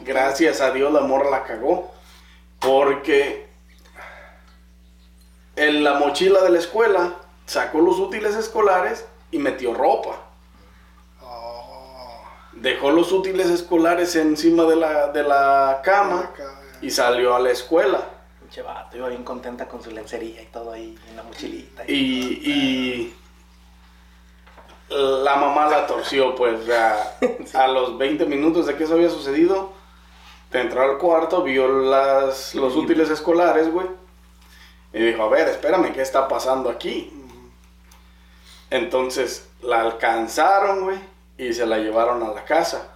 Gracias 0.00 0.60
a 0.60 0.70
Dios 0.72 0.92
la 0.92 1.00
morra 1.00 1.30
la 1.30 1.44
cagó. 1.44 1.94
Porque 2.58 3.46
en 5.56 5.84
la 5.84 5.94
mochila 5.94 6.42
de 6.42 6.50
la 6.50 6.58
escuela 6.58 7.14
sacó 7.46 7.80
los 7.80 7.98
útiles 7.98 8.34
escolares 8.34 9.06
y 9.30 9.38
metió 9.38 9.72
ropa. 9.74 10.16
Oh, 11.22 12.22
Dejó 12.52 12.90
los 12.90 13.12
útiles 13.12 13.48
escolares 13.48 14.14
encima 14.16 14.64
de 14.64 14.76
la, 14.76 15.08
de 15.08 15.22
la 15.22 15.80
cama 15.84 16.30
y 16.80 16.90
salió 16.90 17.34
a 17.34 17.38
la 17.40 17.50
escuela. 17.50 18.02
Pinche 18.40 18.62
vato, 18.62 18.96
iba 18.96 19.08
bien 19.08 19.24
contenta 19.24 19.66
con 19.66 19.82
su 19.82 19.90
lencería 19.90 20.42
y 20.42 20.46
todo 20.46 20.72
ahí 20.72 20.96
en 21.08 21.16
la 21.16 21.22
mochilita. 21.22 21.84
Y, 21.86 21.92
y 22.44 23.14
la 24.88 25.36
mamá 25.36 25.66
la 25.68 25.86
torció, 25.86 26.34
pues, 26.34 26.60
a 27.54 27.68
los 27.68 27.98
20 27.98 28.24
minutos 28.26 28.66
de 28.66 28.76
que 28.76 28.84
eso 28.84 28.94
había 28.94 29.10
sucedido, 29.10 29.72
te 30.50 30.60
entró 30.60 30.82
al 30.82 30.96
cuarto, 30.98 31.42
vio 31.42 31.66
las, 31.66 32.54
los 32.54 32.72
Sí. 32.72 32.78
útiles 32.78 33.10
escolares, 33.10 33.70
güey, 33.70 33.88
y 34.92 35.00
dijo, 35.02 35.24
a 35.24 35.28
ver, 35.28 35.48
espérame, 35.48 35.92
¿qué 35.92 36.02
está 36.02 36.28
pasando 36.28 36.70
aquí? 36.70 37.12
Entonces, 38.70 39.48
la 39.62 39.82
alcanzaron, 39.82 40.84
güey, 40.84 40.98
y 41.38 41.52
se 41.52 41.66
la 41.66 41.78
llevaron 41.78 42.22
a 42.22 42.28
la 42.28 42.44
casa. 42.44 42.88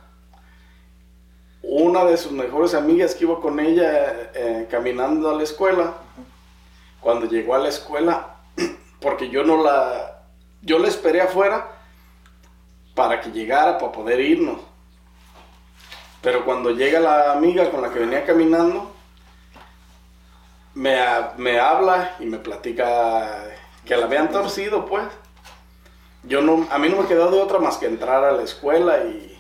Una 1.63 2.05
de 2.05 2.17
sus 2.17 2.33
mejores 2.33 2.75
amigas 2.75 3.15
que 3.15 3.25
iba 3.25 3.41
con 3.41 3.61
ella 3.61 4.31
eh, 4.35 4.67
caminando 4.71 5.31
a 5.31 5.35
la 5.35 5.43
escuela, 5.43 5.95
cuando 7.01 7.27
llegó 7.27 7.55
a 7.55 7.59
la 7.59 7.69
escuela, 7.69 8.37
porque 9.01 9.29
yo 9.29 9.45
no 9.45 9.63
la, 9.63 10.23
yo 10.63 10.79
la 10.79 10.89
esperé 10.89 11.21
afuera 11.21 11.69
para 12.95 13.21
que 13.21 13.31
llegara, 13.31 13.79
para 13.79 13.93
poder 13.93 14.21
irnos. 14.21 14.61
Pero 16.23 16.45
cuando 16.45 16.71
llega 16.71 17.01
la 17.01 17.33
amiga 17.33 17.71
con 17.71 17.81
la 17.81 17.91
que 17.91 18.01
venía 18.01 18.25
caminando, 18.25 18.93
me, 20.75 20.97
me 21.37 21.59
habla 21.59 22.17
y 22.19 22.27
me 22.27 22.39
platica 22.39 23.45
que 23.85 23.97
la 23.97 24.07
habían 24.07 24.31
torcido, 24.31 24.85
pues. 24.87 25.05
Yo 26.23 26.43
no, 26.43 26.67
a 26.71 26.79
mí 26.79 26.89
no 26.89 27.03
me 27.03 27.09
quedó 27.09 27.31
de 27.31 27.41
otra 27.41 27.59
más 27.59 27.79
que 27.79 27.87
entrar 27.87 28.25
a 28.25 28.33
la 28.33 28.43
escuela 28.43 29.05
y, 29.05 29.31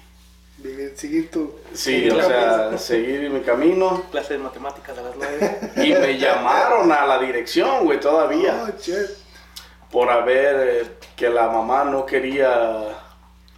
Vivir, 0.62 0.92
seguir 0.94 1.30
tu... 1.30 1.54
sí, 1.72 2.10
o 2.10 2.22
sea, 2.22 2.56
camino. 2.56 2.78
seguir 2.78 3.30
mi 3.30 3.40
camino. 3.40 4.02
Clase 4.10 4.34
de 4.34 4.40
matemáticas 4.40 4.96
a 4.98 5.02
las. 5.02 5.86
Y 5.86 5.94
me 5.94 6.18
llamaron 6.18 6.92
a 6.92 7.06
la 7.06 7.18
dirección, 7.18 7.84
güey, 7.84 7.98
todavía. 7.98 8.66
Oh, 8.68 9.90
por 9.90 10.10
haber 10.10 10.56
eh, 10.68 10.90
que 11.16 11.30
la 11.30 11.48
mamá 11.48 11.84
no 11.84 12.04
quería 12.04 13.09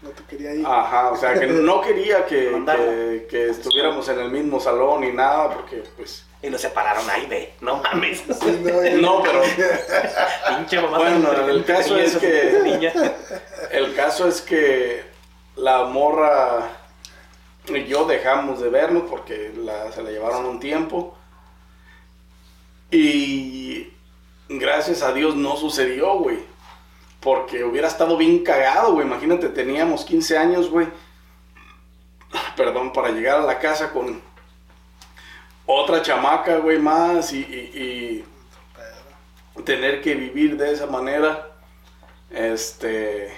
No 0.03 0.11
te 0.11 0.23
quería 0.25 0.53
ir. 0.55 0.67
ajá 0.67 1.11
o 1.13 1.17
sea 1.17 1.35
que 1.35 1.47
no 1.47 1.81
quería 1.81 2.27
que, 2.27 2.51
que, 2.67 3.27
que 3.31 3.49
estuviéramos 3.51 4.09
en 4.09 4.19
el 4.19 4.31
mismo 4.31 4.59
salón 4.59 5.03
ni 5.03 5.13
nada 5.13 5.51
porque 5.55 5.85
pues 5.97 6.27
Y 6.43 6.51
los 6.51 6.61
separaron 6.61 7.09
ahí, 7.09 7.27
ve. 7.27 7.55
No 7.61 7.77
mames. 7.77 8.19
Sí, 8.41 8.61
no, 8.65 8.85
y- 8.85 9.01
no 9.01 9.23
pero 9.23 9.43
Pinche 10.57 10.81
mamá. 10.81 10.99
Bueno, 10.99 11.31
el 11.49 11.65
caso 11.65 11.97
es 11.97 12.17
que- 12.17 12.61
Niña. 12.65 12.93
el 13.71 13.95
caso 13.95 14.27
es 14.27 14.41
que 14.41 15.05
la 15.55 15.85
morra 15.85 16.69
y 17.69 17.85
yo 17.85 18.05
dejamos 18.07 18.61
de 18.61 18.71
vernos 18.71 19.05
porque 19.09 19.53
la- 19.57 19.93
se 19.93 20.03
la 20.03 20.11
llevaron 20.11 20.47
un 20.47 20.59
tiempo 20.59 21.17
y 22.91 23.93
gracias 24.49 25.03
a 25.03 25.13
Dios 25.13 25.37
no 25.37 25.57
sucedió 25.57 26.19
güey 26.19 26.39
porque 27.23 27.65
hubiera 27.65 27.89
estado 27.89 28.17
bien 28.17 28.43
cagado 28.45 28.93
güey 28.95 29.07
imagínate 29.07 29.49
teníamos 29.49 30.05
15 30.05 30.37
años 30.39 30.69
güey 30.71 30.89
perdón 32.57 32.93
para 32.93 33.11
llegar 33.11 33.39
a 33.41 33.43
la 33.45 33.59
casa 33.59 33.91
con 33.93 34.21
otra 35.67 36.03
chamaca 36.03 36.57
güey 36.57 36.79
más 36.79 37.33
y, 37.33 37.39
y- 37.41 38.25
y 39.57 39.63
tener 39.63 40.01
que 40.03 40.15
vivir 40.15 40.57
de 40.57 40.73
esa 40.73 40.87
manera 40.87 41.49
este 42.31 43.33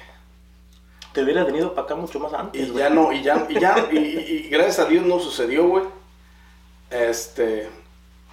Te 1.12 1.22
hubiera 1.22 1.44
venido 1.44 1.74
para 1.74 1.84
acá 1.86 1.94
mucho 1.96 2.18
más 2.20 2.32
antes. 2.32 2.62
y 2.62 2.70
güey. 2.70 2.78
ya 2.82 2.90
no, 2.90 3.12
y 3.12 3.22
ya, 3.22 3.46
y 3.48 3.58
ya, 3.60 3.88
y, 3.92 3.98
y- 3.98 4.46
y 4.46 4.48
gracias 4.48 4.78
a 4.80 4.84
Dios 4.86 5.04
no 5.04 5.18
sucedió, 5.20 5.66
güey. 5.68 5.84
Este, 6.90 7.68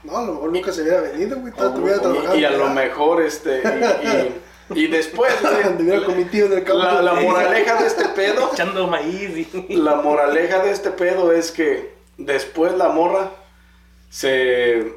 No, 0.03 0.17
a 0.17 0.21
lo 0.25 0.33
mejor 0.33 0.51
nunca 0.51 0.71
se 0.71 0.81
hubiera 0.83 1.01
venido, 1.01 1.39
güey. 1.39 1.53
Todo 1.53 1.69
estuviera 1.69 1.97
y, 1.97 2.01
trabajando. 2.01 2.35
y 2.37 2.45
a 2.45 2.51
lo 2.51 2.69
mejor, 2.69 3.21
este, 3.23 3.61
y, 4.75 4.87
después, 4.87 5.33
güey, 5.41 5.63
Anduviera 5.65 6.05
con 6.05 6.17
mi 6.17 6.25
tío 6.25 6.45
en 6.45 6.53
el 6.53 6.63
campo. 6.63 6.83
la, 6.83 7.01
la 7.01 7.13
moraleja 7.15 7.81
de 7.81 7.87
este 7.87 8.05
pedo, 8.09 8.51
Echando 8.53 8.87
maíz 8.87 9.47
y... 9.69 9.75
la 9.75 9.95
moraleja 9.95 10.59
de 10.59 10.71
este 10.71 10.91
pedo 10.91 11.31
es 11.31 11.51
que 11.51 11.93
después 12.17 12.73
la 12.73 12.89
morra 12.89 13.31
se 14.09 14.93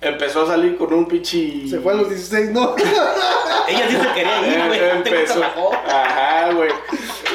empezó 0.00 0.42
a 0.42 0.46
salir 0.46 0.76
con 0.76 0.92
un 0.92 1.06
pichi. 1.06 1.68
Se 1.68 1.80
fue 1.80 1.92
a 1.92 1.96
los 1.96 2.08
16, 2.08 2.50
¿no? 2.50 2.76
Ella 3.68 3.88
sí 3.88 3.96
se 3.96 4.12
quería 4.14 4.46
ir, 4.46 4.66
güey. 4.66 4.78
Eh, 4.78 4.92
gusta 4.94 5.10
empezó, 5.10 5.42
ajá, 5.42 6.52
güey. 6.52 6.70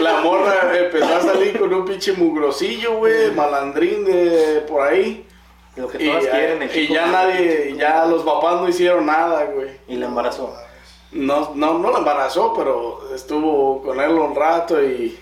La 0.01 0.21
morra 0.21 0.77
empezó 0.77 1.15
a 1.15 1.21
salir 1.21 1.59
con 1.59 1.73
un 1.73 1.85
pinche 1.85 2.13
mugrosillo, 2.13 2.97
güey, 2.97 3.31
malandrín 3.31 4.05
de 4.05 4.63
por 4.67 4.87
ahí. 4.87 5.27
Lo 5.75 5.87
que 5.87 6.03
Y, 6.03 6.07
todas 6.07 6.25
quieren, 6.25 6.61
el 6.61 6.77
y 6.77 6.87
ya 6.87 7.07
nadie, 7.07 7.75
ya 7.77 8.05
los 8.05 8.23
papás 8.23 8.61
no 8.61 8.67
hicieron 8.67 9.05
nada, 9.05 9.45
güey. 9.45 9.69
Y 9.87 9.95
la 9.95 10.07
embarazó. 10.07 10.55
No, 11.11 11.51
no, 11.55 11.77
no 11.77 11.91
la 11.91 11.99
embarazó, 11.99 12.53
pero 12.53 13.13
estuvo 13.13 13.81
con 13.83 13.99
él 13.99 14.11
un 14.11 14.33
rato 14.35 14.81
y, 14.81 15.19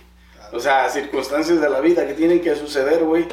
o 0.52 0.60
sea, 0.60 0.88
circunstancias 0.90 1.60
de 1.60 1.70
la 1.70 1.80
vida 1.80 2.06
que 2.08 2.14
tienen 2.14 2.42
que 2.42 2.56
suceder, 2.56 3.04
güey. 3.04 3.28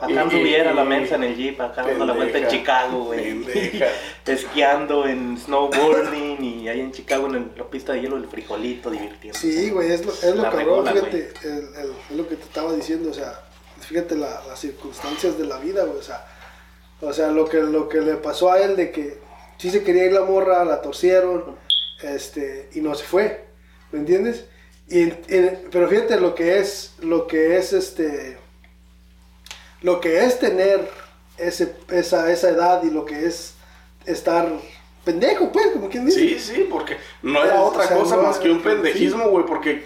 Acá 0.00 0.20
anduviera 0.22 0.72
la 0.72 0.84
mensa 0.84 1.14
en 1.14 1.24
el 1.24 1.36
jeep, 1.36 1.60
acá 1.60 1.82
dando 1.82 2.06
la 2.06 2.12
vuelta 2.14 2.38
en 2.38 2.48
Chicago, 2.48 3.04
güey. 3.04 3.44
Esquiando 4.26 5.06
en 5.06 5.36
snowboarding 5.38 6.42
y 6.42 6.68
ahí 6.68 6.80
en 6.80 6.92
Chicago 6.92 7.26
en 7.28 7.34
el- 7.36 7.52
la 7.56 7.64
pista 7.64 7.92
de 7.92 8.00
hielo 8.00 8.16
el 8.16 8.26
frijolito 8.26 8.90
divirtiéndose. 8.90 9.52
Sí, 9.52 9.70
güey, 9.70 9.92
es 9.92 10.04
lo, 10.04 10.12
es 10.12 10.34
lo 10.34 10.42
cabrón, 10.42 10.58
regola, 10.60 10.92
fíjate, 10.92 11.32
el- 11.44 11.50
el- 11.50 11.92
es 12.10 12.16
lo 12.16 12.28
que 12.28 12.36
te 12.36 12.42
estaba 12.44 12.72
diciendo, 12.72 13.10
o 13.10 13.14
sea, 13.14 13.38
fíjate 13.80 14.16
la- 14.16 14.42
las 14.48 14.58
circunstancias 14.58 15.36
de 15.38 15.44
la 15.44 15.58
vida, 15.58 15.84
güey, 15.84 15.98
o 15.98 16.02
sea, 16.02 16.24
o 17.00 17.12
sea, 17.12 17.28
lo 17.28 17.44
que, 17.48 17.58
lo 17.58 17.88
que 17.88 18.00
le 18.00 18.14
pasó 18.16 18.50
a 18.50 18.60
él 18.60 18.76
de 18.76 18.90
que 18.90 19.20
sí 19.58 19.70
se 19.70 19.82
quería 19.84 20.06
ir 20.06 20.12
la 20.12 20.22
morra, 20.22 20.64
la 20.64 20.80
torcieron, 20.82 21.56
este, 22.02 22.68
y 22.74 22.80
no 22.80 22.94
se 22.94 23.04
fue, 23.04 23.44
¿me 23.90 23.98
entiendes? 24.00 24.46
Y, 24.88 25.02
en- 25.02 25.68
pero 25.70 25.88
fíjate 25.88 26.18
lo 26.20 26.34
que 26.34 26.58
es, 26.58 26.94
lo 27.00 27.26
que 27.26 27.56
es, 27.56 27.72
este, 27.72 28.38
lo 29.82 30.00
que 30.00 30.24
es 30.24 30.38
tener 30.38 30.88
ese, 31.38 31.74
esa, 31.90 32.30
esa 32.30 32.48
edad 32.50 32.82
y 32.82 32.90
lo 32.90 33.04
que 33.04 33.26
es 33.26 33.54
estar 34.06 34.48
pendejo, 35.04 35.50
pues, 35.50 35.68
como 35.68 35.88
quien 35.88 36.06
dice. 36.06 36.20
Sí, 36.20 36.38
sí, 36.38 36.66
porque 36.70 36.96
no 37.22 37.42
era 37.44 37.60
O 37.60 37.66
otra 37.68 37.86
sea, 37.86 37.96
cosa 37.96 38.16
no- 38.16 38.22
más 38.22 38.38
que 38.38 38.50
un 38.50 38.62
pendejismo, 38.62 39.28
güey, 39.28 39.44
porque 39.46 39.84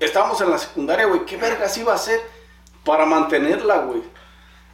estábamos 0.00 0.40
en 0.40 0.50
la 0.50 0.58
secundaria, 0.58 1.06
güey, 1.06 1.24
¿qué 1.24 1.36
vergas 1.36 1.76
iba 1.78 1.92
a 1.92 1.96
hacer 1.96 2.20
para 2.84 3.06
mantenerla, 3.06 3.78
güey? 3.78 4.02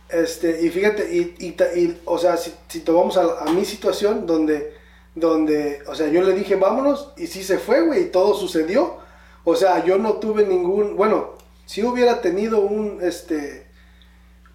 Este, 0.08 0.60
y 0.62 0.68
fíjate, 0.70 1.10
y, 1.14 1.34
y, 1.38 1.78
y, 1.78 2.00
o 2.04 2.18
sea, 2.18 2.36
si, 2.36 2.52
si 2.68 2.80
tomamos 2.80 3.16
a, 3.16 3.40
a 3.40 3.44
mi 3.50 3.64
situación 3.64 4.26
donde, 4.26 4.71
donde, 5.14 5.82
o 5.86 5.94
sea, 5.94 6.08
yo 6.08 6.22
le 6.22 6.32
dije 6.32 6.56
vámonos 6.56 7.12
y 7.16 7.26
sí 7.26 7.42
se 7.42 7.58
fue, 7.58 7.82
güey, 7.82 8.04
y 8.04 8.10
todo 8.10 8.34
sucedió. 8.34 8.98
O 9.44 9.56
sea, 9.56 9.84
yo 9.84 9.98
no 9.98 10.14
tuve 10.14 10.46
ningún, 10.46 10.96
bueno, 10.96 11.32
si 11.66 11.82
hubiera 11.82 12.20
tenido 12.20 12.60
un, 12.60 12.98
este, 13.02 13.66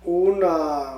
una, 0.03 0.97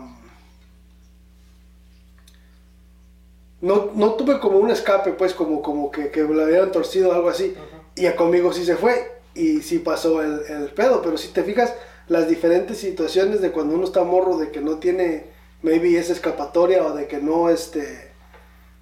no, 3.62 3.92
no 3.94 4.14
tuve 4.14 4.40
como 4.40 4.60
un 4.60 4.70
escape, 4.70 5.14
pues, 5.14 5.34
como, 5.34 5.62
como 5.62 5.92
que, 5.92 6.12
que 6.12 6.24
me 6.24 6.36
lo 6.36 6.44
habían 6.44 6.72
torcido 6.72 7.10
o 7.10 7.14
algo 7.14 7.30
así. 7.30 7.56
Y 7.96 8.06
a 8.06 8.16
conmigo 8.16 8.54
sí 8.54 8.64
se 8.64 8.76
fue 8.76 9.20
y 9.34 9.62
sí 9.62 9.80
pasó 9.80 10.22
el, 10.22 10.42
el 10.48 10.70
pedo. 10.70 11.02
Pero 11.02 11.18
si 11.18 11.30
te 11.30 11.44
fijas, 11.44 11.74
las 12.08 12.28
diferentes 12.28 12.78
situaciones 12.78 13.42
de 13.42 13.52
cuando 13.52 13.76
uno 13.76 13.86
está 13.86 14.04
morro, 14.04 14.38
de 14.38 14.52
que 14.52 14.62
no 14.62 14.78
tiene, 14.78 15.26
maybe 15.62 15.98
esa 15.98 16.14
escapatoria 16.14 16.86
o 16.86 16.94
de 16.94 17.08
que 17.08 17.18
no, 17.18 17.50
este, 17.50 18.09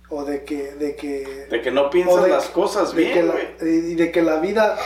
o 0.10 0.24
de 0.24 0.44
que, 0.44 0.74
de 0.74 0.96
que... 0.96 1.48
De 1.50 1.62
que 1.62 1.72
no 1.72 1.90
piensas 1.90 2.24
de- 2.24 2.30
las 2.30 2.48
cosas 2.48 2.96
de 2.96 3.04
que 3.04 3.14
bien, 3.22 3.28
la- 3.28 3.68
y 3.68 3.96
de 3.96 4.12
que 4.12 4.22
la 4.22 4.38
vida 4.38 4.78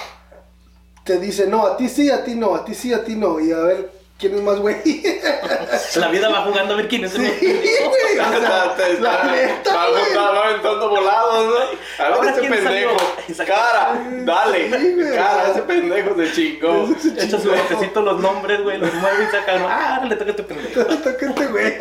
te 1.03 1.19
dice, 1.19 1.47
no, 1.47 1.65
a 1.65 1.77
ti 1.77 1.89
sí, 1.89 2.09
a 2.09 2.23
ti 2.23 2.35
no, 2.35 2.55
a 2.55 2.65
ti 2.65 2.73
sí, 2.73 2.93
a 2.93 3.03
ti 3.03 3.15
no. 3.15 3.39
Y 3.39 3.51
a 3.51 3.59
ver, 3.59 3.91
¿quién 4.21 4.35
es 4.35 4.41
más 4.41 4.57
güey? 4.59 4.77
La 5.95 6.07
vida 6.07 6.29
va 6.29 6.43
jugando 6.43 6.73
a 6.73 6.77
ver 6.77 6.87
quién 6.87 7.03
es 7.03 7.15
el 7.15 7.21
Sí, 7.21 7.27
más 7.27 7.33
pendejo. 7.39 7.89
güey, 7.89 8.01
o 8.13 8.15
sea, 8.15 8.29
la 9.01 9.23
neta, 9.31 9.75
va- 9.75 9.89
güey. 9.89 10.15
va- 10.15 10.31
va 10.31 10.45
aventando 10.47 10.89
volados, 10.89 11.45
¿no? 11.45 11.55
A 12.03 12.07
ver 12.07 12.13
Ahora, 12.13 12.29
este 12.29 12.41
¿quién 12.41 12.53
pendejo. 12.53 12.97
Cara, 13.47 14.01
dale. 14.23 14.69
Sí. 14.79 14.95
Cara, 15.15 15.51
ese 15.51 15.61
pendejo 15.63 16.15
se 16.15 16.31
chingó. 16.33 16.89
Echa 17.17 17.39
su 17.39 17.49
botecito 17.49 18.01
los 18.01 18.19
nombres, 18.21 18.61
güey, 18.63 18.77
los 18.77 18.93
mueve 18.93 19.23
y 19.23 19.27
saca. 19.31 19.53
Ah, 19.67 20.05
le 20.07 20.15
toca 20.15 20.29
este 20.31 20.43
pendejo. 20.43 20.85
Tócate, 20.85 21.47
güey. 21.47 21.77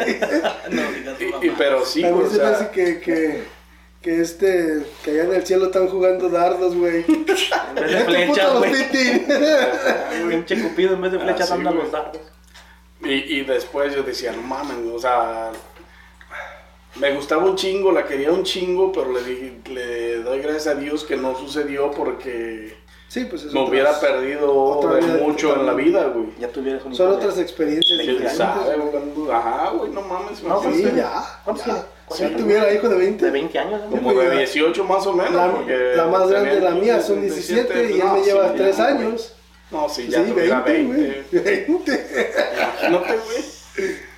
No 0.71 0.83
digas 0.93 1.19
tu 1.19 1.25
Y, 1.25 1.27
mamá. 1.31 1.47
y- 1.47 1.51
pero 1.51 1.85
sí, 1.85 2.05
a 2.05 2.11
güey, 2.11 2.27
o 2.27 2.31
se 2.31 2.39
me 2.39 2.43
sea, 2.45 2.51
hace 2.57 2.71
que, 2.71 3.01
que, 3.01 3.45
que 4.03 4.21
este, 4.21 4.85
que 5.05 5.11
allá 5.11 5.25
en 5.25 5.35
el 5.35 5.47
cielo 5.47 5.67
están 5.67 5.89
jugando 5.89 6.29
dardos, 6.29 6.75
güey. 6.77 7.05
En 7.71 7.75
vez 7.77 7.91
de 7.93 7.99
Este 7.99 8.05
flechas, 8.05 8.53
los 8.53 8.59
güey. 10.19 10.29
Pinche 10.29 10.63
cupido 10.63 10.95
en 10.95 11.01
vez 11.03 11.13
de 11.13 11.19
flechas 11.21 11.43
Ah, 11.43 11.47
sí, 11.47 11.53
anda 11.59 11.71
güey. 11.71 11.83
los 11.83 11.93
dardos. 11.93 12.21
Y, 13.05 13.13
y 13.13 13.45
después 13.45 13.95
yo 13.95 14.03
decía, 14.03 14.33
no 14.33 14.43
mames, 14.43 14.77
o 14.93 14.99
sea, 14.99 15.51
me 16.97 17.15
gustaba 17.15 17.45
un 17.45 17.57
chingo, 17.57 17.93
la 17.93 18.05
quería 18.05 18.31
un 18.33 18.43
chingo, 18.43 18.93
pero 18.93 19.13
le, 19.13 19.23
dije, 19.23 19.61
le 19.71 20.17
doy 20.23 20.41
gracias 20.41 20.67
a 20.67 20.75
Dios 20.75 21.05
que 21.05 21.17
no 21.17 21.35
sucedió 21.39 21.91
porque 21.93 22.77
Sí, 23.09 23.25
pues 23.25 23.43
es 23.45 23.53
me 23.53 23.61
otras- 23.61 23.71
hubiera 23.71 24.01
perdido 24.01 24.55
otra 24.55 24.95
de 24.95 25.01
vida 25.01 25.17
mucho 25.23 25.55
en 25.57 25.67
la 25.67 25.73
vida, 25.75 26.05
güey. 26.09 26.27
Ya 26.39 26.49
tuvieras 26.49 26.85
un 26.85 26.95
Son 26.95 27.11
otras 27.13 27.39
experiencias 27.39 27.99
Veinte 27.99 28.17
¿Quién 28.19 28.29
diferentes. 28.29 28.37
sabe, 28.37 28.77
güey? 28.77 29.31
Ajá, 29.33 29.71
güey, 29.71 29.91
no 29.93 30.03
mames. 30.03 30.43
No, 30.43 30.63
imagínate. 30.63 30.77
Sí, 30.77 30.83
¿Cuántos 30.83 30.97
ya. 30.97 31.41
¿Cuántos 31.45 31.67
ya. 31.67 31.87
Si 32.11 32.23
¿Cuántos 32.23 32.43
tuviera 32.43 32.73
hijo 32.73 32.89
de 32.89 32.97
20. 32.97 33.25
De 33.25 33.31
20 33.31 33.59
años, 33.59 33.81
¿no? 33.85 33.91
Como 33.91 34.15
de 34.15 34.39
18 34.39 34.85
más 34.85 35.07
o 35.07 35.13
menos. 35.13 35.33
La, 35.33 35.53
porque 35.53 35.93
la 35.95 36.07
más 36.07 36.29
grande, 36.29 36.51
tenía 36.51 36.71
la 36.71 36.77
mía, 36.77 36.95
15, 36.95 37.07
son 37.07 37.21
17 37.21 37.75
y 37.75 37.93
él 37.93 37.99
no, 38.01 38.15
me 38.15 38.23
lleva 38.23 38.49
sí, 38.49 38.55
3 38.57 38.77
ya, 38.77 38.87
años. 38.87 39.35
No, 39.71 39.89
sí, 39.89 40.03
Sí, 40.03 40.11
ya 40.11 40.25
tuviera 40.25 40.61
20, 40.63 40.93
20. 40.93 41.41
güey. 41.41 41.45
20. 41.45 42.07
Imagínate, 42.57 43.19
güey. 43.19 44.11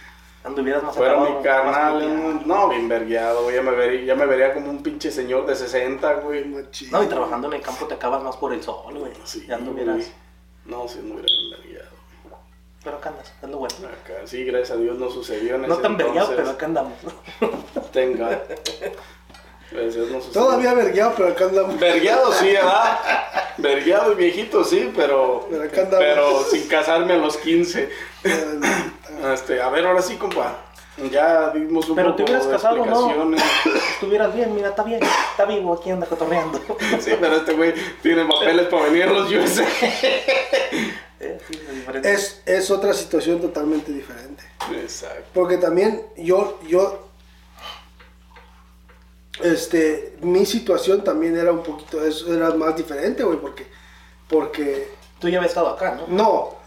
Anduvieras 0.45 0.83
más 0.83 0.97
Fuera 0.97 1.21
mi 1.21 1.43
carnal, 1.43 2.43
no, 2.47 2.69
bien 2.69 2.89
vergueado, 2.89 3.45
güey. 3.45 3.57
Ya 3.57 3.63
me, 3.63 3.71
vería, 3.71 4.05
ya 4.07 4.15
me 4.17 4.27
vería 4.27 4.55
como 4.55 4.71
un 4.71 4.83
pinche 4.83 5.11
señor 5.11 5.47
de 5.47 5.55
60, 5.55 6.15
güey. 6.15 6.45
Machín. 6.47 6.91
No, 6.91 7.03
y 7.03 7.07
trabajando 7.07 7.47
en 7.49 7.55
el 7.55 7.61
campo 7.61 7.87
te 7.87 7.95
acabas 7.95 8.25
más 8.25 8.37
por 8.37 8.53
el 8.53 8.63
sol, 8.63 8.99
güey. 8.99 9.13
Sí, 9.25 9.45
ya 9.47 9.57
anduvieras. 9.57 10.11
No, 10.65 10.89
sí, 10.89 10.99
no 11.03 11.15
hubiera 11.15 11.29
bien 11.29 11.51
vergueado. 11.51 11.92
Pero 12.85 12.97
acá 12.97 13.11
andas, 13.11 13.33
es 13.41 13.49
lo 13.49 13.59
bueno. 13.59 13.75
Acá, 13.77 14.15
sí, 14.25 14.45
gracias 14.45 14.73
a 14.73 14.77
Dios 14.77 14.99
no 14.99 15.09
sucedió 15.09 15.55
en 15.55 15.63
No 15.63 15.75
ese 15.75 15.83
tan 15.83 15.97
vergueado, 15.97 16.33
pero 16.35 16.51
acá 16.51 16.67
andamos. 16.67 16.95
Tenga. 17.93 18.43
Gracias 19.71 19.95
a 19.95 19.99
Dios 19.99 20.11
no 20.11 20.21
sucedió. 20.21 20.43
Todavía 20.43 20.75
vergueado, 20.75 21.13
pero 21.17 21.29
acá 21.29 21.45
andamos. 21.45 21.79
Vergueado 21.79 22.33
sí, 22.33 22.47
¿verdad? 22.53 22.99
Vergueado 23.59 24.13
y 24.13 24.15
viejito 24.17 24.65
sí, 24.65 24.93
pero. 24.97 25.47
Pero 25.49 25.63
acá 25.63 25.83
andamos. 25.83 26.05
Pero 26.05 26.43
sin 26.45 26.67
casarme 26.67 27.13
a 27.15 27.19
los 27.19 27.37
15. 27.37 27.89
Este, 29.33 29.63
a 29.63 29.69
ver, 29.69 29.87
ahora 29.87 30.03
sí, 30.03 30.17
compa. 30.17 30.57
Ya 31.11 31.51
dimos 31.51 31.89
un 31.89 31.97
Pero 31.97 32.09
poco 32.09 32.17
te 32.17 32.23
hubieras 32.25 32.47
de 32.47 32.53
casado, 32.53 32.77
¿no? 32.77 32.83
explicaciones. 32.85 33.43
Estuvieras 33.95 34.35
bien, 34.35 34.55
mira, 34.55 34.69
está 34.71 34.83
bien. 34.83 35.01
Está 35.03 35.45
vivo, 35.47 35.73
aquí 35.75 35.91
anda 35.91 36.07
cotorreando. 36.07 36.61
Sí, 37.01 37.13
pero 37.19 37.37
este 37.37 37.55
güey 37.55 37.73
tiene 38.03 38.25
papeles 38.27 38.67
para 38.67 38.85
venir 38.85 39.05
a 39.05 39.13
los 39.13 39.31
USA. 39.31 39.65
Eh, 41.23 41.39
sí. 41.49 41.59
Es, 42.05 42.43
es 42.47 42.71
otra 42.71 42.93
situación 42.93 43.41
totalmente 43.41 43.93
diferente. 43.93 44.43
Exacto. 44.81 45.23
Porque 45.33 45.57
también 45.57 46.03
yo, 46.17 46.59
yo, 46.69 47.09
este, 49.43 50.17
mi 50.21 50.45
situación 50.47 51.03
también 51.05 51.37
era 51.37 51.53
un 51.53 51.63
poquito, 51.63 52.05
es- 52.05 52.25
era 52.29 52.51
más 52.51 52.77
diferente, 52.77 53.23
güey, 53.23 53.39
porque, 53.39 53.67
porque, 54.29 54.89
Tú 55.19 55.29
ya 55.29 55.39
habías 55.39 55.51
estado 55.53 55.69
acá, 55.69 55.95
¿no? 55.95 56.07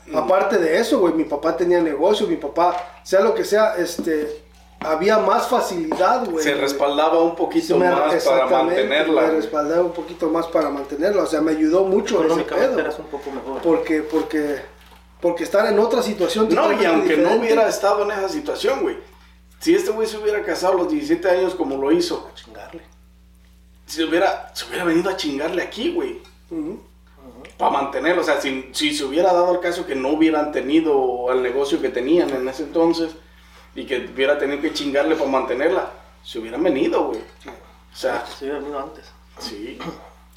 no, 0.08 0.18
aparte 0.18 0.58
de 0.58 0.80
eso, 0.80 1.00
güey, 1.00 1.14
mi 1.14 1.26
papá 1.26 1.58
tenía 1.58 1.82
negocio, 1.82 2.26
mi 2.28 2.38
papá, 2.38 3.02
sea 3.04 3.20
lo 3.22 3.36
que 3.36 3.44
sea, 3.44 3.76
este, 3.76 4.45
había 4.92 5.18
más 5.20 5.48
facilidad, 5.48 6.26
güey. 6.30 6.44
Se 6.44 6.54
respaldaba 6.56 7.22
un 7.22 7.36
poquito 7.36 7.78
Me- 7.78 7.90
más 7.90 8.24
para 8.24 8.46
mantenerla. 8.48 9.22
Me 9.24 9.32
respaldaba 9.32 9.82
un 9.84 9.92
poquito 9.94 10.30
más 10.30 10.48
para 10.48 10.70
mantenerla, 10.70 11.24
o 11.24 11.28
sea, 11.28 11.42
me 11.42 11.52
ayudó 11.52 11.84
mucho 11.84 12.24
ese 12.24 12.44
pedo. 12.44 12.80
eras 12.80 12.98
un 13.00 13.06
poco 13.06 13.32
mejor. 13.32 13.62
Porque, 13.62 14.02
porque, 14.02 14.62
porque 15.22 15.44
estar 15.44 15.66
en 15.72 15.80
otra 15.80 16.02
situación 16.02 16.48
No, 16.54 16.72
y 16.72 16.86
aunque 16.86 17.18
no 17.18 17.36
hubiera 17.36 17.68
estado 17.68 18.04
en 18.04 18.12
esa 18.12 18.30
situación, 18.30 18.82
güey. 18.82 18.98
Si 19.60 19.74
este 19.74 19.92
güey 19.92 20.08
se 20.08 20.18
hubiera 20.18 20.44
casado 20.44 20.74
a 20.74 20.78
los 20.78 20.90
17 20.92 21.28
años 21.30 21.56
como 21.56 21.78
lo 21.78 21.92
hizo, 21.92 22.28
A 22.32 22.36
chingarle. 22.36 22.82
si 23.86 24.04
hubiera, 24.04 24.52
se 24.54 24.66
hubiera 24.68 24.84
venido 24.84 25.10
a 25.10 25.16
chingarle 25.18 25.62
aquí, 25.64 25.92
güey. 25.94 26.22
Para 27.58 27.72
mantenerlo. 27.72 28.22
O 28.22 28.26
sea, 28.26 28.40
si, 28.42 28.70
si 28.74 28.94
se 28.94 29.04
hubiera 29.06 29.34
dado 29.34 29.54
el 29.54 29.60
caso 29.62 29.86
que 29.88 29.96
no 29.96 30.10
hubieran 30.10 30.52
tenido 30.52 31.32
el 31.32 31.42
negocio 31.42 31.82
que 31.82 31.90
tenían 31.90 32.30
en 32.32 32.48
ese 32.48 32.64
entonces 32.64 33.12
y 33.76 33.86
que 33.86 34.10
hubiera 34.14 34.38
tenido 34.40 34.62
que 34.62 34.74
chingarle 34.74 35.16
para 35.16 35.30
mantenerla, 35.30 35.90
se 36.24 36.40
hubieran 36.40 36.64
venido, 36.64 37.08
güey. 37.08 37.20
O 37.20 37.96
sea, 37.96 38.26
Se 38.26 38.46
hubiera 38.46 38.60
venido 38.60 38.80
antes. 38.80 39.06
sí. 39.40 39.78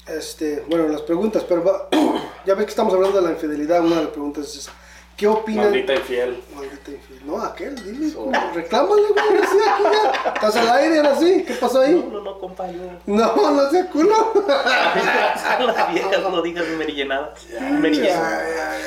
Este, 0.07 0.63
bueno, 0.67 0.87
las 0.87 1.03
preguntas, 1.03 1.43
pero 1.47 1.63
va- 1.63 1.87
ya 2.45 2.55
ves 2.55 2.65
que 2.65 2.71
estamos 2.71 2.91
hablando 2.95 3.21
de 3.21 3.27
la 3.27 3.33
infidelidad, 3.33 3.81
una 3.85 3.97
de 3.97 4.03
las 4.05 4.11
preguntas 4.11 4.45
es 4.47 4.55
esa. 4.55 4.71
¿Qué 5.15 5.27
opinan? 5.27 5.65
Maldita 5.65 5.93
infiel. 5.93 6.41
Maldita 6.55 6.89
infiel. 6.89 7.21
No, 7.27 7.39
aquel, 7.39 7.75
dile, 7.83 8.09
So- 8.09 8.31
reclámale, 8.55 9.03
güey, 9.09 9.23
ahora 9.27 9.47
sí, 9.47 9.57
aquí 9.69 9.83
ya. 9.83 10.31
Estás 10.33 10.55
al 10.55 10.69
aire, 10.77 10.97
ahora 10.97 11.15
sí, 11.15 11.43
¿qué 11.45 11.53
pasó 11.55 11.81
ahí? 11.81 11.93
No, 11.93 12.09
no, 12.11 12.21
no, 12.23 12.39
compa, 12.39 12.71
yo. 12.71 12.79
No, 13.05 13.51
no 13.51 13.69
sea 13.69 13.87
culo. 13.91 14.33
Las 14.47 15.93
viejas 15.93 16.21
no 16.23 16.41
digas 16.41 16.65
merillenadas. 16.69 17.45
Merillenadas. 17.79 18.81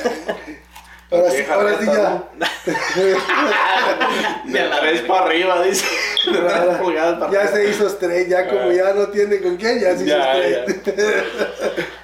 Ahora 1.13 1.31
sí, 1.31 1.43
ahora 1.49 1.79
sí 1.79 1.85
ya. 1.85 2.23
De 4.45 4.59
tres 4.81 5.01
para 5.01 5.25
arriba, 5.25 5.63
dice. 5.63 5.85
De 6.31 6.39
tres 6.39 6.77
pulgadas 6.79 7.19
para 7.19 7.31
Ya 7.31 7.47
se 7.47 7.69
hizo 7.69 7.87
straight, 7.87 8.29
ya 8.29 8.49
como 8.49 8.71
ya 8.71 8.93
no 8.93 9.07
tiene 9.09 9.39
con 9.41 9.57
quién, 9.57 9.79
ya 9.79 9.95
se 9.95 10.05
hizo 10.05 10.17
straight. 10.17 10.87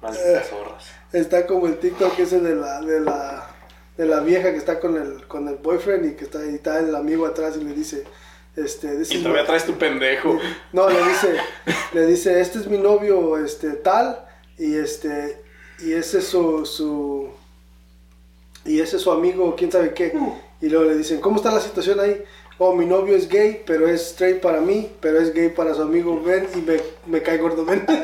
Malditas 0.00 0.48
zorras. 0.48 0.84
Está 1.12 1.46
como 1.46 1.66
el 1.66 1.78
TikTok 1.78 2.18
ese 2.20 2.40
de 2.40 2.54
la, 2.54 2.80
de 2.82 3.00
la, 3.00 3.50
de 3.96 4.06
la 4.06 4.20
vieja 4.20 4.52
que 4.52 4.58
está 4.58 4.78
con 4.78 4.96
el, 4.96 5.26
con 5.26 5.48
el 5.48 5.56
boyfriend 5.56 6.06
y 6.06 6.14
que 6.14 6.24
está, 6.24 6.46
y 6.46 6.54
está 6.54 6.78
el 6.78 6.94
amigo 6.94 7.26
atrás 7.26 7.56
y 7.60 7.64
le 7.64 7.72
dice, 7.74 8.04
este, 8.56 9.02
Y 9.10 9.22
todavía 9.22 9.44
traes 9.44 9.64
tu 9.64 9.76
pendejo. 9.76 10.38
no, 10.72 10.88
le 10.88 11.02
dice, 11.04 11.36
le 11.92 12.06
dice, 12.06 12.40
este 12.40 12.60
es 12.60 12.68
mi 12.68 12.78
novio, 12.78 13.36
este, 13.44 13.70
tal, 13.70 14.24
y 14.56 14.76
este, 14.76 15.42
y 15.80 15.92
ese 15.92 16.18
es 16.18 16.26
su, 16.26 16.64
su, 16.66 17.30
y 18.64 18.80
ese 18.80 18.96
es 18.96 19.02
su 19.02 19.10
amigo, 19.10 19.54
quién 19.56 19.72
sabe 19.72 19.94
qué. 19.94 20.12
Y 20.60 20.68
luego 20.68 20.84
le 20.84 20.96
dicen, 20.96 21.20
¿cómo 21.20 21.36
está 21.36 21.50
la 21.50 21.60
situación 21.60 21.98
ahí? 22.00 22.22
Oh, 22.58 22.74
mi 22.74 22.84
novio 22.84 23.16
es 23.16 23.28
gay, 23.28 23.62
pero 23.66 23.88
es 23.88 24.10
straight 24.10 24.40
para 24.40 24.60
mí, 24.60 24.92
pero 25.00 25.18
es 25.18 25.32
gay 25.32 25.48
para 25.48 25.74
su 25.74 25.82
amigo 25.82 26.20
Ben 26.22 26.46
y 26.54 26.58
me, 26.58 26.80
me 27.06 27.22
cae 27.22 27.38
gordo 27.38 27.64
Ben. 27.64 27.86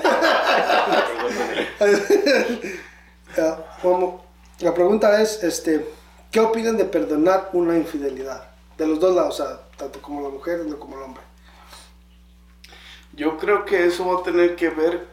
La 4.61 4.72
pregunta 4.72 5.20
es, 5.20 5.42
este, 5.42 5.86
¿qué 6.30 6.40
opinan 6.40 6.78
de 6.78 6.86
perdonar 6.86 7.50
una 7.52 7.76
infidelidad? 7.76 8.48
De 8.78 8.86
los 8.86 8.98
dos 8.98 9.14
lados, 9.14 9.38
o 9.38 9.44
sea, 9.44 9.61
tanto 9.76 10.00
como 10.00 10.22
la 10.22 10.30
mujer 10.30 10.64
como 10.78 10.96
el 10.96 11.02
hombre. 11.02 11.22
Yo 13.12 13.36
creo 13.36 13.66
que 13.66 13.84
eso 13.84 14.07
va 14.07 14.20
a 14.20 14.22
tener 14.22 14.57
que 14.57 14.70
ver 14.70 15.07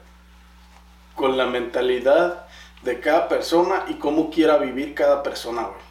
con 1.15 1.37
la 1.37 1.45
mentalidad 1.45 2.45
de 2.84 2.99
cada 2.99 3.27
persona 3.29 3.86
y 3.88 3.95
cómo 3.95 4.29
quiera 4.29 4.57
vivir 4.57 4.93
cada 4.93 5.23
persona, 5.23 5.63
güey. 5.63 5.81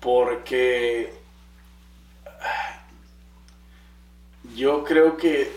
Porque 0.00 1.14
yo 4.54 4.84
creo 4.84 5.16
que 5.16 5.52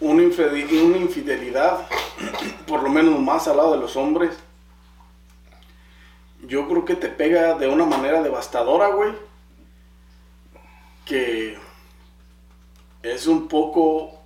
una 0.00 0.22
infide- 0.22 0.82
una 0.82 0.96
infidelidad, 0.98 1.86
por 2.66 2.82
lo 2.82 2.88
menos 2.88 3.18
más 3.20 3.46
al 3.48 3.56
lado 3.58 3.72
de 3.74 3.78
los 3.80 3.96
hombres, 3.96 4.36
yo 6.42 6.68
creo 6.68 6.84
que 6.84 6.94
te 6.96 7.08
pega 7.08 7.54
de 7.54 7.68
una 7.68 7.86
manera 7.86 8.22
devastadora, 8.22 8.88
güey. 8.88 9.12
Que 11.06 11.58
es 13.02 13.26
un 13.26 13.48
poco 13.48 14.22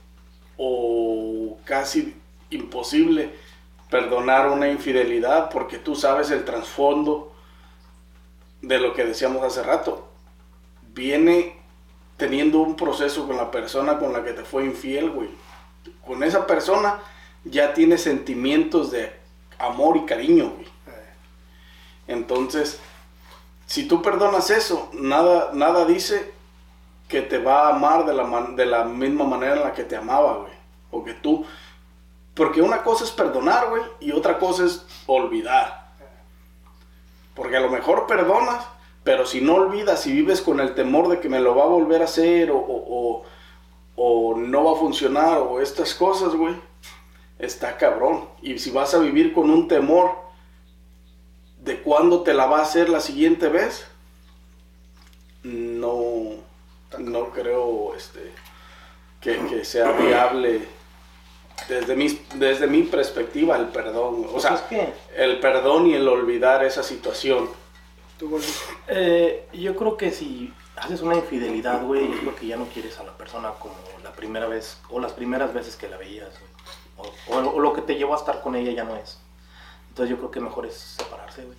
o 0.57 1.59
casi 1.65 2.15
imposible 2.51 3.35
perdonar 3.91 4.51
una 4.51 4.69
infidelidad 4.69 5.51
porque 5.51 5.79
tú 5.79 5.95
sabes 5.95 6.31
el 6.31 6.45
trasfondo 6.45 7.33
de 8.61 8.79
lo 8.79 8.95
que 8.95 9.05
decíamos 9.05 9.43
hace 9.43 9.63
rato. 9.63 10.09
Viene 10.95 11.57
teniendo 12.17 12.59
un 12.59 12.77
proceso 12.77 13.27
con 13.27 13.37
la 13.37 13.51
persona 13.51 13.99
con 13.99 14.13
la 14.13 14.25
que 14.25 14.33
te 14.33 14.45
fue 14.45 14.65
infiel, 14.65 15.11
güey. 15.11 15.31
Con 16.07 16.23
esa 16.23 16.47
persona 16.47 16.99
ya 17.45 17.73
tienes 17.73 18.03
sentimientos 18.03 18.91
de 18.91 19.13
amor 19.59 19.97
y 19.97 20.05
cariño, 20.05 20.51
güey. 20.51 20.69
Entonces, 22.09 22.81
si 23.67 23.87
tú 23.87 24.03
perdonas 24.03 24.51
eso, 24.51 24.91
nada, 24.95 25.51
nada 25.53 25.85
dice 25.85 26.33
que 27.07 27.23
te 27.23 27.39
va 27.39 27.67
a 27.67 27.75
amar 27.75 28.07
de 28.07 28.15
la, 28.15 28.25
de 28.57 28.67
la 28.67 28.85
misma 28.85 29.25
manera 29.25 29.57
en 29.57 29.63
la 29.63 29.73
que 29.73 29.85
te 29.85 29.97
amaba, 29.97 30.39
güey. 30.39 30.53
O 30.91 31.05
que 31.05 31.15
tú... 31.15 31.47
Porque 32.39 32.63
una 32.63 32.85
cosa 32.85 33.03
es 33.05 33.11
perdonar, 33.11 33.69
güey, 33.69 33.83
y 33.99 34.13
otra 34.13 34.39
cosa 34.39 34.65
es 34.65 34.87
olvidar. 35.07 35.89
Porque 37.35 37.57
a 37.57 37.61
lo 37.61 37.69
mejor 37.69 38.07
perdonas, 38.07 38.65
pero 39.03 39.27
si 39.27 39.41
no 39.41 39.57
olvidas, 39.57 40.01
si 40.03 40.13
vives 40.13 40.41
con 40.41 40.61
el 40.61 40.75
temor 40.77 41.09
de 41.09 41.19
que 41.19 41.29
me 41.29 41.41
lo 41.41 41.57
va 41.57 41.65
a 41.65 41.67
volver 41.69 42.01
a 42.01 42.05
hacer, 42.05 42.53
o, 42.53 42.57
o, 42.59 43.25
o- 43.97 44.31
o 44.31 44.37
no 44.37 44.63
va 44.65 44.73
a 44.73 44.81
funcionar, 44.81 45.39
o 45.39 45.61
estas 45.61 45.93
cosas, 45.95 46.33
güey, 46.37 46.55
está 47.41 47.77
cabrón. 47.77 48.29
Y 48.41 48.57
si 48.61 48.71
vas 48.71 48.95
a 48.95 49.01
vivir 49.01 49.35
con 49.35 49.51
un 49.51 49.67
temor 49.67 50.13
de 51.59 51.83
cuándo 51.83 52.23
te 52.23 52.35
la 52.35 52.47
va 52.47 52.61
a 52.61 52.63
hacer 52.63 52.89
la 52.89 53.01
siguiente 53.01 53.49
vez, 53.49 53.85
no, 55.43 56.35
no 56.99 57.31
creo 57.31 57.95
este, 57.97 58.33
que, 59.21 59.37
que 59.47 59.65
sea 59.65 59.91
viable 59.93 60.78
desde 61.69 61.97
mi, 61.97 62.09
desde 62.35 62.67
mi 62.67 62.83
perspectiva 62.85 63.57
el 63.57 63.67
perdón. 63.69 64.27
O 64.33 64.41
sea, 64.41 64.51
Pues 64.51 64.63
es 64.63 64.67
que- 64.69 64.93
el 65.17 65.41
perdón 65.41 65.87
y 65.87 65.95
el 65.95 66.07
olvidar 66.09 66.65
esa 66.65 66.83
situación. 66.83 67.49
Tú. 68.19 68.39
Eh, 68.89 69.49
yo 69.53 69.77
creo 69.77 69.97
que 69.97 70.11
si 70.11 70.53
haces 70.77 71.01
una 71.03 71.15
infidelidad, 71.17 71.85
güey, 71.85 72.13
es 72.13 72.21
porque 72.25 72.47
ya 72.47 72.57
no 72.57 72.67
quieres 72.67 72.99
a 72.99 73.05
la 73.05 73.13
persona 73.17 73.51
como 73.59 73.75
la 74.03 74.13
primera 74.13 74.47
vez 74.47 74.79
o 74.91 75.01
las 75.01 75.13
primeras 75.13 75.53
veces 75.55 75.77
que 75.77 75.89
la 75.89 75.97
veías, 75.97 76.31
güey. 76.31 77.09
O, 77.29 77.35
o- 77.37 77.55
o 77.57 77.61
lo 77.61 77.73
que 77.73 77.83
te 77.83 77.95
llevó 77.97 78.15
a 78.15 78.19
estar 78.19 78.41
con 78.43 78.57
ella 78.57 78.73
ya 78.73 78.85
no 78.85 78.97
es. 78.97 79.19
Entonces 79.91 80.11
yo 80.11 80.17
creo 80.19 80.31
que 80.31 80.41
mejor 80.41 80.67
es 80.67 80.75
separarse, 80.75 81.45
güey. 81.45 81.57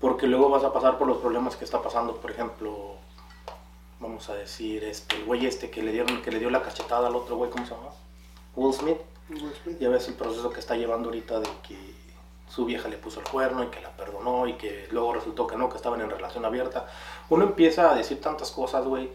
Porque 0.00 0.26
luego 0.26 0.48
vas 0.48 0.64
a 0.64 0.72
pasar 0.72 0.98
por 0.98 1.06
los 1.06 1.18
problemas 1.18 1.56
que 1.56 1.64
está 1.64 1.80
pasando, 1.82 2.16
por 2.16 2.30
ejemplo, 2.30 2.96
vamos 4.00 4.28
a 4.30 4.34
decir, 4.34 4.82
este, 4.84 5.16
el 5.16 5.24
güey 5.24 5.46
este 5.46 5.70
que 5.70 5.82
le 5.82 5.92
dieron, 5.92 6.22
que 6.22 6.30
le 6.32 6.38
dio 6.40 6.50
la 6.50 6.62
cachetada 6.62 7.06
al 7.08 7.14
otro 7.16 7.36
güey, 7.36 7.50
¿cómo 7.50 7.64
se 7.66 7.72
llama? 7.74 7.90
Will 8.56 8.72
Smith. 8.74 8.98
Ya 9.78 9.88
ves 9.88 10.08
el 10.08 10.14
proceso 10.14 10.50
que 10.50 10.60
está 10.60 10.76
llevando 10.76 11.08
ahorita 11.08 11.40
de 11.40 11.48
que 11.66 11.76
su 12.48 12.64
vieja 12.66 12.88
le 12.88 12.98
puso 12.98 13.20
el 13.20 13.28
cuerno 13.28 13.64
y 13.64 13.68
que 13.68 13.80
la 13.80 13.90
perdonó 13.90 14.46
y 14.46 14.54
que 14.54 14.86
luego 14.90 15.14
resultó 15.14 15.46
que 15.46 15.56
no, 15.56 15.70
que 15.70 15.76
estaban 15.76 16.00
en 16.00 16.10
relación 16.10 16.44
abierta. 16.44 16.86
Uno 17.30 17.44
empieza 17.44 17.90
a 17.90 17.94
decir 17.94 18.20
tantas 18.20 18.50
cosas, 18.50 18.84
güey, 18.84 19.10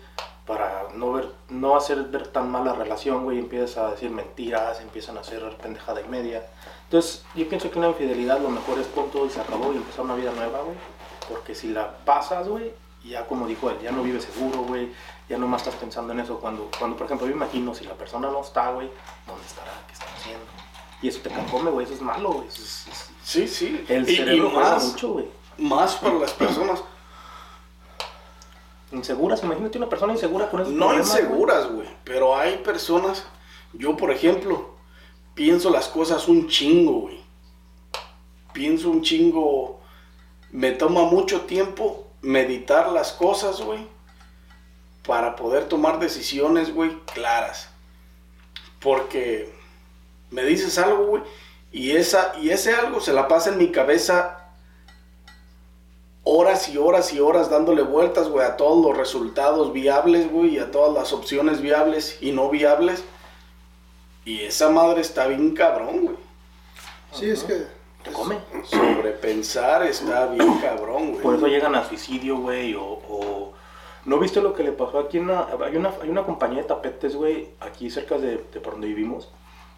para 0.47 0.87
no 0.95 1.11
ver, 1.11 1.29
no 1.49 1.75
hacer 1.75 2.03
ver 2.03 2.27
tan 2.27 2.49
mal 2.49 2.65
la 2.65 2.73
relación, 2.73 3.25
güey, 3.25 3.37
empiezas 3.37 3.77
a 3.77 3.91
decir 3.91 4.09
mentiras, 4.09 4.81
empiezan 4.81 5.17
a 5.17 5.19
hacer 5.19 5.43
pendejada 5.57 6.01
y 6.01 6.07
media. 6.07 6.47
Entonces, 6.85 7.25
yo 7.35 7.47
pienso 7.47 7.69
que 7.69 7.77
una 7.77 7.89
infidelidad 7.89 8.39
lo 8.39 8.49
mejor 8.49 8.79
es 8.79 8.87
punto 8.87 9.25
y 9.25 9.29
se 9.29 9.41
acabó 9.41 9.73
y 9.73 9.77
empezar 9.77 10.05
una 10.05 10.15
vida 10.15 10.31
nueva, 10.31 10.61
güey. 10.61 10.77
Porque 11.29 11.53
si 11.53 11.67
la 11.67 11.97
pasas, 12.05 12.47
güey, 12.47 12.71
ya 13.03 13.27
como 13.27 13.45
dijo 13.45 13.69
él, 13.69 13.77
ya 13.83 13.91
no 13.91 14.03
vives 14.03 14.23
seguro, 14.23 14.61
güey, 14.63 14.91
ya 15.29 15.37
no 15.37 15.47
más 15.47 15.61
estás 15.63 15.75
pensando 15.79 16.13
en 16.13 16.19
eso. 16.21 16.39
Cuando, 16.39 16.69
cuando 16.77 16.95
por 16.97 17.05
ejemplo, 17.05 17.27
yo 17.27 17.35
me 17.35 17.43
imagino 17.45 17.73
si 17.75 17.85
la 17.85 17.93
persona 17.95 18.29
no 18.29 18.41
está, 18.41 18.71
güey, 18.71 18.89
¿dónde 19.25 19.45
estará? 19.45 19.71
¿Qué 19.87 19.93
está 19.93 20.05
haciendo? 20.15 20.45
Y 21.01 21.07
eso 21.09 21.19
te 21.21 21.29
carcome, 21.29 21.69
güey, 21.71 21.85
eso 21.85 21.93
es 21.95 22.01
malo, 22.01 22.31
güey. 22.31 22.47
eso 22.47 22.61
es- 22.61 22.87
es- 22.87 23.09
Sí, 23.23 23.47
sí. 23.47 23.85
El 23.89 24.07
Y- 24.09 24.13
y 24.13 24.15
cerebro 24.15 24.49
juega 24.51 24.69
más, 24.75 24.85
mucho, 24.85 25.09
güey. 25.09 25.27
más 25.57 25.95
para 25.95 26.15
las 26.15 26.31
personas 26.33 26.81
Inseguras, 28.91 29.43
imagínate 29.43 29.77
una 29.77 29.89
persona 29.89 30.13
insegura 30.13 30.49
con 30.49 30.61
esos 30.61 30.71
no 30.73 30.93
inseguras, 30.93 31.69
güey. 31.69 31.89
Pero 32.05 32.37
hay 32.37 32.57
personas, 32.59 33.25
yo 33.73 33.97
por 33.97 34.11
ejemplo, 34.11 34.75
pienso 35.33 35.69
las 35.69 35.89
cosas 35.89 36.29
un 36.29 36.47
chingo, 36.47 37.01
güey. 37.01 37.19
Pienso 38.53 38.89
un 38.89 39.01
chingo, 39.01 39.81
me 40.51 40.71
toma 40.71 41.03
mucho 41.03 41.41
tiempo 41.41 42.07
meditar 42.21 42.89
las 42.93 43.11
cosas, 43.11 43.59
güey. 43.61 43.85
Para 45.07 45.35
poder 45.35 45.65
tomar 45.65 45.99
decisiones, 45.99 46.73
güey, 46.73 46.99
claras. 47.13 47.69
Porque 48.79 49.51
me 50.29 50.43
dices 50.43 50.77
algo, 50.77 51.05
güey, 51.07 51.23
y, 51.71 51.91
esa, 51.95 52.33
y 52.41 52.49
ese 52.51 52.75
algo 52.75 52.99
se 52.99 53.13
la 53.13 53.27
pasa 53.27 53.49
en 53.51 53.57
mi 53.57 53.71
cabeza 53.71 54.43
horas 56.23 56.67
y 56.69 56.77
horas 56.77 57.13
y 57.13 57.19
horas 57.21 57.49
dándole 57.49 57.83
vueltas, 57.83 58.27
güey, 58.27 58.45
a 58.45 58.57
todos 58.57 58.85
los 58.85 58.97
resultados 58.97 59.71
viables, 59.71 60.29
güey, 60.29 60.55
y 60.55 60.59
a 60.59 60.71
todas 60.71 60.93
las 60.93 61.13
opciones 61.13 61.61
viables 61.61 62.17
y 62.21 62.31
no 62.33 62.49
viables. 62.49 63.03
Y 64.25 64.41
esa 64.41 64.69
madre 64.69 64.99
está 65.01 65.27
bien 65.27 65.53
cabrón, 65.55 66.01
güey. 66.01 66.15
Sí, 67.13 67.29
es 67.29 67.43
que... 67.43 67.65
Te 68.03 68.11
come. 68.11 68.37
Sobrepensar 68.65 69.83
está 69.83 70.27
bien 70.27 70.59
cabrón, 70.59 71.11
güey. 71.11 71.23
Por 71.23 71.35
eso 71.35 71.47
llegan 71.47 71.75
a 71.75 71.87
suicidio, 71.87 72.37
güey, 72.37 72.73
o, 72.75 72.83
o- 72.83 73.53
¿No 74.07 74.17
viste 74.19 74.41
lo 74.41 74.53
que 74.53 74.63
le 74.63 74.71
pasó 74.71 74.99
aquí? 74.99 75.17
en 75.17 75.29
hay, 75.29 75.75
una, 75.75 75.93
hay 76.01 76.09
una 76.09 76.23
compañía 76.25 76.61
de 76.61 76.67
tapetes, 76.67 77.15
güey, 77.15 77.49
aquí 77.59 77.89
cerca 77.91 78.17
de, 78.17 78.37
de 78.51 78.59
por 78.61 78.73
donde 78.73 78.87
vivimos. 78.87 79.29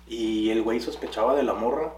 Y 0.07 0.49
el 0.51 0.61
güey 0.61 0.79
sospechaba 0.79 1.35
de 1.35 1.43
la 1.43 1.53
morra. 1.53 1.91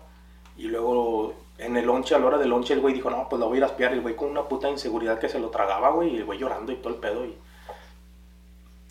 Y 0.58 0.64
luego 0.64 1.34
en 1.58 1.78
el 1.78 1.86
lonche, 1.86 2.16
a 2.16 2.20
la 2.20 2.28
hora 2.28 2.38
del 2.38 2.50
lonche, 2.50 2.74
el 2.74 2.80
güey 2.82 2.94
dijo, 2.94 3.10
no, 3.10 3.28
pues 3.30 3.40
la 3.40 3.46
voy 3.46 3.56
a 3.56 3.58
ir 3.60 3.64
a 3.66 3.68
espiar. 3.68 3.94
El 3.94 4.02
güey 4.02 4.16
con 4.16 4.30
una 4.30 4.48
puta 4.48 4.70
inseguridad 4.70 5.20
que 5.20 5.30
se 5.30 5.40
lo 5.40 5.50
tragaba, 5.50 5.92
güey. 5.92 6.16
Y 6.16 6.18
el 6.18 6.26
güey 6.26 6.40
llorando 6.40 6.72
y 6.72 6.78
todo 6.78 6.94
el 6.94 7.00
pedo. 7.00 7.26
Y... 7.26 7.38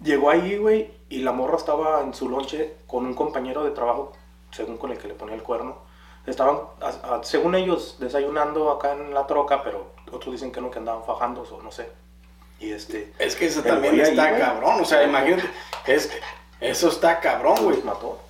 Llegó 0.02 0.30
ahí, 0.30 0.56
güey, 0.56 0.90
y 1.08 1.18
la 1.18 1.32
morra 1.32 1.56
estaba 1.56 2.00
en 2.02 2.14
su 2.14 2.28
lonche 2.28 2.76
con 2.86 3.04
un 3.06 3.14
compañero 3.14 3.64
de 3.64 3.70
trabajo, 3.72 4.12
según 4.50 4.76
con 4.78 4.92
el 4.92 4.98
que 4.98 5.08
le 5.08 5.14
ponía 5.14 5.34
el 5.34 5.42
cuerno. 5.42 5.76
Estaban, 6.26 6.58
a- 6.80 7.16
a- 7.16 7.24
según 7.24 7.54
ellos, 7.54 7.96
desayunando 8.00 8.70
acá 8.70 8.92
en 8.92 9.12
la 9.14 9.26
troca, 9.26 9.62
pero 9.62 9.86
otros 10.12 10.32
dicen 10.32 10.52
que 10.52 10.60
no, 10.60 10.70
que 10.70 10.78
andaban 10.78 11.04
fajando 11.04 11.42
o 11.50 11.62
no 11.62 11.70
sé. 11.70 11.88
Y 12.60 12.72
este, 12.72 13.12
Es 13.18 13.34
que 13.34 13.46
eso 13.46 13.62
también 13.62 13.94
ahí, 13.94 14.00
está 14.02 14.28
güey. 14.28 14.40
cabrón. 14.40 14.80
O 14.80 14.84
sea, 14.84 15.02
imagínate, 15.02 15.48
es 15.86 16.10
eso 16.60 16.88
está 16.88 17.18
cabrón, 17.20 17.56
güey. 17.62 17.76
los 17.76 17.84
mató. 17.84 18.20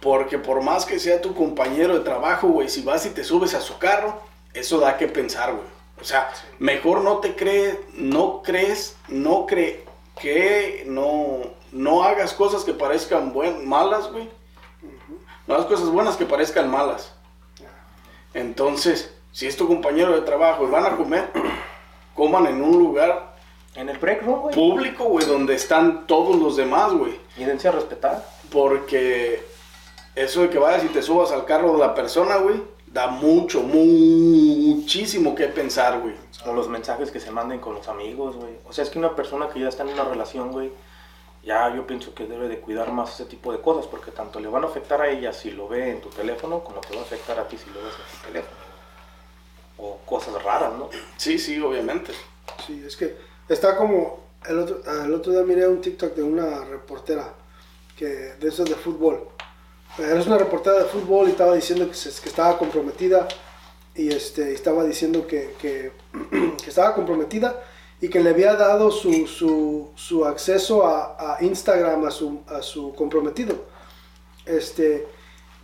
Porque 0.00 0.38
por 0.38 0.62
más 0.62 0.86
que 0.86 0.98
sea 0.98 1.20
tu 1.20 1.34
compañero 1.34 1.94
de 1.94 2.04
trabajo, 2.04 2.48
güey, 2.48 2.68
si 2.68 2.82
vas 2.82 3.04
y 3.04 3.10
te 3.10 3.24
subes 3.24 3.54
a 3.54 3.60
su 3.60 3.78
carro, 3.78 4.22
eso 4.54 4.78
da 4.78 4.96
que 4.96 5.08
pensar, 5.08 5.52
güey. 5.52 5.66
O 6.00 6.04
sea, 6.04 6.30
mejor 6.58 7.02
no 7.02 7.18
te 7.18 7.36
crees, 7.36 7.76
no 7.92 8.42
crees, 8.42 8.96
no 9.08 9.44
cree 9.46 9.84
que 10.18 10.84
no, 10.86 11.40
no 11.72 12.04
hagas 12.04 12.32
cosas 12.32 12.64
que 12.64 12.72
parezcan 12.72 13.32
buen, 13.32 13.68
malas, 13.68 14.10
güey. 14.10 14.30
No 15.46 15.54
hagas 15.54 15.66
cosas 15.66 15.88
buenas 15.88 16.16
que 16.16 16.24
parezcan 16.24 16.70
malas. 16.70 17.12
Entonces, 18.32 19.12
si 19.32 19.46
es 19.46 19.56
tu 19.56 19.66
compañero 19.66 20.12
de 20.12 20.22
trabajo 20.22 20.64
y 20.66 20.70
van 20.70 20.86
a 20.86 20.96
comer, 20.96 21.30
coman 22.20 22.46
en 22.46 22.62
un 22.62 22.78
lugar 22.78 23.34
En 23.74 23.88
el 23.88 23.96
break 23.96 24.22
room, 24.24 24.40
güey. 24.42 24.54
público, 24.54 25.04
güey, 25.04 25.24
donde 25.24 25.54
están 25.54 26.06
todos 26.06 26.36
los 26.36 26.54
demás, 26.54 26.92
güey. 26.92 27.18
Y 27.38 27.44
dense 27.44 27.68
a 27.68 27.72
respetar. 27.72 28.26
Porque 28.52 29.42
eso 30.14 30.42
de 30.42 30.50
que 30.50 30.58
vayas 30.58 30.84
y 30.84 30.88
te 30.88 31.00
subas 31.00 31.32
al 31.32 31.46
carro 31.46 31.72
de 31.72 31.78
la 31.78 31.94
persona, 31.94 32.36
güey, 32.36 32.62
da 32.86 33.06
mucho, 33.06 33.62
muchísimo 33.62 35.34
que 35.34 35.46
pensar, 35.46 36.00
güey. 36.00 36.14
O 36.44 36.52
los 36.52 36.68
mensajes 36.68 37.10
que 37.10 37.20
se 37.20 37.30
manden 37.30 37.60
con 37.60 37.74
los 37.74 37.88
amigos, 37.88 38.36
güey. 38.36 38.58
O 38.68 38.72
sea, 38.74 38.84
es 38.84 38.90
que 38.90 38.98
una 38.98 39.16
persona 39.16 39.48
que 39.48 39.60
ya 39.60 39.68
está 39.68 39.84
en 39.84 39.90
una 39.90 40.04
relación, 40.04 40.52
güey, 40.52 40.72
ya 41.42 41.74
yo 41.74 41.86
pienso 41.86 42.12
que 42.12 42.26
debe 42.26 42.48
de 42.48 42.60
cuidar 42.60 42.92
más 42.92 43.14
ese 43.14 43.24
tipo 43.24 43.50
de 43.50 43.62
cosas, 43.62 43.86
porque 43.86 44.10
tanto 44.10 44.40
le 44.40 44.48
van 44.48 44.64
a 44.64 44.66
afectar 44.66 45.00
a 45.00 45.08
ella 45.08 45.32
si 45.32 45.52
lo 45.52 45.68
ve 45.68 45.90
en 45.90 46.02
tu 46.02 46.10
teléfono, 46.10 46.62
como 46.64 46.80
te 46.80 46.94
va 46.94 47.00
a 47.00 47.04
afectar 47.04 47.38
a 47.40 47.48
ti 47.48 47.56
si 47.56 47.70
lo 47.70 47.82
ves 47.82 47.94
en 47.94 48.18
tu 48.18 48.26
teléfono. 48.26 48.69
O 49.82 49.98
cosas 50.04 50.42
raras, 50.42 50.72
¿no? 50.78 50.90
Sí, 51.16 51.38
sí, 51.38 51.58
obviamente. 51.60 52.12
Sí, 52.66 52.82
es 52.86 52.96
que 52.96 53.16
está 53.48 53.76
como. 53.76 54.28
El 54.48 54.58
otro, 54.58 54.80
el 55.04 55.12
otro 55.14 55.32
día 55.32 55.42
miré 55.42 55.68
un 55.68 55.80
TikTok 55.80 56.14
de 56.14 56.22
una 56.22 56.64
reportera 56.64 57.34
que, 57.96 58.06
de 58.06 58.48
esos 58.48 58.68
de 58.68 58.74
fútbol. 58.74 59.28
Era 59.98 60.14
una 60.22 60.38
reportera 60.38 60.78
de 60.78 60.84
fútbol 60.86 61.28
y 61.28 61.32
estaba 61.32 61.54
diciendo 61.54 61.86
que, 61.88 61.94
se- 61.94 62.22
que 62.22 62.28
estaba 62.30 62.56
comprometida 62.56 63.28
y 63.94 64.08
este, 64.10 64.54
estaba 64.54 64.84
diciendo 64.84 65.26
que, 65.26 65.54
que, 65.60 65.92
que 66.62 66.70
estaba 66.70 66.94
comprometida 66.94 67.62
y 68.00 68.08
que 68.08 68.20
le 68.20 68.30
había 68.30 68.54
dado 68.54 68.90
su, 68.90 69.26
su, 69.26 69.90
su 69.94 70.24
acceso 70.24 70.86
a, 70.86 71.36
a 71.36 71.44
Instagram 71.44 72.04
a 72.06 72.10
su, 72.10 72.40
a 72.48 72.62
su 72.62 72.94
comprometido. 72.94 73.56
Este, 74.46 75.06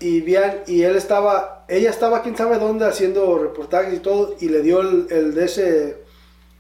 y 0.01 0.21
bien, 0.21 0.63
y 0.67 0.83
él 0.83 0.97
estaba, 0.97 1.65
ella 1.69 1.91
estaba 1.91 2.23
quién 2.23 2.37
sabe 2.37 2.59
dónde 2.59 2.87
haciendo 2.87 3.39
reportajes 3.39 3.95
y 3.95 4.01
todo, 4.01 4.35
y 4.41 4.49
le 4.49 4.63
dio 4.63 4.81
el, 4.81 5.35
de 5.35 5.45
ese, 5.45 5.99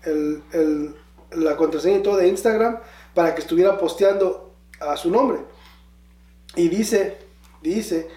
el, 0.04 0.42
el- 0.52 0.94
la 1.32 1.56
contraseña 1.56 1.98
y 1.98 2.02
todo 2.02 2.16
de 2.18 2.28
Instagram 2.28 2.78
para 3.14 3.34
que 3.34 3.40
estuviera 3.42 3.76
posteando 3.78 4.54
a 4.80 4.96
su 4.96 5.10
nombre. 5.10 5.40
Y 6.54 6.68
dice, 6.68 7.18
dice 7.62 8.08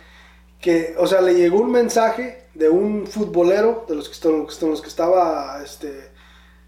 que, 0.61 0.95
o 0.97 1.07
sea, 1.07 1.22
le 1.22 1.36
llegó 1.36 1.59
un 1.61 1.72
mensaje 1.72 2.47
de 2.55 2.70
un 2.70 3.07
futbolero, 3.07 3.86
de 3.88 3.95
los 3.95 4.09
que, 4.09 4.30
los 4.30 4.82
que 4.82 4.88
estaba 4.89 5.61
este, 5.63 6.11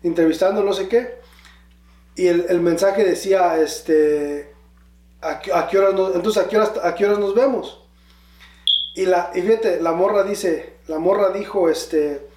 entrevistando, 0.04 0.64
no 0.64 0.74
sé 0.74 0.88
qué, 0.90 1.20
y 2.16 2.28
el, 2.28 2.62
mensaje 2.62 3.04
decía, 3.06 3.62
este, 3.62 4.54
¿a 5.22 5.42
a 5.54 5.68
qué 5.70 5.78
horas 5.80 5.94
nos, 5.96 6.16
entonces, 6.16 6.44
¿a 6.44 6.50
qué 6.50 6.58
horas, 6.58 6.74
a 6.84 6.96
qué 6.96 7.06
horas 7.06 7.20
nos 7.20 7.36
vemos? 7.36 7.81
Y, 8.94 9.06
la, 9.06 9.32
y 9.34 9.42
fíjate, 9.42 9.82
la 9.82 9.94
morra 9.94 10.24
dice, 10.24 10.74
la 10.88 11.00
morra 11.00 11.30
dijo, 11.32 11.70
este, 11.70 12.28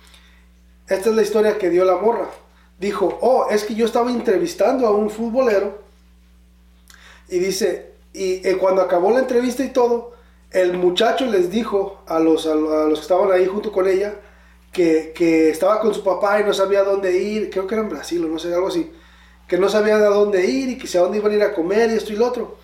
esta 0.89 1.11
es 1.11 1.17
la 1.17 1.23
historia 1.23 1.59
que 1.59 1.71
dio 1.71 1.85
la 1.85 1.97
morra. 1.97 2.31
Dijo, 2.79 3.19
oh, 3.23 3.49
es 3.51 3.65
que 3.65 3.75
yo 3.75 3.87
estaba 3.87 4.11
entrevistando 4.11 4.87
a 4.87 4.93
un 4.93 5.11
futbolero. 5.11 5.79
Y 7.29 7.39
dice, 7.39 7.93
y 8.13 8.47
eh, 8.47 8.57
cuando 8.59 8.83
acabó 8.83 9.11
la 9.11 9.21
entrevista 9.21 9.65
y 9.65 9.71
todo, 9.71 10.13
el 10.51 10.77
muchacho 10.77 11.27
les 11.27 11.51
dijo 11.51 12.03
a 12.07 12.19
los, 12.21 12.47
a, 12.47 12.55
lo- 12.55 12.83
a 12.83 12.85
los 12.89 12.99
que 13.01 13.03
estaban 13.03 13.33
ahí 13.33 13.47
junto 13.47 13.73
con 13.73 13.89
ella 13.89 14.15
que, 14.73 15.13
que 15.15 15.51
estaba 15.51 15.81
con 15.81 15.95
su 15.95 16.03
papá 16.05 16.41
y 16.41 16.45
no 16.45 16.53
sabía 16.53 16.85
dónde 16.85 17.17
ir. 17.19 17.51
Creo 17.51 17.67
que 17.67 17.75
era 17.75 17.83
en 17.85 17.91
Brasil 17.91 18.25
o 18.25 18.29
no 18.29 18.39
sé, 18.39 18.53
algo 18.55 18.69
así. 18.69 18.91
Que 19.49 19.59
no 19.59 19.69
sabía 19.69 19.97
a 19.97 20.01
dónde 20.11 20.47
ir 20.47 20.71
y 20.71 20.79
que 20.79 20.87
si 20.87 20.99
a 20.99 21.03
dónde 21.03 21.19
iban 21.19 21.33
a 21.33 21.37
ir 21.37 21.43
a 21.43 21.55
comer 21.55 21.91
y 21.91 21.95
esto 21.95 22.13
y 22.13 22.17
lo 22.17 22.27
otro. 22.27 22.59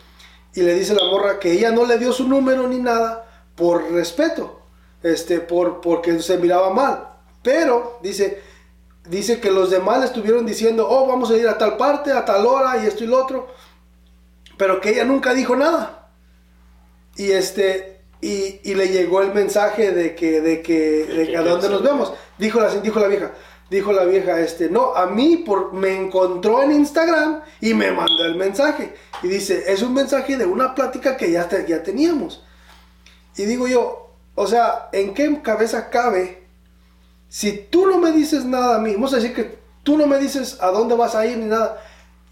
Y 0.54 0.62
le 0.62 0.74
dice 0.74 0.94
la 0.94 1.04
morra 1.04 1.38
que 1.40 1.52
ella 1.52 1.72
no 1.72 1.86
le 1.86 1.98
dio 1.98 2.12
su 2.12 2.28
número 2.28 2.68
ni 2.68 2.78
nada 2.78 3.29
por 3.60 3.92
respeto, 3.92 4.62
este, 5.02 5.38
por, 5.40 5.82
porque 5.82 6.18
se 6.20 6.38
miraba 6.38 6.72
mal. 6.72 7.08
Pero 7.42 7.98
dice, 8.02 8.40
dice 9.06 9.38
que 9.38 9.50
los 9.50 9.70
demás 9.70 10.00
le 10.00 10.06
estuvieron 10.06 10.46
diciendo, 10.46 10.88
oh, 10.88 11.06
vamos 11.06 11.30
a 11.30 11.36
ir 11.36 11.46
a 11.46 11.58
tal 11.58 11.76
parte, 11.76 12.10
a 12.10 12.24
tal 12.24 12.46
hora 12.46 12.82
y 12.82 12.86
esto 12.86 13.04
y 13.04 13.06
lo 13.06 13.22
otro. 13.22 13.48
Pero 14.56 14.80
que 14.80 14.90
ella 14.90 15.04
nunca 15.04 15.34
dijo 15.34 15.54
nada. 15.56 16.08
Y 17.16 17.32
este, 17.32 18.00
y, 18.22 18.60
y 18.64 18.74
le 18.74 18.88
llegó 18.88 19.20
el 19.20 19.34
mensaje 19.34 19.92
de 19.92 20.14
que, 20.14 20.40
de 20.40 20.62
que, 20.62 21.04
de 21.04 21.26
que 21.28 21.36
a 21.36 21.42
dónde 21.42 21.68
nos 21.68 21.82
vemos. 21.82 22.12
Dijo 22.38 22.60
la, 22.60 22.74
dijo 22.76 22.98
la 22.98 23.08
vieja, 23.08 23.32
dijo 23.68 23.92
la 23.92 24.04
vieja, 24.04 24.40
este, 24.40 24.70
no, 24.70 24.94
a 24.94 25.04
mí 25.06 25.38
por, 25.38 25.74
me 25.74 25.94
encontró 25.96 26.62
en 26.62 26.72
Instagram 26.72 27.42
y 27.60 27.74
me 27.74 27.92
mandó 27.92 28.24
el 28.24 28.36
mensaje. 28.36 28.94
Y 29.22 29.28
dice, 29.28 29.64
es 29.70 29.82
un 29.82 29.92
mensaje 29.92 30.38
de 30.38 30.46
una 30.46 30.74
plática 30.74 31.16
que 31.18 31.30
ya, 31.30 31.46
te- 31.46 31.66
ya 31.66 31.82
teníamos. 31.82 32.42
Y 33.40 33.46
digo 33.46 33.66
yo, 33.66 34.10
o 34.34 34.46
sea, 34.46 34.88
¿en 34.92 35.14
qué 35.14 35.40
cabeza 35.42 35.88
cabe 35.88 36.42
si 37.28 37.52
tú 37.52 37.86
no 37.86 37.96
me 37.98 38.12
dices 38.12 38.44
nada 38.44 38.76
a 38.76 38.78
mí? 38.78 38.92
Vamos 38.92 39.12
a 39.14 39.16
decir 39.16 39.34
que 39.34 39.58
tú 39.82 39.96
no 39.96 40.06
me 40.06 40.18
dices 40.18 40.58
a 40.60 40.66
dónde 40.70 40.94
vas 40.94 41.14
a 41.14 41.24
ir 41.24 41.38
ni 41.38 41.46
nada. 41.46 41.82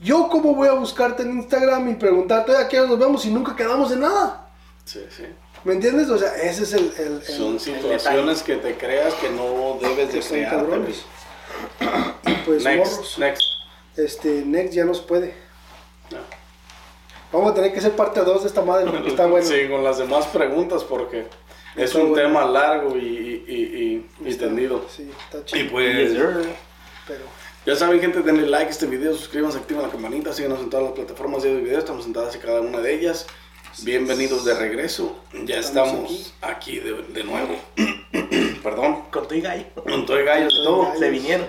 Yo 0.00 0.28
cómo 0.28 0.54
voy 0.54 0.68
a 0.68 0.72
buscarte 0.72 1.22
en 1.22 1.32
Instagram 1.38 1.88
y 1.90 1.94
preguntarte, 1.94 2.52
oye, 2.52 2.62
¿a 2.62 2.68
qué 2.68 2.78
hora 2.78 2.90
nos 2.90 2.98
vemos 2.98 3.24
y 3.24 3.30
nunca 3.30 3.56
quedamos 3.56 3.90
en 3.92 4.00
nada? 4.00 4.48
Sí, 4.84 5.00
sí. 5.14 5.24
¿Me 5.64 5.72
entiendes? 5.72 6.08
O 6.10 6.18
sea, 6.18 6.34
ese 6.36 6.62
es 6.64 6.72
el... 6.74 6.92
el- 6.98 7.06
el- 7.16 7.22
Son 7.24 7.58
situaciones 7.58 8.42
que 8.42 8.56
te 8.56 8.76
creas 8.76 9.14
que 9.14 9.30
no 9.30 9.78
debes 9.80 10.12
de 10.12 10.20
crear. 10.20 10.66
Y 12.26 12.32
pues, 12.44 12.62
Next, 12.64 12.92
morros, 12.92 13.18
next. 13.18 13.42
este, 13.96 14.42
Next 14.44 14.74
ya 14.74 14.84
no 14.84 14.92
se 14.94 15.02
puede. 15.02 15.34
No. 16.10 16.18
Vamos 17.32 17.52
a 17.52 17.54
tener 17.54 17.72
que 17.72 17.78
hacer 17.78 17.92
parte 17.92 18.20
2 18.20 18.42
de 18.42 18.48
esta 18.48 18.62
madre 18.62 18.90
porque 18.90 19.08
está 19.08 19.26
bueno. 19.26 19.46
Sí, 19.46 19.68
con 19.68 19.84
las 19.84 19.98
demás 19.98 20.26
preguntas 20.28 20.82
porque 20.84 21.26
es 21.76 21.84
Está 21.84 21.98
un 21.98 22.10
bueno. 22.10 22.22
tema 22.28 22.44
largo 22.46 22.96
y, 22.96 23.00
y, 23.00 23.44
y, 23.46 24.26
y- 24.26 24.30
y 24.30 24.34
tendido. 24.34 24.84
Sí, 24.88 25.10
está 25.24 25.38
Y 25.38 25.44
chido. 25.44 25.70
pues, 25.72 26.12
Pero 27.06 27.20
ya 27.66 27.76
saben 27.76 28.00
gente, 28.00 28.22
denle 28.22 28.46
like 28.48 28.68
a 28.68 28.70
este 28.70 28.86
video, 28.86 29.14
suscríbanse, 29.14 29.58
activen 29.58 29.82
la 29.82 29.90
campanita, 29.90 30.32
síganos 30.32 30.60
en 30.60 30.70
todas 30.70 30.86
las 30.86 30.94
plataformas 30.94 31.42
de 31.42 31.54
video, 31.56 31.78
estamos 31.78 32.06
en 32.06 32.12
todas 32.14 32.34
y 32.34 32.38
cada 32.38 32.60
una 32.62 32.78
de 32.80 32.94
ellas. 32.94 33.26
Bienvenidos 33.82 34.44
de 34.44 34.54
regreso, 34.54 35.16
ya 35.44 35.58
Estamos 35.58 35.90
estamos 36.10 36.34
aquí 36.40 36.78
de, 36.80 36.94
de 37.02 37.24
nuevo. 37.24 37.54
Perdón, 38.62 39.04
Con 39.12 39.28
tu 39.28 39.34
y 39.34 39.40
gallo. 39.42 39.64
con 39.74 40.04
todo 40.06 40.16
el 40.18 40.24
gallo 40.24 40.48
y 40.50 40.64
todo. 40.64 40.92
Se 40.98 41.10
vinieron. 41.10 41.46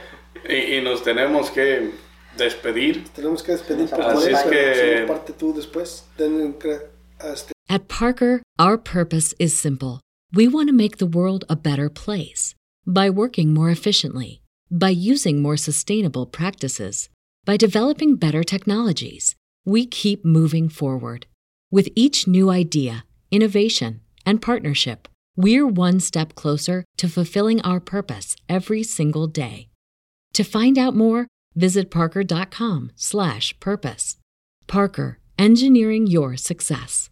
Y, 0.47 0.75
y 0.75 0.82
nos 0.82 1.01
tenemos 1.03 1.49
que 1.49 1.91
despedir. 2.39 3.03
tenemos 3.15 3.41
que 3.43 3.51
despedir 3.53 3.89
por 3.89 4.01
Así 4.01 4.29
es 4.31 4.43
que- 4.43 5.05
parte 5.07 5.33
tú 5.33 5.53
después. 5.53 6.03
Den- 6.17 6.53
cre- 6.53 6.87
este, 7.21 7.51
At 7.67 7.87
Parker, 7.87 8.41
our 8.57 8.77
purpose 8.77 9.33
is 9.39 9.53
simple. 9.57 9.99
We 10.33 10.47
want 10.47 10.69
to 10.69 10.73
make 10.75 10.97
the 10.97 11.05
world 11.05 11.43
a 11.49 11.55
better 11.55 11.89
place 11.89 12.55
by 12.85 13.09
working 13.09 13.53
more 13.53 13.69
efficiently, 13.69 14.41
by 14.71 14.89
using 14.89 15.41
more 15.41 15.57
sustainable 15.57 16.25
practices, 16.25 17.09
by 17.45 17.57
developing 17.57 18.15
better 18.15 18.43
technologies. 18.43 19.35
We 19.65 19.85
keep 19.85 20.23
moving 20.25 20.69
forward. 20.69 21.25
With 21.71 21.89
each 21.95 22.27
new 22.27 22.49
idea, 22.49 23.05
innovation, 23.31 24.01
and 24.25 24.41
partnership, 24.41 25.07
we're 25.35 25.67
one 25.67 25.99
step 25.99 26.33
closer 26.35 26.83
to 26.97 27.07
fulfilling 27.07 27.61
our 27.61 27.79
purpose 27.79 28.35
every 28.47 28.83
single 28.83 29.27
day. 29.27 29.69
To 30.33 30.43
find 30.43 30.77
out 30.77 30.95
more, 30.95 31.27
visit 31.55 31.91
parker.com/purpose. 31.91 34.15
Parker, 34.67 35.19
engineering 35.37 36.07
your 36.07 36.37
success. 36.37 37.09